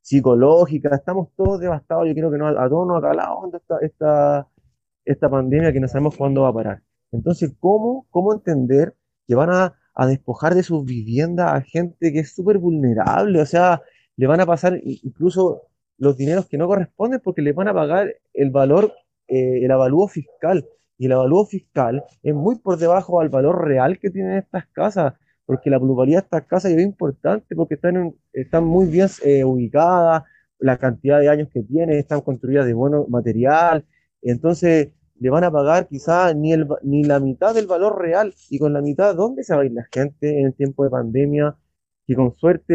psicológica, 0.00 0.94
estamos 0.94 1.28
todos 1.36 1.60
devastados, 1.60 2.08
yo 2.08 2.14
creo 2.14 2.30
que 2.30 2.38
no, 2.38 2.48
a 2.48 2.68
todos 2.68 2.86
nos 2.86 2.98
ha 2.98 3.08
calado 3.08 3.50
esta, 3.54 3.78
esta, 3.80 4.48
esta 5.04 5.30
pandemia 5.30 5.72
que 5.72 5.80
no 5.80 5.88
sabemos 5.88 6.16
cuándo 6.16 6.42
va 6.42 6.48
a 6.48 6.54
parar. 6.54 6.82
Entonces, 7.12 7.54
¿cómo, 7.60 8.06
cómo 8.10 8.34
entender 8.34 8.94
que 9.26 9.34
van 9.34 9.50
a, 9.50 9.74
a 9.94 10.06
despojar 10.06 10.54
de 10.54 10.62
sus 10.62 10.84
viviendas 10.84 11.52
a 11.52 11.60
gente 11.60 12.12
que 12.12 12.20
es 12.20 12.34
súper 12.34 12.58
vulnerable? 12.58 13.40
O 13.40 13.46
sea, 13.46 13.82
le 14.16 14.26
van 14.26 14.40
a 14.40 14.46
pasar 14.46 14.80
incluso 14.82 15.62
los 15.98 16.16
dineros 16.16 16.48
que 16.48 16.58
no 16.58 16.66
corresponden 16.66 17.20
porque 17.22 17.42
le 17.42 17.52
van 17.52 17.68
a 17.68 17.74
pagar 17.74 18.16
el 18.34 18.50
valor, 18.50 18.92
eh, 19.28 19.64
el 19.64 19.70
avalúo 19.70 20.08
fiscal. 20.08 20.66
Y 21.02 21.06
el 21.06 21.12
avalúo 21.12 21.44
fiscal 21.46 22.04
es 22.22 22.32
muy 22.32 22.60
por 22.60 22.78
debajo 22.78 23.20
al 23.20 23.28
valor 23.28 23.66
real 23.66 23.98
que 23.98 24.08
tienen 24.08 24.38
estas 24.38 24.68
casas 24.68 25.14
porque 25.44 25.68
la 25.68 25.80
plusvalía 25.80 26.18
de 26.18 26.22
estas 26.22 26.44
casas 26.44 26.70
es 26.70 26.80
importante 26.80 27.56
porque 27.56 27.74
están, 27.74 28.14
están 28.32 28.62
muy 28.64 28.86
bien 28.86 29.08
eh, 29.24 29.42
ubicadas, 29.42 30.22
la 30.60 30.76
cantidad 30.78 31.18
de 31.18 31.28
años 31.28 31.48
que 31.52 31.64
tienen, 31.64 31.96
están 31.98 32.20
construidas 32.20 32.66
de 32.66 32.74
buen 32.74 32.92
material, 33.08 33.84
entonces 34.22 34.92
le 35.18 35.28
van 35.28 35.42
a 35.42 35.50
pagar 35.50 35.88
quizá 35.88 36.32
ni, 36.34 36.52
ni 36.84 37.02
la 37.02 37.18
mitad 37.18 37.52
del 37.52 37.66
valor 37.66 38.00
real, 38.00 38.32
y 38.48 38.60
con 38.60 38.72
la 38.72 38.80
mitad, 38.80 39.16
¿dónde 39.16 39.42
se 39.42 39.56
va 39.56 39.62
a 39.62 39.64
ir 39.64 39.72
la 39.72 39.88
gente 39.90 40.38
en 40.38 40.46
el 40.46 40.54
tiempo 40.54 40.84
de 40.84 40.90
pandemia? 40.90 41.56
Y 42.06 42.14
con 42.14 42.36
suerte 42.36 42.74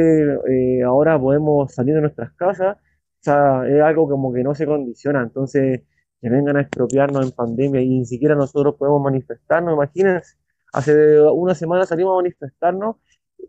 eh, 0.49 0.83
ahora 0.83 1.17
podemos 1.17 1.73
salir 1.73 1.95
de 1.95 2.01
nuestras 2.01 2.33
casas, 2.33 2.75
o 2.75 3.21
sea, 3.21 3.65
es 3.69 3.81
algo 3.81 4.09
como 4.09 4.33
que 4.33 4.43
no 4.43 4.53
se 4.53 4.65
condiciona, 4.65 5.23
entonces 5.23 5.83
que 6.21 6.29
vengan 6.29 6.57
a 6.57 6.61
expropiarnos 6.61 7.25
en 7.25 7.31
pandemia 7.31 7.81
y 7.81 7.99
ni 7.99 8.05
siquiera 8.05 8.35
nosotros 8.35 8.75
podemos 8.75 9.01
manifestarnos, 9.01 9.73
imagínense 9.73 10.37
Hace 10.73 11.21
una 11.21 11.55
semana 11.55 11.85
salimos 11.85 12.13
a 12.13 12.17
manifestarnos 12.17 12.97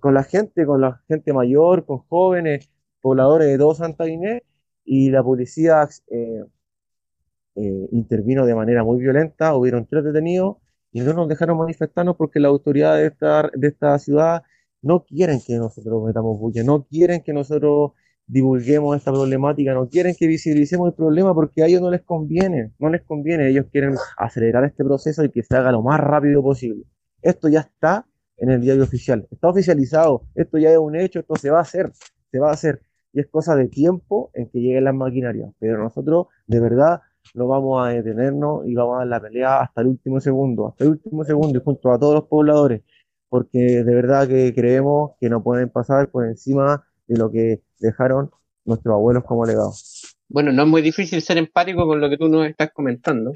con 0.01 0.14
la 0.14 0.23
gente, 0.23 0.64
con 0.66 0.81
la 0.81 1.03
gente 1.09 1.33
mayor, 1.33 1.85
con 1.85 1.99
jóvenes, 1.99 2.71
pobladores 3.01 3.49
de 3.49 3.59
todo 3.59 3.75
Santa 3.75 4.09
Inés, 4.09 4.43
y 4.85 5.11
la 5.11 5.23
policía 5.23 5.89
eh, 6.09 6.45
eh, 7.57 7.89
intervino 7.93 8.47
de 8.47 8.55
manera 8.55 8.85
muy 8.85 8.99
violenta, 9.01 9.55
hubieron 9.57 9.87
tres 9.87 10.05
detenidos, 10.05 10.59
y 10.93 11.01
no 11.01 11.12
nos 11.12 11.29
dejaron 11.29 11.59
manifestarnos 11.59 12.16
porque 12.16 12.41
las 12.41 12.51
autoridades 12.51 13.03
de 13.03 13.09
esta, 13.09 13.51
de 13.53 13.69
esta 13.69 13.99
ciudad 13.99 14.43
no 14.81 15.05
quieren 15.05 15.41
que 15.45 15.57
nosotros 15.57 16.05
metamos 16.07 16.39
bulla, 16.39 16.62
no 16.64 16.85
quieren 16.85 17.23
que 17.23 17.33
nosotros 17.33 17.93
divulguemos 18.29 18.97
esta 18.97 19.11
problemática, 19.11 19.72
no 19.72 19.89
quieren 19.89 20.14
que 20.14 20.26
visibilicemos 20.26 20.89
el 20.89 20.95
problema 20.95 21.35
porque 21.35 21.62
a 21.62 21.66
ellos 21.66 21.81
no 21.81 21.91
les 21.91 22.03
conviene, 22.03 22.72
no 22.79 22.91
les 22.91 23.03
conviene, 23.03 23.49
ellos 23.49 23.66
quieren 23.72 23.95
acelerar 24.18 24.64
este 24.64 24.85
proceso 24.85 25.24
y 25.24 25.31
que 25.31 25.43
se 25.43 25.57
haga 25.57 25.72
lo 25.72 25.83
más 25.83 25.99
rápido 25.99 26.43
posible. 26.43 26.85
Esto 27.22 27.49
ya 27.49 27.61
está 27.61 28.07
en 28.37 28.51
el 28.51 28.61
diario 28.61 28.85
oficial, 28.85 29.26
está 29.31 29.49
oficializado, 29.49 30.22
esto 30.35 30.59
ya 30.59 30.70
es 30.70 30.79
un 30.79 30.95
hecho, 30.95 31.20
esto 31.20 31.35
se 31.37 31.51
va 31.51 31.59
a 31.59 31.62
hacer, 31.62 31.91
se 32.31 32.39
va 32.39 32.51
a 32.51 32.53
hacer. 32.53 32.83
Y 33.12 33.20
es 33.20 33.26
cosa 33.29 33.57
de 33.57 33.68
tiempo 33.68 34.31
en 34.35 34.49
que 34.51 34.61
lleguen 34.61 34.85
las 34.85 34.95
maquinarias. 34.95 35.51
Pero 35.59 35.83
nosotros, 35.83 36.26
de 36.47 36.61
verdad, 36.61 37.01
no 37.35 37.49
vamos 37.49 37.85
a 37.85 37.91
detenernos 37.91 38.66
y 38.66 38.74
vamos 38.74 38.97
a 38.97 38.99
dar 38.99 39.07
la 39.09 39.20
pelea 39.20 39.61
hasta 39.62 39.81
el 39.81 39.89
último 39.89 40.20
segundo, 40.20 40.68
hasta 40.68 40.85
el 40.85 40.91
último 40.91 41.24
segundo 41.24 41.59
y 41.59 41.62
junto 41.62 41.91
a 41.91 41.99
todos 41.99 42.14
los 42.14 42.24
pobladores, 42.24 42.83
porque 43.29 43.59
de 43.83 43.95
verdad 43.95 44.29
que 44.29 44.55
creemos 44.55 45.12
que 45.18 45.31
no 45.31 45.43
pueden 45.43 45.70
pasar 45.70 46.11
por 46.11 46.26
encima 46.26 46.85
de 47.07 47.16
lo 47.16 47.31
que 47.31 47.62
dejaron 47.79 48.31
nuestros 48.64 48.95
abuelos 48.95 49.24
como 49.24 49.45
legado. 49.45 49.72
Bueno, 50.29 50.53
no 50.53 50.62
es 50.62 50.68
muy 50.68 50.83
difícil 50.83 51.22
ser 51.22 51.39
empático 51.39 51.87
con 51.87 52.01
lo 52.01 52.11
que 52.11 52.18
tú 52.18 52.29
nos 52.29 52.47
estás 52.47 52.70
comentando. 52.72 53.33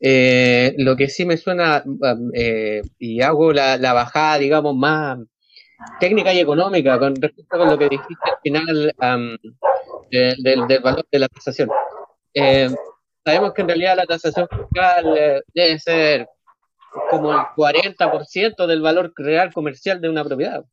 Eh, 0.00 0.74
lo 0.78 0.96
que 0.96 1.08
sí 1.08 1.24
me 1.24 1.36
suena, 1.36 1.82
um, 1.84 2.30
eh, 2.34 2.82
y 2.98 3.20
hago 3.20 3.52
la, 3.52 3.92
bajada, 3.92 4.38
digamos, 4.38 4.76
más 4.76 5.18
técnica 6.00 6.32
y 6.32 6.40
económica 6.40 6.98
con 6.98 7.14
respecto 7.16 7.62
a 7.62 7.70
lo 7.70 7.78
que 7.78 7.88
dijiste 7.88 8.30
al 8.30 8.38
final 8.42 8.94
um, 9.00 9.36
del 10.10 10.80
valor 10.82 11.06
de 11.10 11.18
la 11.18 11.28
tasación. 11.28 11.70
Eh, 12.34 12.68
sabemos 13.24 13.52
que 13.54 13.62
en 13.62 13.68
realidad 13.68 13.96
la 13.96 14.06
tasación 14.06 14.48
fiscal 14.48 15.42
debe 15.54 15.78
ser 15.78 16.28
como 17.10 17.32
el 17.32 17.40
40% 17.56 18.66
del 18.66 18.80
valor 18.80 19.12
real 19.16 19.52
comercial 19.52 20.00
de 20.00 20.08
una 20.08 20.24
propiedad. 20.24 20.64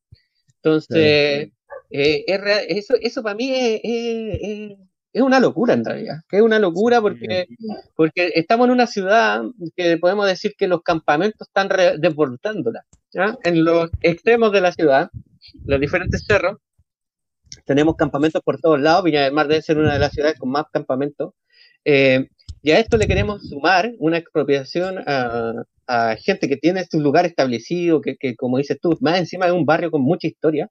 Entonces, 0.61 1.51
eso, 1.89 2.95
eso 3.01 3.23
para 3.23 3.35
mí 3.35 3.51
es 3.53 4.77
es 5.15 5.21
una 5.21 5.39
locura 5.39 5.73
en 5.73 5.85
realidad, 5.85 6.17
es 6.29 6.41
una 6.41 6.59
locura 6.59 6.99
porque, 6.99 7.45
porque 7.95 8.33
estamos 8.35 8.65
en 8.67 8.71
una 8.71 8.85
ciudad 8.85 9.43
que 9.77 9.95
podemos 9.95 10.27
decir 10.27 10.55
que 10.57 10.67
los 10.67 10.81
campamentos 10.81 11.47
están 11.47 11.69
desbordándola. 12.01 12.83
En 13.45 13.63
los 13.63 13.89
extremos 14.01 14.51
de 14.51 14.59
la 14.59 14.73
ciudad, 14.73 15.09
los 15.63 15.79
diferentes 15.79 16.25
cerros, 16.27 16.57
tenemos 17.63 17.95
campamentos 17.95 18.41
por 18.43 18.59
todos 18.59 18.81
lados, 18.81 19.05
Viña 19.05 19.23
del 19.23 19.31
Mar 19.31 19.47
debe 19.47 19.61
ser 19.61 19.77
una 19.77 19.93
de 19.93 19.99
las 19.99 20.11
ciudades 20.11 20.37
con 20.37 20.49
más 20.49 20.65
campamentos, 20.69 21.33
eh, 21.85 22.27
y 22.61 22.71
a 22.71 22.79
esto 22.79 22.97
le 22.97 23.07
queremos 23.07 23.47
sumar 23.47 23.93
una 23.99 24.17
expropiación 24.17 24.97
a, 25.07 25.63
gente 26.17 26.49
que 26.49 26.57
tiene 26.57 26.83
su 26.83 26.99
lugar 26.99 27.25
establecido, 27.25 28.01
que, 28.01 28.17
que, 28.17 28.35
como 28.35 28.57
dices 28.57 28.79
tú, 28.81 28.97
más 28.99 29.17
encima 29.17 29.45
de 29.45 29.53
un 29.53 29.65
barrio 29.65 29.91
con 29.91 30.01
mucha 30.01 30.27
historia, 30.27 30.69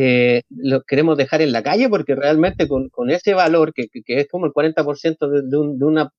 eh, 0.00 0.42
lo 0.48 0.84
queremos 0.84 1.16
dejar 1.16 1.42
en 1.42 1.50
la 1.50 1.64
calle 1.64 1.88
porque 1.88 2.14
realmente 2.14 2.68
con, 2.68 3.10
ese 3.10 3.34
valor, 3.34 3.72
que, 3.74 3.88
es 4.06 4.28
como 4.28 4.46
el 4.46 4.52
40% 4.52 5.28
de, 5.28 5.42
de, 5.42 5.56
un, 5.56 5.76
de, 5.76 5.84
una, 5.84 6.12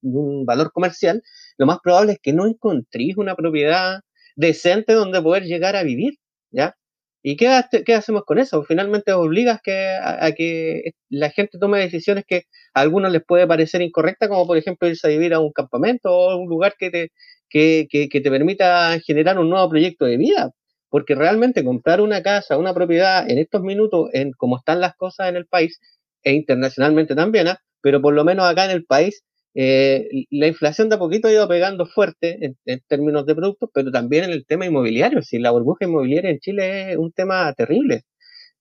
valor 0.45 0.73
comercial, 0.73 1.23
lo 1.57 1.65
más 1.65 1.79
probable 1.81 2.13
es 2.13 2.19
que 2.21 2.33
no 2.33 2.45
encontréis 2.45 3.15
una 3.15 3.35
propiedad 3.35 4.01
decente 4.35 4.91
donde 4.93 5.21
poder 5.21 5.43
llegar 5.43 5.77
a 5.77 5.83
vivir, 5.83 6.15
¿ya? 6.51 6.75
¿Y 7.23 7.37
qué, 7.37 7.47
hacemos 7.93 8.23
con 8.25 8.39
eso? 8.39 8.63
Finalmente 8.63 9.13
obligas 9.13 9.61
que, 9.63 9.95
a, 10.01 10.29
que 10.33 10.91
la 11.09 11.29
gente 11.29 11.57
tome 11.57 11.79
decisiones 11.79 12.25
que 12.27 12.43
a 12.73 12.81
algunos 12.81 13.11
les 13.13 13.23
puede 13.25 13.47
parecer 13.47 13.81
incorrectas, 13.81 14.27
como 14.27 14.45
por 14.45 14.57
ejemplo 14.57 14.89
irse 14.89 15.07
a 15.07 15.11
vivir 15.11 15.33
a 15.33 15.39
un 15.39 15.53
campamento 15.53 16.11
o 16.11 16.31
a 16.31 16.35
un 16.37 16.49
lugar 16.49 16.75
que 16.77 16.89
te, 16.89 17.11
que 17.49 17.87
te 18.11 18.31
permita 18.31 18.99
generar 18.99 19.39
un 19.39 19.49
nuevo 19.49 19.69
proyecto 19.69 20.05
de 20.05 20.17
vida 20.17 20.51
porque 20.89 21.15
realmente 21.15 21.63
comprar 21.63 22.01
una 22.01 22.21
casa, 22.23 22.57
una 22.57 22.73
propiedad 22.73 23.29
en 23.29 23.37
estos 23.37 23.61
minutos, 23.61 24.09
en 24.13 24.31
cómo 24.31 24.57
están 24.57 24.81
las 24.81 24.95
cosas 24.95 25.29
en 25.29 25.35
el 25.35 25.45
país, 25.45 25.79
e 26.23 26.33
internacionalmente 26.33 27.15
también, 27.15 27.47
¿ah? 27.47 27.59
pero 27.81 28.01
por 28.01 28.13
lo 28.13 28.23
menos 28.25 28.45
acá 28.49 28.65
en 28.65 28.71
el 28.71 28.85
país, 28.85 29.23
eh, 29.55 30.07
la 30.31 30.47
inflación 30.47 30.89
de 30.89 30.95
a 30.95 30.99
poquito 30.99 31.27
ha 31.27 31.31
ido 31.31 31.47
pegando 31.47 31.85
fuerte 31.85 32.55
en, 32.65 32.81
términos 32.87 33.25
de 33.25 33.35
productos, 33.35 33.69
pero 33.73 33.91
también 33.91 34.25
en 34.25 34.31
el 34.31 34.45
tema 34.45 34.65
inmobiliario. 34.65 35.21
Si 35.21 35.39
la 35.39 35.51
burbuja 35.51 35.85
inmobiliaria 35.85 36.29
en 36.31 36.39
Chile 36.39 36.91
es 36.91 36.97
un 36.97 37.11
tema 37.11 37.51
terrible. 37.53 38.03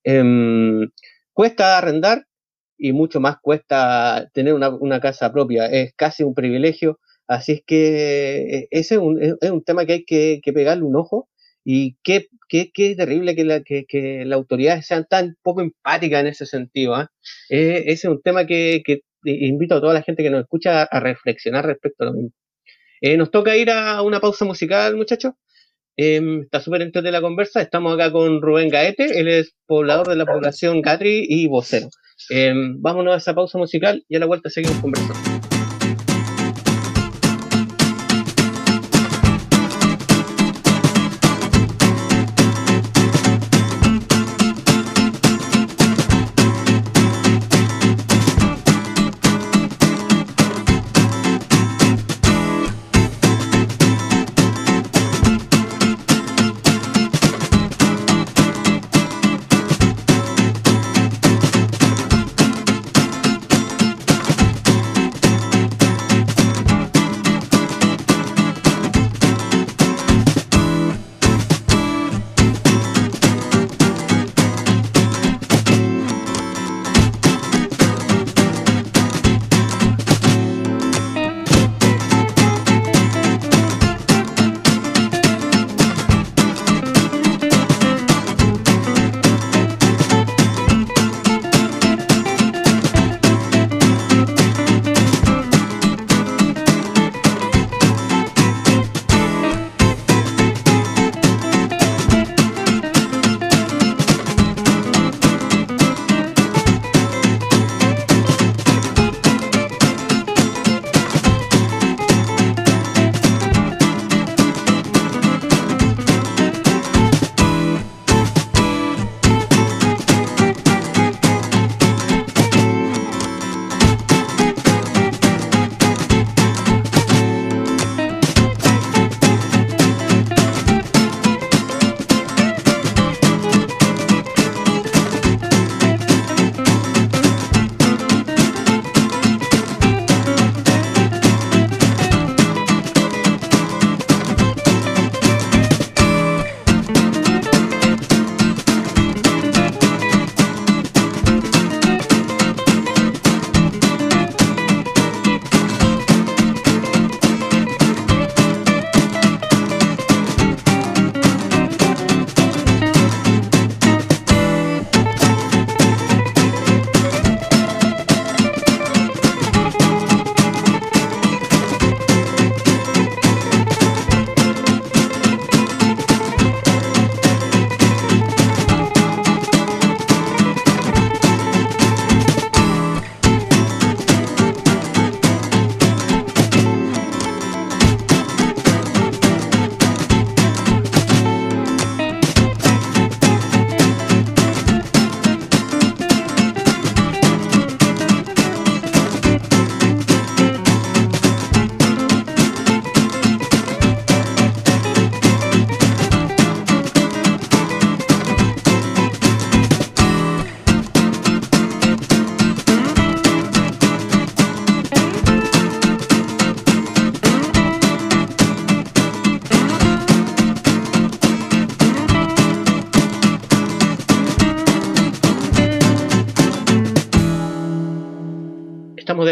Em, 0.05 0.89
cuesta 1.33 1.79
arrendar 1.79 2.25
y 2.79 2.93
mucho 2.93 3.21
más 3.21 3.37
cuesta 3.43 4.29
tener 4.35 4.55
una, 4.55 5.01
casa 5.01 5.33
propia. 5.33 5.67
Es 5.67 5.93
casi 5.97 6.23
un 6.25 6.35
privilegio. 6.35 7.01
Así 7.27 7.53
es 7.53 7.63
que 7.67 8.61
eh, 8.61 8.69
ese 8.71 8.95
es 8.97 9.01
un, 9.01 9.21
es 9.23 9.51
un 9.51 9.63
tema 9.65 9.85
que 9.87 9.93
hay 9.95 10.05
que, 10.05 10.41
que 10.43 10.53
pegarle 10.53 10.85
un 10.85 10.97
ojo 10.97 11.29
y 11.71 11.99
qué, 12.03 12.29
qué, 12.49 12.71
qué 12.73 12.97
terrible 12.97 13.37
que, 13.37 13.45
la, 13.45 13.61
que, 13.61 13.85
que 13.87 14.25
las 14.25 14.39
autoridades 14.39 14.87
sean 14.87 15.05
tan 15.07 15.37
poco 15.43 15.61
empáticas 15.61 16.23
en 16.23 16.29
ese 16.29 16.47
sentido. 16.47 16.95
¿ah? 16.95 17.11
Eh, 17.51 17.83
ese 17.89 18.07
es 18.07 18.11
un 18.11 18.23
tema 18.23 18.47
que, 18.47 18.83
invito 19.23 19.75
a 19.75 19.81
toda 19.83 19.93
la 19.93 20.01
gente 20.01 20.23
que 20.23 20.31
nos 20.31 20.41
escucha 20.41 20.85
a, 20.85 21.01
reflexionar 21.01 21.67
respecto 21.67 22.05
a 22.05 22.07
lo 22.07 22.13
mismo. 22.15 22.31
Eh, 23.03 23.19
nos 23.19 23.31
toca 23.31 23.55
ir 23.55 23.71
a 23.71 24.01
una 24.01 24.19
pausa 24.19 24.47
musical, 24.47 24.97
muchachos. 24.97 25.35
Eh, 25.99 26.23
está 26.41 26.61
súper 26.61 26.91
de 26.91 27.13
la 27.13 27.21
conversa. 27.21 27.61
Estamos 27.61 27.93
acá 27.93 28.11
con 28.13 28.41
Rubén 28.41 28.71
Gaete, 28.71 29.21
él 29.21 29.29
es 29.29 29.53
poblador 29.67 30.09
de 30.09 30.17
la 30.17 30.25
población 30.25 30.81
Gatri 30.81 31.27
y 31.29 31.49
vocero. 31.49 31.91
Em, 32.31 32.81
vámonos 32.81 33.13
a 33.13 33.19
esa 33.19 33.35
pausa 33.35 33.59
musical 33.59 34.03
y 34.09 34.17
a 34.17 34.21
la 34.21 34.27
vuelta 34.27 34.49
seguimos 34.49 34.79
conversando. 34.79 35.48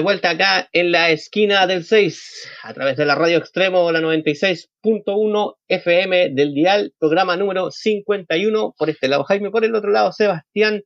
Vuelta 0.06 0.30
acá 0.30 0.68
en 0.72 0.92
la 0.92 1.10
esquina 1.10 1.66
del 1.66 1.82
6, 1.82 2.48
a 2.62 2.72
través 2.72 2.96
de 2.96 3.04
la 3.04 3.16
radio 3.16 3.38
extremo, 3.38 3.90
la 3.90 4.00
96.1 4.00 5.54
FM 5.66 6.30
del 6.30 6.54
dial, 6.54 6.92
programa 6.96 7.36
número 7.36 7.72
51, 7.72 8.74
por 8.78 8.88
este 8.88 9.08
lado 9.08 9.24
Jaime, 9.24 9.50
por 9.50 9.64
el 9.64 9.74
otro 9.74 9.90
lado 9.90 10.12
Sebastián, 10.12 10.84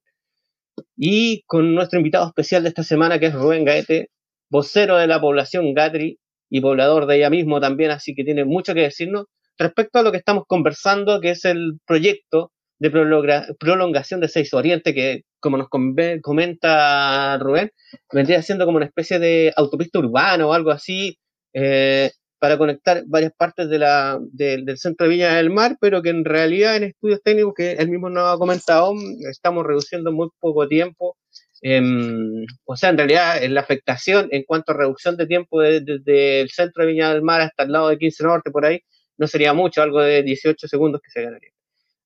y 0.96 1.42
con 1.42 1.74
nuestro 1.74 1.98
invitado 1.98 2.28
especial 2.28 2.62
de 2.62 2.70
esta 2.70 2.82
semana, 2.82 3.18
que 3.18 3.26
es 3.26 3.34
Rubén 3.34 3.66
Gaete, 3.66 4.08
vocero 4.48 4.96
de 4.96 5.06
la 5.06 5.20
población 5.20 5.74
Gatri 5.74 6.18
y 6.48 6.62
poblador 6.62 7.04
de 7.04 7.16
ella 7.16 7.28
mismo 7.28 7.60
también, 7.60 7.90
así 7.90 8.14
que 8.14 8.24
tiene 8.24 8.46
mucho 8.46 8.72
que 8.72 8.80
decirnos 8.80 9.26
respecto 9.58 9.98
a 9.98 10.02
lo 10.02 10.12
que 10.12 10.16
estamos 10.16 10.44
conversando, 10.46 11.20
que 11.20 11.32
es 11.32 11.44
el 11.44 11.74
proyecto 11.84 12.52
de 12.80 13.54
prolongación 13.58 14.20
de 14.20 14.28
Seis 14.28 14.52
Oriente, 14.54 14.94
que 14.94 15.22
como 15.38 15.58
nos 15.58 15.68
comenta 15.68 17.38
Rubén, 17.38 17.70
vendría 18.12 18.42
siendo 18.42 18.64
como 18.64 18.78
una 18.78 18.86
especie 18.86 19.18
de 19.18 19.52
autopista 19.56 19.98
urbana 19.98 20.46
o 20.46 20.52
algo 20.52 20.70
así, 20.70 21.18
eh, 21.52 22.10
para 22.38 22.56
conectar 22.56 23.02
varias 23.06 23.32
partes 23.36 23.68
de 23.68 23.78
la, 23.78 24.18
del 24.32 24.78
centro 24.78 25.06
de 25.06 25.10
Viña 25.12 25.34
del 25.36 25.50
Mar, 25.50 25.76
pero 25.78 26.00
que 26.00 26.08
en 26.08 26.24
realidad 26.24 26.76
en 26.76 26.84
estudios 26.84 27.20
técnicos 27.22 27.52
que 27.54 27.72
él 27.72 27.90
mismo 27.90 28.08
nos 28.08 28.34
ha 28.34 28.38
comentado, 28.38 28.94
estamos 29.30 29.66
reduciendo 29.66 30.08
en 30.08 30.16
muy 30.16 30.28
poco 30.40 30.66
tiempo. 30.66 31.18
Em, 31.60 32.46
o 32.64 32.76
sea, 32.76 32.88
en 32.88 32.96
realidad 32.96 33.42
la 33.50 33.60
afectación 33.60 34.28
en 34.30 34.44
cuanto 34.44 34.72
a 34.72 34.76
reducción 34.76 35.18
de 35.18 35.26
tiempo 35.26 35.60
desde 35.60 36.40
el 36.40 36.48
centro 36.50 36.82
de 36.82 36.92
Viña 36.92 37.12
del 37.12 37.20
Mar 37.22 37.42
hasta 37.42 37.64
el 37.64 37.72
lado 37.72 37.90
de 37.90 37.98
15 37.98 38.24
Norte, 38.24 38.50
por 38.50 38.64
ahí, 38.64 38.80
no 39.18 39.26
sería 39.26 39.52
mucho, 39.52 39.82
algo 39.82 40.00
de 40.00 40.22
18 40.22 40.66
segundos 40.66 41.02
que 41.04 41.10
se 41.10 41.22
ganaría. 41.22 41.50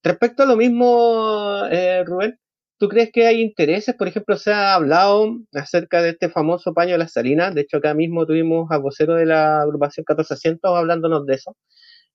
Respecto 0.04 0.44
a 0.44 0.46
lo 0.46 0.56
mismo, 0.56 1.64
eh, 1.70 2.04
Rubén, 2.04 2.38
¿Tú 2.78 2.88
crees 2.88 3.10
que 3.12 3.26
hay 3.26 3.40
intereses? 3.40 3.94
Por 3.94 4.08
ejemplo, 4.08 4.36
se 4.36 4.52
ha 4.52 4.74
hablado 4.74 5.38
acerca 5.54 6.02
de 6.02 6.10
este 6.10 6.28
famoso 6.28 6.74
paño 6.74 6.92
de 6.92 6.98
las 6.98 7.12
salinas. 7.12 7.54
De 7.54 7.62
hecho, 7.62 7.78
acá 7.78 7.94
mismo 7.94 8.26
tuvimos 8.26 8.70
a 8.70 8.78
vocero 8.78 9.14
de 9.14 9.26
la 9.26 9.62
agrupación 9.62 10.04
1400 10.06 10.76
hablándonos 10.76 11.24
de 11.24 11.34
eso, 11.34 11.56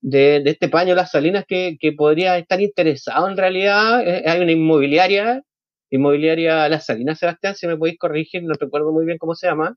de, 0.01 0.43
este 0.45 0.69
paño 0.69 0.89
de 0.91 0.95
las 0.97 1.11
salinas 1.11 1.45
que, 1.47 1.77
podría 1.97 2.37
estar 2.37 2.61
interesado 2.61 3.29
en 3.29 3.37
realidad. 3.37 4.01
Eh, 4.07 4.23
hay 4.27 4.41
una 4.41 4.51
inmobiliaria, 4.51 5.43
inmobiliaria 5.89 6.69
Las 6.69 6.85
Salinas 6.85 7.19
Sebastián, 7.19 7.55
si 7.55 7.67
me 7.67 7.77
podéis 7.77 7.97
corregir, 7.99 8.43
no 8.43 8.53
recuerdo 8.59 8.91
muy 8.93 9.05
bien 9.05 9.17
cómo 9.17 9.35
se 9.35 9.47
llama, 9.47 9.75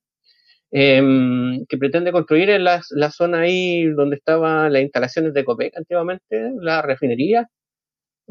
em, 0.73 1.65
que 1.69 1.79
pretende 1.79 2.13
construir 2.13 2.51
en 2.51 2.65
la, 2.65 2.83
la, 2.91 3.11
zona 3.11 3.41
ahí 3.43 3.85
donde 3.87 4.17
estaban 4.17 4.73
las 4.73 4.83
instalaciones 4.83 5.35
de 5.35 5.45
Copec 5.45 5.77
antiguamente, 5.77 6.53
la 6.61 6.83
refinería. 6.83 7.49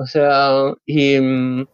O 0.01 0.05
sea, 0.07 0.73
y 0.83 1.19
mm, 1.19 1.67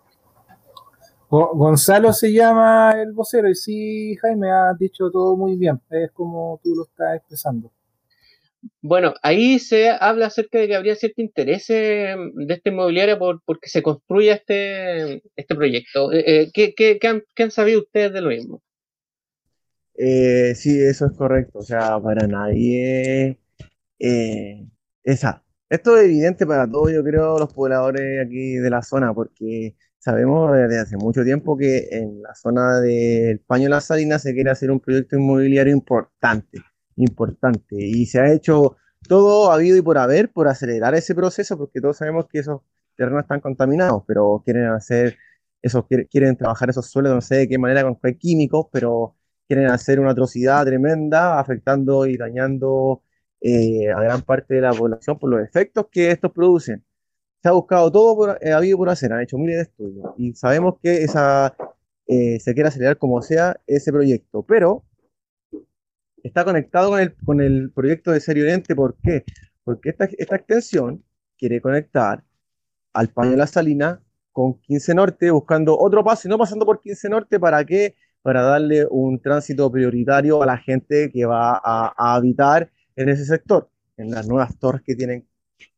Gonzalo 1.30 2.12
se 2.12 2.34
llama 2.34 2.94
el 3.02 3.14
vocero 3.14 3.50
y 3.50 3.56
sí, 3.56 4.18
Jaime, 4.18 4.52
ha 4.52 4.74
dicho 4.78 5.10
todo 5.10 5.38
muy 5.38 5.56
bien, 5.56 5.80
es 5.90 6.12
como 6.12 6.60
tú 6.62 6.76
lo 6.76 6.84
estás 6.84 7.16
expresando. 7.16 7.72
Bueno, 8.82 9.14
ahí 9.24 9.60
se 9.60 9.90
habla 9.90 10.28
acerca 10.28 10.60
de 10.60 10.68
que 10.68 10.76
habría 10.76 10.96
cierto 10.96 11.22
interés 11.22 11.68
de 11.68 12.18
esta 12.50 12.70
inmobiliaria 12.70 13.18
por 13.18 13.42
porque 13.46 13.70
se 13.70 13.82
construya 13.82 14.34
este, 14.34 15.24
este 15.38 15.56
proyecto. 15.56 16.12
Eh, 16.12 16.52
eh, 16.56 16.74
¿qué, 16.76 17.00
han, 17.08 17.52
sabido 17.52 17.80
ustedes 17.82 18.12
de 18.12 18.22
lo 18.22 18.30
mismo? 18.30 18.62
Eh, 19.96 20.54
sí, 20.54 20.78
eso 20.82 21.06
es 21.06 21.14
correcto. 21.18 21.60
O 21.60 21.64
sea, 21.64 21.98
para 22.02 22.28
nadie. 22.28 23.40
esa. 25.04 25.47
Esto 25.70 25.98
es 25.98 26.06
evidente 26.06 26.46
para 26.46 26.70
todos, 26.70 26.92
yo 26.92 27.04
creo, 27.04 27.38
los 27.40 27.54
pobladores 27.54 28.26
aquí 28.26 28.56
de 28.56 28.70
la 28.70 28.82
zona, 28.82 29.14
porque 29.14 29.76
Sabemos 30.08 30.54
desde 30.56 30.80
hace 30.80 30.96
mucho 30.96 31.24
tiempo 31.24 31.58
que 31.58 31.88
en 31.92 32.22
la 32.22 32.34
zona 32.34 32.80
del 32.80 33.40
Paño 33.42 33.64
de 33.66 33.72
las 33.72 33.86
Salinas 33.86 34.22
se 34.22 34.34
quiere 34.34 34.50
hacer 34.50 34.72
un 34.72 34.80
proyecto 34.80 35.18
inmobiliario 35.18 35.74
importante, 35.74 36.60
importante, 36.96 37.76
y 37.78 38.06
se 38.06 38.22
ha 38.22 38.32
hecho 38.32 38.78
todo 39.10 39.52
habido 39.52 39.76
y 39.76 39.82
por 39.82 39.98
haber 39.98 40.32
por 40.32 40.48
acelerar 40.48 40.96
ese 40.96 41.14
proceso, 41.14 41.58
porque 41.58 41.82
todos 41.82 41.98
sabemos 41.98 42.28
que 42.30 42.40
esos 42.40 42.62
terrenos 42.96 43.24
están 43.24 43.42
contaminados, 43.42 44.04
pero 44.08 44.42
quieren 44.46 44.68
hacer, 44.68 45.18
esos, 45.62 45.86
quieren 46.10 46.38
trabajar 46.38 46.70
esos 46.70 46.90
suelos, 46.90 47.14
no 47.14 47.22
sé 47.22 47.36
de 47.36 47.50
qué 47.50 47.58
manera, 47.58 47.84
con 47.84 47.98
químicos, 48.18 48.68
pero 48.72 49.16
quieren 49.48 49.68
hacer 49.68 50.00
una 50.00 50.12
atrocidad 50.12 50.66
tremenda, 50.66 51.38
afectando 51.40 52.06
y 52.06 52.16
dañando 52.18 53.02
eh, 53.42 53.90
a 53.92 54.02
gran 54.02 54.22
parte 54.22 54.56
de 54.56 54.62
la 54.62 54.72
población 54.74 55.20
por 55.20 55.30
los 55.30 55.42
efectos 55.42 55.88
que 55.92 56.12
estos 56.12 56.32
producen 56.32 56.84
se 57.42 57.50
ha 57.50 57.52
buscado 57.52 57.92
todo 57.92 58.16
por, 58.16 58.40
eh, 58.42 58.52
habido 58.52 58.78
por 58.78 58.90
hacer, 58.90 59.14
han 59.14 59.22
hecho 59.22 59.38
miles 59.38 59.58
de 59.58 59.62
estudios 59.64 60.14
y 60.18 60.34
sabemos 60.34 60.76
que 60.82 61.04
esa, 61.04 61.56
eh, 62.08 62.40
se 62.40 62.54
quiere 62.54 62.70
acelerar 62.70 62.98
como 62.98 63.22
sea 63.22 63.60
ese 63.68 63.92
proyecto, 63.92 64.44
pero 64.44 64.84
está 66.24 66.44
conectado 66.44 66.90
con 66.90 67.00
el, 67.00 67.16
con 67.24 67.42
el 67.42 67.72
proyecto 67.72 68.12
de 68.12 68.20
Serio 68.20 68.44
Oriente, 68.44 68.76
¿por 68.76 68.98
qué? 69.04 69.24
Porque 69.64 69.90
esta, 69.90 70.06
esta 70.18 70.36
extensión 70.36 71.04
quiere 71.38 71.62
conectar 71.62 72.24
al 72.94 73.10
Paño 73.10 73.32
de 73.32 73.38
la 73.38 73.48
Salina 73.48 74.02
con 74.32 74.60
15 74.62 74.96
Norte, 74.96 75.32
buscando 75.32 75.78
otro 75.78 76.04
paso 76.04 76.28
y 76.28 76.32
no 76.32 76.38
pasando 76.38 76.66
por 76.66 76.82
15 76.82 77.10
Norte, 77.10 77.40
¿para 77.40 77.64
qué? 77.66 77.96
Para 78.22 78.42
darle 78.42 78.88
un 78.90 79.20
tránsito 79.22 79.72
prioritario 79.72 80.42
a 80.42 80.46
la 80.46 80.58
gente 80.58 81.12
que 81.12 81.26
va 81.26 81.54
a, 81.64 81.94
a 81.96 82.16
habitar 82.16 82.72
en 82.98 83.10
ese 83.10 83.26
sector, 83.26 83.70
en 83.96 84.12
las 84.12 84.28
nuevas 84.28 84.58
torres 84.60 84.82
que 84.86 84.96
tienen 84.96 85.26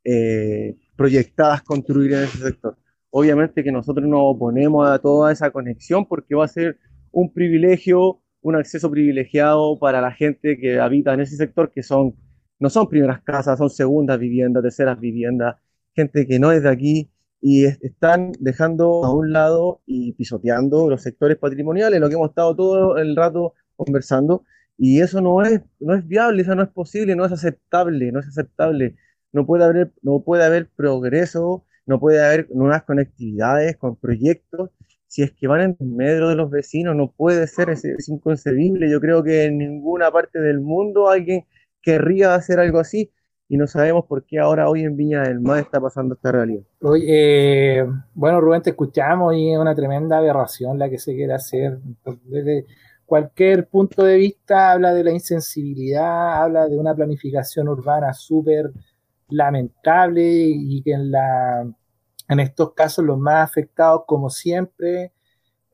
eh, 0.03 0.75
proyectadas 0.95 1.61
construir 1.61 2.13
en 2.13 2.23
ese 2.23 2.39
sector. 2.39 2.77
Obviamente 3.11 3.63
que 3.63 3.71
nosotros 3.71 4.07
nos 4.07 4.21
oponemos 4.23 4.89
a 4.89 4.99
toda 4.99 5.31
esa 5.31 5.51
conexión 5.51 6.05
porque 6.07 6.35
va 6.35 6.45
a 6.45 6.47
ser 6.47 6.79
un 7.11 7.31
privilegio, 7.33 8.21
un 8.41 8.55
acceso 8.55 8.89
privilegiado 8.89 9.77
para 9.79 10.01
la 10.01 10.11
gente 10.11 10.57
que 10.57 10.79
habita 10.79 11.13
en 11.13 11.21
ese 11.21 11.35
sector, 11.35 11.71
que 11.71 11.83
son, 11.83 12.15
no 12.59 12.69
son 12.69 12.87
primeras 12.87 13.21
casas, 13.21 13.57
son 13.57 13.69
segundas 13.69 14.19
viviendas, 14.19 14.63
terceras 14.63 14.99
viviendas, 14.99 15.57
gente 15.95 16.25
que 16.25 16.39
no 16.39 16.51
es 16.51 16.63
de 16.63 16.69
aquí 16.69 17.11
y 17.41 17.65
están 17.65 18.31
dejando 18.39 19.03
a 19.05 19.13
un 19.13 19.31
lado 19.31 19.81
y 19.85 20.13
pisoteando 20.13 20.89
los 20.89 21.01
sectores 21.01 21.37
patrimoniales, 21.37 21.99
lo 21.99 22.09
que 22.09 22.15
hemos 22.15 22.29
estado 22.29 22.55
todo 22.55 22.97
el 22.97 23.15
rato 23.15 23.53
conversando, 23.75 24.43
y 24.79 25.01
eso 25.01 25.21
no 25.21 25.43
es, 25.43 25.61
no 25.79 25.93
es 25.93 26.07
viable, 26.07 26.41
eso 26.41 26.55
no 26.55 26.63
es 26.63 26.69
posible, 26.69 27.15
no 27.15 27.25
es 27.25 27.31
aceptable, 27.31 28.11
no 28.11 28.19
es 28.19 28.27
aceptable 28.27 28.95
no 29.31 29.45
puede 29.45 29.63
haber, 29.63 29.91
no 30.01 30.21
puede 30.21 30.43
haber 30.43 30.69
progreso, 30.75 31.65
no 31.85 31.99
puede 31.99 32.23
haber 32.23 32.47
nuevas 32.51 32.83
conectividades 32.83 33.77
con 33.77 33.95
proyectos 33.95 34.71
si 35.07 35.23
es 35.23 35.31
que 35.31 35.47
van 35.47 35.75
en 35.79 35.95
medio 35.95 36.27
de 36.27 36.35
los 36.35 36.51
vecinos, 36.51 36.95
no 36.95 37.11
puede 37.11 37.47
ser, 37.47 37.71
es, 37.71 37.83
inconcebible. 38.09 38.91
Yo 38.91 39.01
creo 39.01 39.23
que 39.23 39.45
en 39.45 39.57
ninguna 39.57 40.11
parte 40.11 40.39
del 40.39 40.59
mundo 40.59 41.09
alguien 41.09 41.45
querría 41.81 42.35
hacer 42.35 42.59
algo 42.59 42.77
así 42.77 43.11
y 43.47 43.57
no 43.57 43.65
sabemos 43.65 44.05
por 44.05 44.23
qué 44.23 44.37
ahora 44.37 44.69
hoy 44.69 44.83
en 44.83 44.95
Viña 44.95 45.23
del 45.23 45.39
Mar 45.39 45.61
está 45.61 45.81
pasando 45.81 46.13
esta 46.13 46.31
realidad. 46.31 46.61
Eh, 47.01 47.83
bueno, 48.13 48.39
Rubén, 48.39 48.61
te 48.61 48.69
escuchamos 48.69 49.33
y 49.33 49.51
es 49.51 49.57
una 49.57 49.73
tremenda 49.73 50.19
aberración 50.19 50.77
la 50.77 50.91
que 50.91 50.99
se 50.99 51.15
quiere 51.15 51.33
hacer. 51.33 51.79
Cualquier 53.09 53.67
punto 53.67 54.03
de 54.03 54.17
vista 54.17 54.71
habla 54.71 54.93
de 54.93 55.03
la 55.03 55.11
insensibilidad, 55.11 56.43
habla 56.43 56.67
de 56.67 56.77
una 56.77 56.93
planificación 56.93 57.67
urbana 57.67 58.13
súper 58.13 58.71
lamentable 59.29 60.21
y 60.23 60.83
que 60.83 60.91
en, 60.91 61.09
la, 61.09 61.67
en 62.27 62.39
estos 62.39 62.73
casos 62.73 63.03
los 63.03 63.17
más 63.17 63.49
afectados, 63.49 64.03
como 64.05 64.29
siempre, 64.29 65.11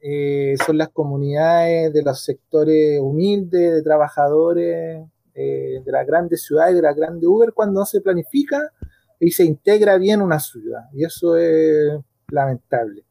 eh, 0.01 0.55
son 0.65 0.77
las 0.77 0.89
comunidades 0.89 1.91
de 1.91 2.03
los 2.03 2.23
sectores 2.23 3.01
humildes, 3.01 3.73
de 3.73 3.83
trabajadores 3.83 5.05
eh, 5.33 5.81
de 5.83 5.91
las 5.91 6.07
grandes 6.07 6.41
ciudades, 6.41 6.73
de 6.73 6.83
la 6.83 6.93
grande 6.93 7.27
Uber, 7.27 7.51
cuando 7.53 7.81
no 7.81 7.85
se 7.85 7.99
planifica 7.99 8.71
y 9.19 9.31
se 9.31 9.43
integra 9.43 9.97
bien 9.97 10.21
una 10.21 10.39
ciudad. 10.39 10.85
Y 10.93 11.03
eso 11.03 11.35
es 11.35 11.99
lamentable. 12.29 13.03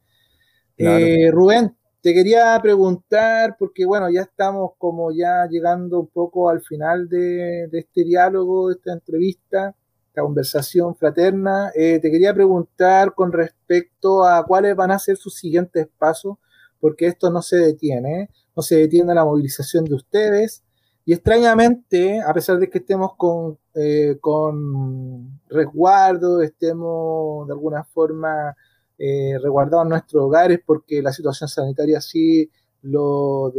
Eh, 0.78 1.30
Rubén, 1.30 1.76
te 2.04 2.12
quería 2.12 2.60
preguntar, 2.62 3.56
porque 3.58 3.86
bueno, 3.86 4.10
ya 4.10 4.20
estamos 4.20 4.72
como 4.76 5.10
ya 5.10 5.46
llegando 5.48 6.00
un 6.00 6.08
poco 6.08 6.50
al 6.50 6.60
final 6.60 7.08
de, 7.08 7.64
este 7.72 8.04
diálogo, 8.04 8.68
de 8.68 8.74
esta 8.74 8.92
entrevista 8.92 9.74
conversación 10.14 10.94
fraterna. 10.94 11.72
Eh, 11.74 11.98
te 12.00 12.10
quería 12.10 12.34
preguntar 12.34 13.14
con 13.14 13.32
respecto 13.32 14.22
a 14.22 14.44
cuáles 14.44 14.76
van 14.76 14.90
a 14.90 14.98
ser 14.98 15.16
sus 15.16 15.34
siguientes 15.34 15.88
pasos, 15.98 16.36
porque 16.78 17.06
esto 17.06 17.30
no 17.30 17.40
se 17.40 17.56
detiene, 17.56 18.28
no 18.54 18.62
se 18.62 18.76
detiene 18.76 19.14
la 19.14 19.24
movilización 19.24 19.86
de 19.86 19.94
ustedes. 19.94 20.62
Y 21.06 21.14
extrañamente, 21.14 22.20
a 22.20 22.34
pesar 22.34 22.58
de 22.58 22.68
que 22.68 22.78
estemos 22.80 23.12
con, 23.16 23.58
eh, 23.74 24.18
con 24.20 25.40
resguardo, 25.48 26.42
estemos 26.42 27.46
de 27.46 27.54
alguna 27.54 27.82
forma 27.82 28.54
eh, 28.98 29.32
en 29.32 29.88
nuestros 29.88 30.22
hogares 30.22 30.60
porque 30.64 31.02
la 31.02 31.12
situación 31.12 31.48
sanitaria 31.48 31.98
así 31.98 32.50
lo 32.82 33.52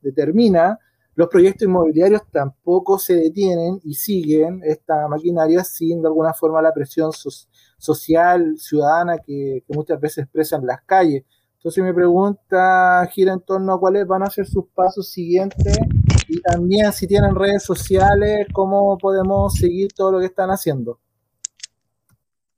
determina, 0.00 0.78
los 1.14 1.28
proyectos 1.28 1.68
inmobiliarios 1.68 2.22
tampoco 2.30 2.98
se 2.98 3.14
detienen 3.14 3.80
y 3.84 3.94
siguen 3.94 4.62
esta 4.64 5.06
maquinaria 5.08 5.62
sin 5.62 6.00
de 6.00 6.08
alguna 6.08 6.32
forma 6.32 6.62
la 6.62 6.72
presión 6.72 7.12
social, 7.12 8.54
ciudadana 8.58 9.18
que, 9.18 9.62
muchas 9.68 10.00
veces 10.00 10.24
expresan 10.24 10.64
las 10.64 10.80
calles. 10.82 11.24
Entonces 11.56 11.84
mi 11.84 11.92
pregunta 11.92 13.06
gira 13.12 13.34
en 13.34 13.40
torno 13.40 13.74
a 13.74 13.78
cuáles 13.78 14.06
van 14.06 14.22
a 14.22 14.30
ser 14.30 14.46
sus 14.46 14.64
pasos 14.74 15.10
siguientes 15.10 15.78
y 16.28 16.40
también 16.40 16.92
si 16.92 17.06
tienen 17.06 17.34
redes 17.34 17.62
sociales, 17.62 18.46
cómo 18.52 18.96
podemos 18.96 19.54
seguir 19.54 19.92
todo 19.92 20.12
lo 20.12 20.18
que 20.18 20.26
están 20.26 20.50
haciendo. 20.50 20.98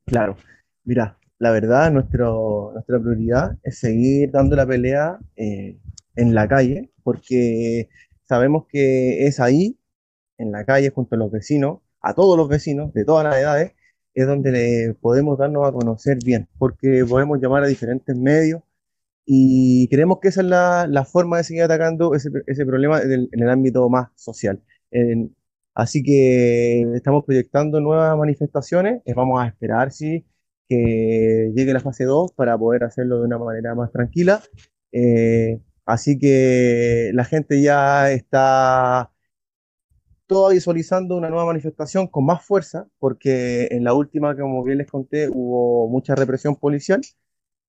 Claro, 0.07 0.37
mira, 0.85 1.19
la 1.39 1.51
verdad, 1.51 1.91
nuestro, 1.93 2.71
nuestra 2.75 3.01
prioridad 3.01 3.59
es 3.63 3.79
seguir 3.79 4.31
dando 4.31 4.57
la 4.57 4.67
pelea 4.67 5.19
eh, 5.37 5.79
en 6.17 6.35
la 6.35 6.49
calle, 6.49 6.91
porque 7.03 7.89
sabemos 8.25 8.67
que 8.69 9.27
es 9.27 9.41
ahí, 9.41 9.79
en 10.39 10.53
la 10.53 10.65
calle, 10.65 10.91
junto 10.91 11.17
a 11.17 11.19
los 11.19 11.31
vecinos, 11.31 11.81
a 12.01 12.15
todos 12.15 12.37
los 12.39 12.49
vecinos 12.49 12.93
de 12.95 13.05
todas 13.05 13.25
las 13.25 13.37
edades, 13.37 13.73
es 14.15 14.27
donde 14.27 14.97
podemos 15.01 15.39
darnos 15.39 15.69
a 15.69 15.73
conocer 15.73 16.19
bien, 16.25 16.49
porque 16.59 17.05
podemos 17.09 17.41
llamar 17.41 17.65
a 17.65 17.67
diferentes 17.67 18.17
medios 18.17 18.63
y 19.27 19.89
creemos 19.89 20.19
que 20.21 20.29
esa 20.29 20.43
es 20.43 20.47
la, 20.47 21.05
forma 21.11 21.39
de 21.39 21.45
seguir 21.45 21.63
atacando 21.65 22.15
ese, 22.15 22.31
problema 22.67 23.01
en 23.03 23.29
el, 23.33 23.49
ámbito 23.49 23.89
más 23.89 24.11
social. 24.17 24.63
así 25.75 26.03
que 26.03 26.83
estamos 26.95 27.25
proyectando 27.25 27.81
nuevas 27.81 28.17
manifestaciones, 28.19 29.03
vamos 29.15 29.43
a 29.43 29.49
esperar 29.49 29.93
si 29.93 30.25
que 30.69 31.53
llegue 31.55 31.73
la 31.73 31.81
fase 31.81 32.05
2 32.05 32.33
para 32.33 32.59
poder 32.59 32.85
hacerlo 32.85 33.19
de 33.21 33.27
una 33.27 33.39
manera 33.39 33.75
más 33.75 33.93
tranquila. 33.93 34.43
Eh, 34.93 35.61
así 35.87 36.19
que 36.19 37.11
la 37.15 37.25
gente 37.25 37.63
ya 37.63 38.11
está 38.11 39.11
toda 40.27 40.53
visualizando 40.53 41.17
una 41.17 41.29
nueva 41.31 41.47
manifestación 41.47 42.07
con 42.09 42.25
más 42.27 42.45
fuerza, 42.45 42.89
porque 42.99 43.69
en 43.71 43.85
la 43.85 43.95
última, 43.95 44.37
como 44.37 44.65
bien 44.65 44.79
les 44.79 44.91
conté, 44.91 45.29
hubo 45.29 45.89
mucha 45.89 46.15
represión 46.15 46.57
policial 46.57 47.03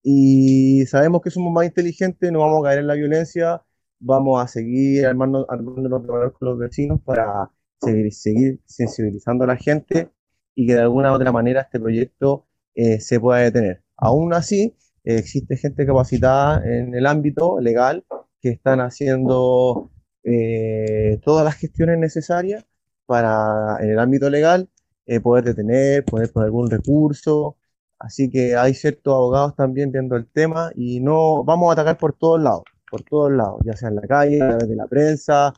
y 0.03 0.85
sabemos 0.87 1.21
que 1.21 1.31
somos 1.31 1.51
más 1.51 1.65
inteligentes, 1.65 2.31
no 2.31 2.39
vamos 2.39 2.61
a 2.61 2.69
caer 2.69 2.79
en 2.79 2.87
la 2.87 2.93
violencia, 2.95 3.63
vamos 3.99 4.41
a 4.43 4.47
seguir 4.47 5.05
armando, 5.05 5.45
armándonos 5.49 6.03
con 6.33 6.47
los 6.47 6.59
vecinos 6.59 7.01
para 7.03 7.49
seguir, 7.81 8.13
seguir 8.13 8.59
sensibilizando 8.65 9.43
a 9.45 9.47
la 9.47 9.57
gente 9.57 10.11
y 10.55 10.67
que 10.67 10.75
de 10.75 10.81
alguna 10.81 11.11
u 11.11 11.15
otra 11.15 11.31
manera 11.31 11.61
este 11.61 11.79
proyecto 11.79 12.45
eh, 12.75 12.99
se 12.99 13.19
pueda 13.19 13.39
detener. 13.41 13.83
Aún 13.97 14.33
así, 14.33 14.75
existe 15.03 15.57
gente 15.57 15.85
capacitada 15.85 16.61
en 16.65 16.93
el 16.95 17.05
ámbito 17.07 17.59
legal 17.59 18.05
que 18.41 18.49
están 18.49 18.81
haciendo 18.81 19.91
eh, 20.23 21.19
todas 21.23 21.45
las 21.45 21.55
gestiones 21.55 21.97
necesarias 21.99 22.65
para, 23.05 23.77
en 23.81 23.91
el 23.91 23.99
ámbito 23.99 24.29
legal, 24.29 24.69
eh, 25.05 25.19
poder 25.21 25.45
detener, 25.45 26.03
poder 26.05 26.31
poner 26.31 26.47
algún 26.47 26.69
recurso. 26.69 27.57
Así 27.99 28.29
que 28.29 28.55
hay 28.55 28.73
ciertos 28.73 29.13
abogados 29.13 29.55
también 29.55 29.91
viendo 29.91 30.15
el 30.17 30.27
tema 30.27 30.71
y 30.75 30.99
no 30.99 31.43
vamos 31.43 31.69
a 31.69 31.73
atacar 31.73 31.97
por 31.97 32.13
todos 32.13 32.41
lados, 32.41 32.63
por 32.89 33.03
todos 33.03 33.31
lados, 33.31 33.61
ya 33.65 33.73
sea 33.73 33.89
en 33.89 33.95
la 33.95 34.01
calle, 34.01 34.41
a 34.41 34.49
través 34.49 34.69
de 34.69 34.75
la 34.75 34.87
prensa, 34.87 35.53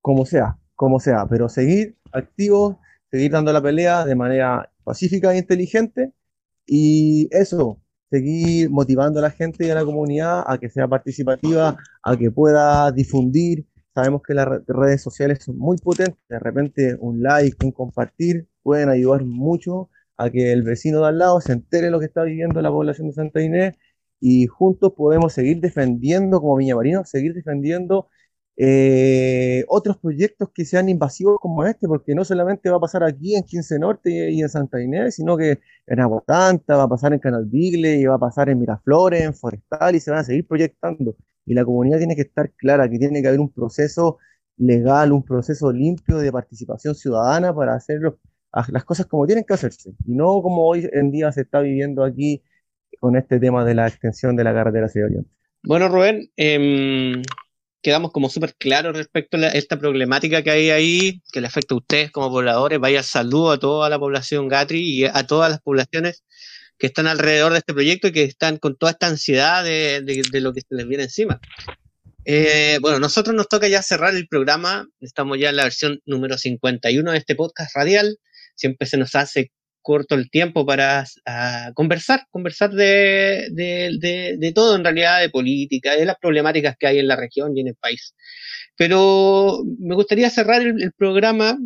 como 0.00 0.26
sea, 0.26 0.58
como 0.74 1.00
sea, 1.00 1.26
pero 1.28 1.48
seguir 1.48 1.96
activos 2.12 2.76
seguir 3.16 3.32
dando 3.32 3.50
la 3.50 3.62
pelea 3.62 4.04
de 4.04 4.14
manera 4.14 4.70
pacífica 4.84 5.32
e 5.32 5.38
inteligente 5.38 6.12
y 6.66 7.28
eso, 7.30 7.80
seguir 8.10 8.68
motivando 8.70 9.20
a 9.20 9.22
la 9.22 9.30
gente 9.30 9.66
y 9.66 9.70
a 9.70 9.74
la 9.74 9.86
comunidad 9.86 10.44
a 10.46 10.58
que 10.58 10.68
sea 10.68 10.86
participativa, 10.86 11.78
a 12.02 12.16
que 12.18 12.30
pueda 12.30 12.92
difundir. 12.92 13.66
Sabemos 13.94 14.20
que 14.22 14.34
las 14.34 14.46
redes 14.66 15.02
sociales 15.02 15.38
son 15.42 15.56
muy 15.56 15.78
potentes, 15.78 16.22
de 16.28 16.38
repente 16.38 16.96
un 17.00 17.22
like, 17.22 17.56
un 17.64 17.72
compartir 17.72 18.48
pueden 18.62 18.90
ayudar 18.90 19.24
mucho 19.24 19.88
a 20.18 20.28
que 20.28 20.52
el 20.52 20.62
vecino 20.62 21.00
de 21.00 21.08
al 21.08 21.18
lado 21.18 21.40
se 21.40 21.52
entere 21.54 21.90
lo 21.90 21.98
que 21.98 22.06
está 22.06 22.22
viviendo 22.22 22.60
la 22.60 22.70
población 22.70 23.08
de 23.08 23.14
Santa 23.14 23.40
Inés 23.40 23.76
y 24.20 24.46
juntos 24.46 24.92
podemos 24.94 25.32
seguir 25.32 25.60
defendiendo 25.60 26.40
como 26.40 26.56
Viña 26.56 26.76
Marino, 26.76 27.04
seguir 27.06 27.32
defendiendo 27.32 28.08
eh, 28.58 29.64
otros 29.68 29.98
proyectos 29.98 30.48
que 30.54 30.64
sean 30.64 30.88
invasivos 30.88 31.38
como 31.40 31.64
este, 31.66 31.86
porque 31.86 32.14
no 32.14 32.24
solamente 32.24 32.70
va 32.70 32.78
a 32.78 32.80
pasar 32.80 33.04
aquí 33.04 33.34
en 33.36 33.42
15 33.42 33.78
Norte 33.78 34.30
y, 34.30 34.40
en 34.40 34.48
Santa 34.48 34.80
Inés, 34.82 35.16
sino 35.16 35.36
que 35.36 35.60
en 35.86 36.00
Aguatanta, 36.00 36.76
va 36.76 36.84
a 36.84 36.88
pasar 36.88 37.12
en 37.12 37.18
Canal 37.18 37.44
Vigle, 37.44 37.96
y 37.96 38.06
va 38.06 38.14
a 38.16 38.18
pasar 38.18 38.48
en 38.48 38.58
Miraflores, 38.58 39.22
en 39.22 39.34
Forestal, 39.34 39.94
y 39.94 40.00
se 40.00 40.10
van 40.10 40.20
a 40.20 40.24
seguir 40.24 40.46
proyectando. 40.46 41.16
Y 41.44 41.54
la 41.54 41.64
comunidad 41.64 41.98
tiene 41.98 42.16
que 42.16 42.22
estar 42.22 42.50
clara 42.52 42.88
que 42.88 42.98
tiene 42.98 43.20
que 43.22 43.28
haber 43.28 43.40
un 43.40 43.52
proceso 43.52 44.18
legal, 44.56 45.12
un 45.12 45.22
proceso 45.22 45.70
limpio 45.72 46.18
de 46.18 46.32
participación 46.32 46.94
ciudadana 46.94 47.54
para 47.54 47.74
hacer 47.74 48.00
las 48.68 48.84
cosas 48.84 49.06
como 49.06 49.26
tienen 49.26 49.44
que 49.44 49.54
hacerse, 49.54 49.90
y 50.06 50.14
no 50.14 50.40
como 50.42 50.66
hoy 50.66 50.88
en 50.92 51.10
día 51.10 51.30
se 51.30 51.42
está 51.42 51.60
viviendo 51.60 52.04
aquí 52.04 52.42
con 53.00 53.16
este 53.16 53.38
tema 53.38 53.64
de 53.64 53.74
la 53.74 53.86
extensión 53.86 54.34
de 54.34 54.44
la 54.44 54.54
carretera 54.54 54.86
hacia 54.86 55.04
Oriente. 55.04 55.30
Bueno, 55.62 55.88
Rubén, 55.88 56.30
eh, 56.36 57.22
quedamos 57.86 58.10
como 58.10 58.28
súper 58.28 58.56
claros 58.56 58.96
respecto 58.96 59.36
a 59.36 59.46
esta 59.46 59.78
problemática 59.78 60.42
que 60.42 60.50
hay 60.50 60.70
ahí, 60.70 61.22
que 61.30 61.40
le 61.40 61.46
afecta 61.46 61.72
a 61.72 61.78
ustedes 61.78 62.10
como 62.10 62.30
pobladores. 62.30 62.80
Vaya 62.80 63.04
saludo 63.04 63.52
a 63.52 63.60
toda 63.60 63.88
la 63.88 63.96
población 63.96 64.48
Gatri 64.48 64.80
y 64.80 65.04
a 65.04 65.24
todas 65.24 65.52
las 65.52 65.60
poblaciones 65.60 66.24
que 66.78 66.88
están 66.88 67.06
alrededor 67.06 67.52
de 67.52 67.58
este 67.58 67.74
proyecto 67.74 68.08
y 68.08 68.12
que 68.12 68.24
están 68.24 68.56
con 68.56 68.76
toda 68.76 68.90
esta 68.90 69.06
ansiedad 69.06 69.62
de, 69.62 70.02
lo 70.32 70.52
que 70.52 70.62
se 70.62 70.74
les 70.74 70.88
viene 70.88 71.04
encima. 71.04 71.40
Eh, 72.24 72.78
bueno, 72.80 72.98
nosotros 72.98 73.36
nos 73.36 73.48
toca 73.48 73.68
ya 73.68 73.82
cerrar 73.82 74.16
el 74.16 74.26
programa. 74.26 74.88
Estamos 75.00 75.38
ya 75.38 75.50
en 75.50 75.56
la 75.56 75.62
versión 75.62 76.00
número 76.06 76.38
51 76.38 77.12
de 77.12 77.18
este 77.18 77.36
podcast 77.36 77.76
radial. 77.76 78.18
Siempre 78.56 78.88
se 78.88 78.96
nos 78.96 79.14
hace 79.14 79.52
corto 79.86 80.16
el 80.16 80.28
tiempo 80.30 80.66
para 80.66 81.04
conversar, 81.74 82.26
conversar 82.32 82.72
de, 82.72 83.48
todo 84.52 84.74
en 84.74 84.82
realidad, 84.82 85.20
de 85.20 85.30
política, 85.30 85.94
de 85.94 86.04
las 86.04 86.16
problemáticas 86.18 86.74
que 86.76 86.88
hay 86.88 86.98
en 86.98 87.06
la 87.06 87.14
región 87.14 87.56
y 87.56 87.60
en 87.60 87.68
el 87.68 87.76
país. 87.76 88.12
Pero 88.76 89.62
me 89.78 89.94
gustaría 89.94 90.28
cerrar 90.28 90.62
el, 90.62 90.92
programa 90.98 91.56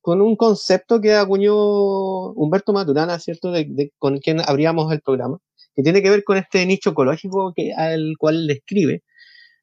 con 0.00 0.20
un 0.20 0.34
concepto 0.34 1.00
que 1.00 1.14
acuñó 1.14 2.32
Humberto 2.32 2.72
Maturana, 2.72 3.20
¿cierto? 3.20 3.52
Con 3.98 4.18
quien 4.18 4.40
abríamos 4.40 4.92
el 4.92 5.00
programa, 5.00 5.38
que 5.76 5.84
tiene 5.84 6.02
que 6.02 6.10
ver 6.10 6.24
con 6.24 6.36
este 6.36 6.66
nicho 6.66 6.90
ecológico 6.90 7.52
que, 7.54 7.72
al 7.74 8.14
cual 8.18 8.48
describe, 8.48 9.04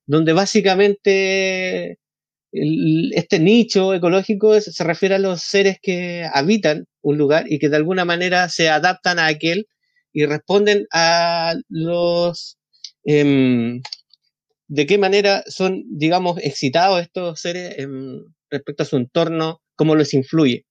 donde 0.05 0.32
básicamente 0.32 1.99
este 3.14 3.39
nicho 3.39 3.93
ecológico 3.93 4.60
se 4.60 4.84
refiere 4.84 5.16
a 5.16 5.20
los 5.20 5.41
seres 5.41 5.78
que 5.82 6.28
habitan 6.34 6.86
un 7.01 7.18
lugar 7.18 7.45
y 7.49 7.60
que 7.60 7.70
de 7.70 7.78
alguna 7.78 8.06
manera 8.06 8.49
se 8.49 8.70
adaptan 8.70 9.20
a 9.20 9.28
aquel 9.28 9.68
y 10.14 10.26
responden 10.26 10.88
a 10.91 11.56
los... 11.70 12.58
Em, 13.03 13.82
de 14.68 14.86
qué 14.88 14.97
manera 14.97 15.43
son, 15.47 15.84
digamos, 15.88 16.39
excitados 16.41 17.01
estos 17.01 17.39
seres 17.39 17.78
em, 17.78 18.24
respecto 18.49 18.84
a 18.84 18.86
su 18.86 18.97
entorno, 18.97 19.62
cómo 19.76 19.95
los 19.95 20.14
influye. 20.14 20.66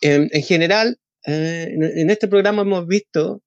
Em, 0.00 0.28
en 0.32 0.42
general, 0.42 0.98
eh, 1.26 1.68
en, 1.72 2.10
este 2.10 2.28
programa 2.28 2.62
hemos 2.62 2.86
visto 2.86 3.42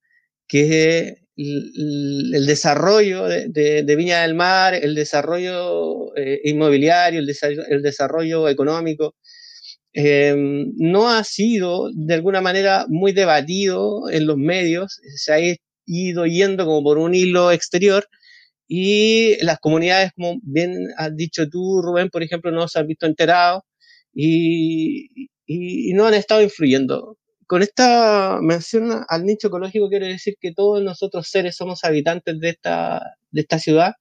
que 0.47 1.22
el, 1.36 2.45
desarrollo 2.45 3.25
de, 3.25 3.95
Viña 3.97 4.21
del 4.23 4.36
Mar, 4.36 4.75
el 4.75 4.95
desarrollo 4.95 6.15
eh, 6.15 6.41
inmobiliario, 6.43 7.19
el, 7.19 7.81
desarrollo 7.81 8.47
económico, 8.49 9.15
em, 9.93 10.71
no 10.77 11.09
ha 11.09 11.23
sido 11.23 11.89
de 11.93 12.13
alguna 12.15 12.41
manera 12.41 12.86
muy 12.89 13.13
debatido 13.13 14.09
en 14.09 14.27
los 14.27 14.38
medios, 14.38 14.99
se 15.15 15.34
ha 15.34 15.39
ido 15.86 16.25
yendo 16.25 16.65
como 16.65 16.84
por 16.84 16.97
un 16.97 17.15
hilo 17.15 17.51
exterior 17.51 18.07
y 18.67 19.38
las 19.43 19.59
comunidades, 19.59 20.11
como 20.15 20.39
bien 20.43 20.88
has 20.97 21.15
dicho 21.15 21.49
tú, 21.49 21.81
Rubén, 21.81 22.09
por 22.09 22.23
ejemplo, 22.23 22.51
no 22.51 22.67
se 22.67 22.79
han 22.79 22.88
visto 22.88 23.05
enterados 23.05 23.63
y 24.15 25.29
no 25.93 26.07
han 26.07 26.13
estado 26.15 26.41
influyendo 26.41 27.17
con 27.53 27.61
esta 27.61 28.39
mención 28.41 29.05
al 29.07 29.25
nicho 29.25 29.49
ecológico 29.49 29.87
quiero 29.87 30.07
decir 30.07 30.37
que 30.41 30.53
todos 30.53 30.81
nosotros 30.81 31.27
seres 31.27 31.55
somos 31.55 31.83
habitantes 31.83 32.39
de 32.39 32.49
esta, 32.49 33.13
de 33.29 33.41
esta 33.41 33.59
ciudad 33.59 33.93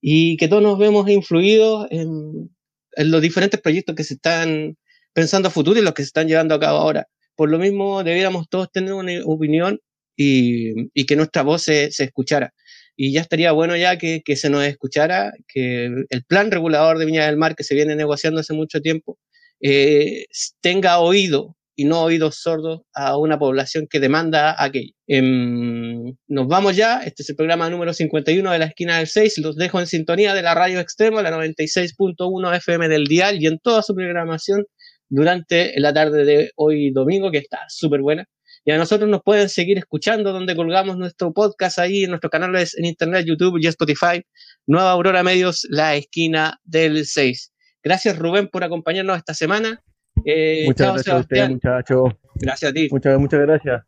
y 0.00 0.36
que 0.36 0.48
todos 0.48 0.60
nos 0.60 0.76
vemos 0.76 1.08
influidos 1.08 1.86
en, 1.92 2.50
los 2.96 3.22
diferentes 3.22 3.60
proyectos 3.60 3.94
que 3.94 4.02
se 4.02 4.14
están 4.14 4.76
pensando 5.12 5.46
a 5.46 5.52
futuro 5.52 5.78
y 5.78 5.84
los 5.84 5.94
que 5.94 6.02
se 6.02 6.08
están 6.08 6.26
llevando 6.26 6.56
a 6.56 6.58
cabo 6.58 6.78
ahora. 6.78 7.06
Por 7.36 7.48
lo 7.48 7.60
mismo, 7.60 8.02
debiéramos 8.02 8.48
todos 8.48 8.72
tener 8.72 8.92
una 8.92 9.12
opinión 9.24 9.78
y, 10.16 11.04
que 11.06 11.14
nuestra 11.14 11.42
voz 11.42 11.62
se, 11.62 11.90
escuchara. 11.96 12.52
Y 12.96 13.12
ya 13.12 13.20
estaría 13.20 13.52
bueno 13.52 13.76
ya 13.76 13.98
que, 13.98 14.20
se 14.34 14.50
nos 14.50 14.64
escuchara, 14.64 15.32
que 15.46 15.84
el 16.08 16.24
plan 16.24 16.50
regulador 16.50 16.98
de 16.98 17.06
Viña 17.06 17.26
del 17.26 17.36
Mar 17.36 17.54
que 17.54 17.62
se 17.62 17.76
viene 17.76 17.94
negociando 17.94 18.40
hace 18.40 18.52
mucho 18.52 18.80
tiempo 18.80 19.16
eh, 19.60 20.26
tenga 20.60 20.98
oído 20.98 21.56
y 21.80 21.84
no 21.86 22.02
oídos 22.02 22.36
sordos 22.42 22.82
a 22.92 23.16
una 23.16 23.38
población 23.38 23.86
que 23.88 24.00
demanda 24.00 24.54
aquello. 24.62 24.92
Em, 25.06 26.14
nos 26.28 26.46
vamos 26.46 26.76
ya, 26.76 27.00
este 27.00 27.22
es 27.22 27.30
el 27.30 27.36
programa 27.36 27.70
número 27.70 27.94
51 27.94 28.52
de 28.52 28.58
la 28.58 28.66
esquina 28.66 28.98
del 28.98 29.06
6, 29.06 29.38
los 29.38 29.56
dejo 29.56 29.80
en 29.80 29.86
sintonía 29.86 30.34
de 30.34 30.42
la 30.42 30.54
radio 30.54 30.78
extrema, 30.78 31.22
la 31.22 31.30
96.1 31.30 32.54
FM 32.54 32.86
del 32.90 33.04
dial 33.04 33.42
y 33.42 33.46
en 33.46 33.58
toda 33.60 33.80
su 33.80 33.94
programación 33.94 34.66
durante 35.08 35.72
la 35.80 35.94
tarde 35.94 36.26
de 36.26 36.50
hoy 36.54 36.90
domingo, 36.90 37.30
que 37.30 37.38
está 37.38 37.60
súper 37.68 38.02
buena. 38.02 38.26
Y 38.66 38.72
a 38.72 38.76
nosotros 38.76 39.08
nos 39.08 39.22
pueden 39.22 39.48
seguir 39.48 39.78
escuchando 39.78 40.34
donde 40.34 40.54
colgamos 40.54 40.98
nuestro 40.98 41.32
podcast 41.32 41.78
ahí 41.78 42.04
en 42.04 42.10
nuestros 42.10 42.30
canales 42.30 42.76
en 42.76 42.84
internet, 42.84 43.24
YouTube 43.26 43.58
y 43.58 43.68
Spotify. 43.68 44.20
Nueva 44.66 44.90
Aurora 44.90 45.22
Medios, 45.22 45.66
la 45.70 45.96
esquina 45.96 46.60
del 46.62 47.06
6. 47.06 47.54
Gracias 47.82 48.18
Rubén 48.18 48.48
por 48.48 48.64
acompañarnos 48.64 49.16
esta 49.16 49.32
semana 49.32 49.82
eh, 50.24 50.64
muchas 50.66 50.92
gracias 50.94 51.14
a 51.14 51.18
usted, 51.18 51.48
muchachos. 51.50 52.12
Gracias 52.34 52.70
a 52.70 52.74
ti. 52.74 52.88
Muchas, 52.90 53.18
muchas 53.18 53.40
gracias. 53.40 53.82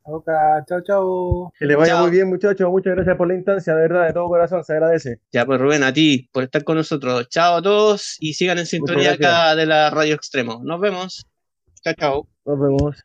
chao, 0.69 0.81
chao. 0.83 1.53
Que 1.59 1.67
le 1.67 1.77
vaya 1.77 2.01
muy 2.01 2.11
bien, 2.11 2.29
muchachos. 2.29 2.69
Muchas 2.71 2.95
gracias 2.95 3.17
por 3.17 3.29
la 3.29 3.35
instancia, 3.35 3.75
de 3.75 3.83
verdad, 3.83 4.07
de 4.07 4.13
todo 4.13 4.29
corazón, 4.29 4.65
se 4.65 4.73
agradece. 4.73 5.21
Ya, 5.33 5.47
pues 5.47 5.61
Rubén, 5.61 5.83
a 5.83 5.93
ti 5.93 6.29
por 6.33 6.43
estar 6.43 6.65
con 6.65 6.77
nosotros. 6.77 7.29
Chao 7.29 7.57
a 7.57 7.63
todos 7.63 8.17
y 8.21 8.35
sigan 8.35 8.59
en 8.59 8.67
sintonía 8.67 9.13
acá 9.13 9.55
de 9.57 9.67
la 9.67 9.91
Radio 9.91 10.15
Extremo. 10.15 10.61
Nos 10.65 10.81
vemos. 10.81 11.27
Chao, 11.83 11.95
chao. 11.95 12.29
Nos 12.45 12.61
vemos. 12.61 13.05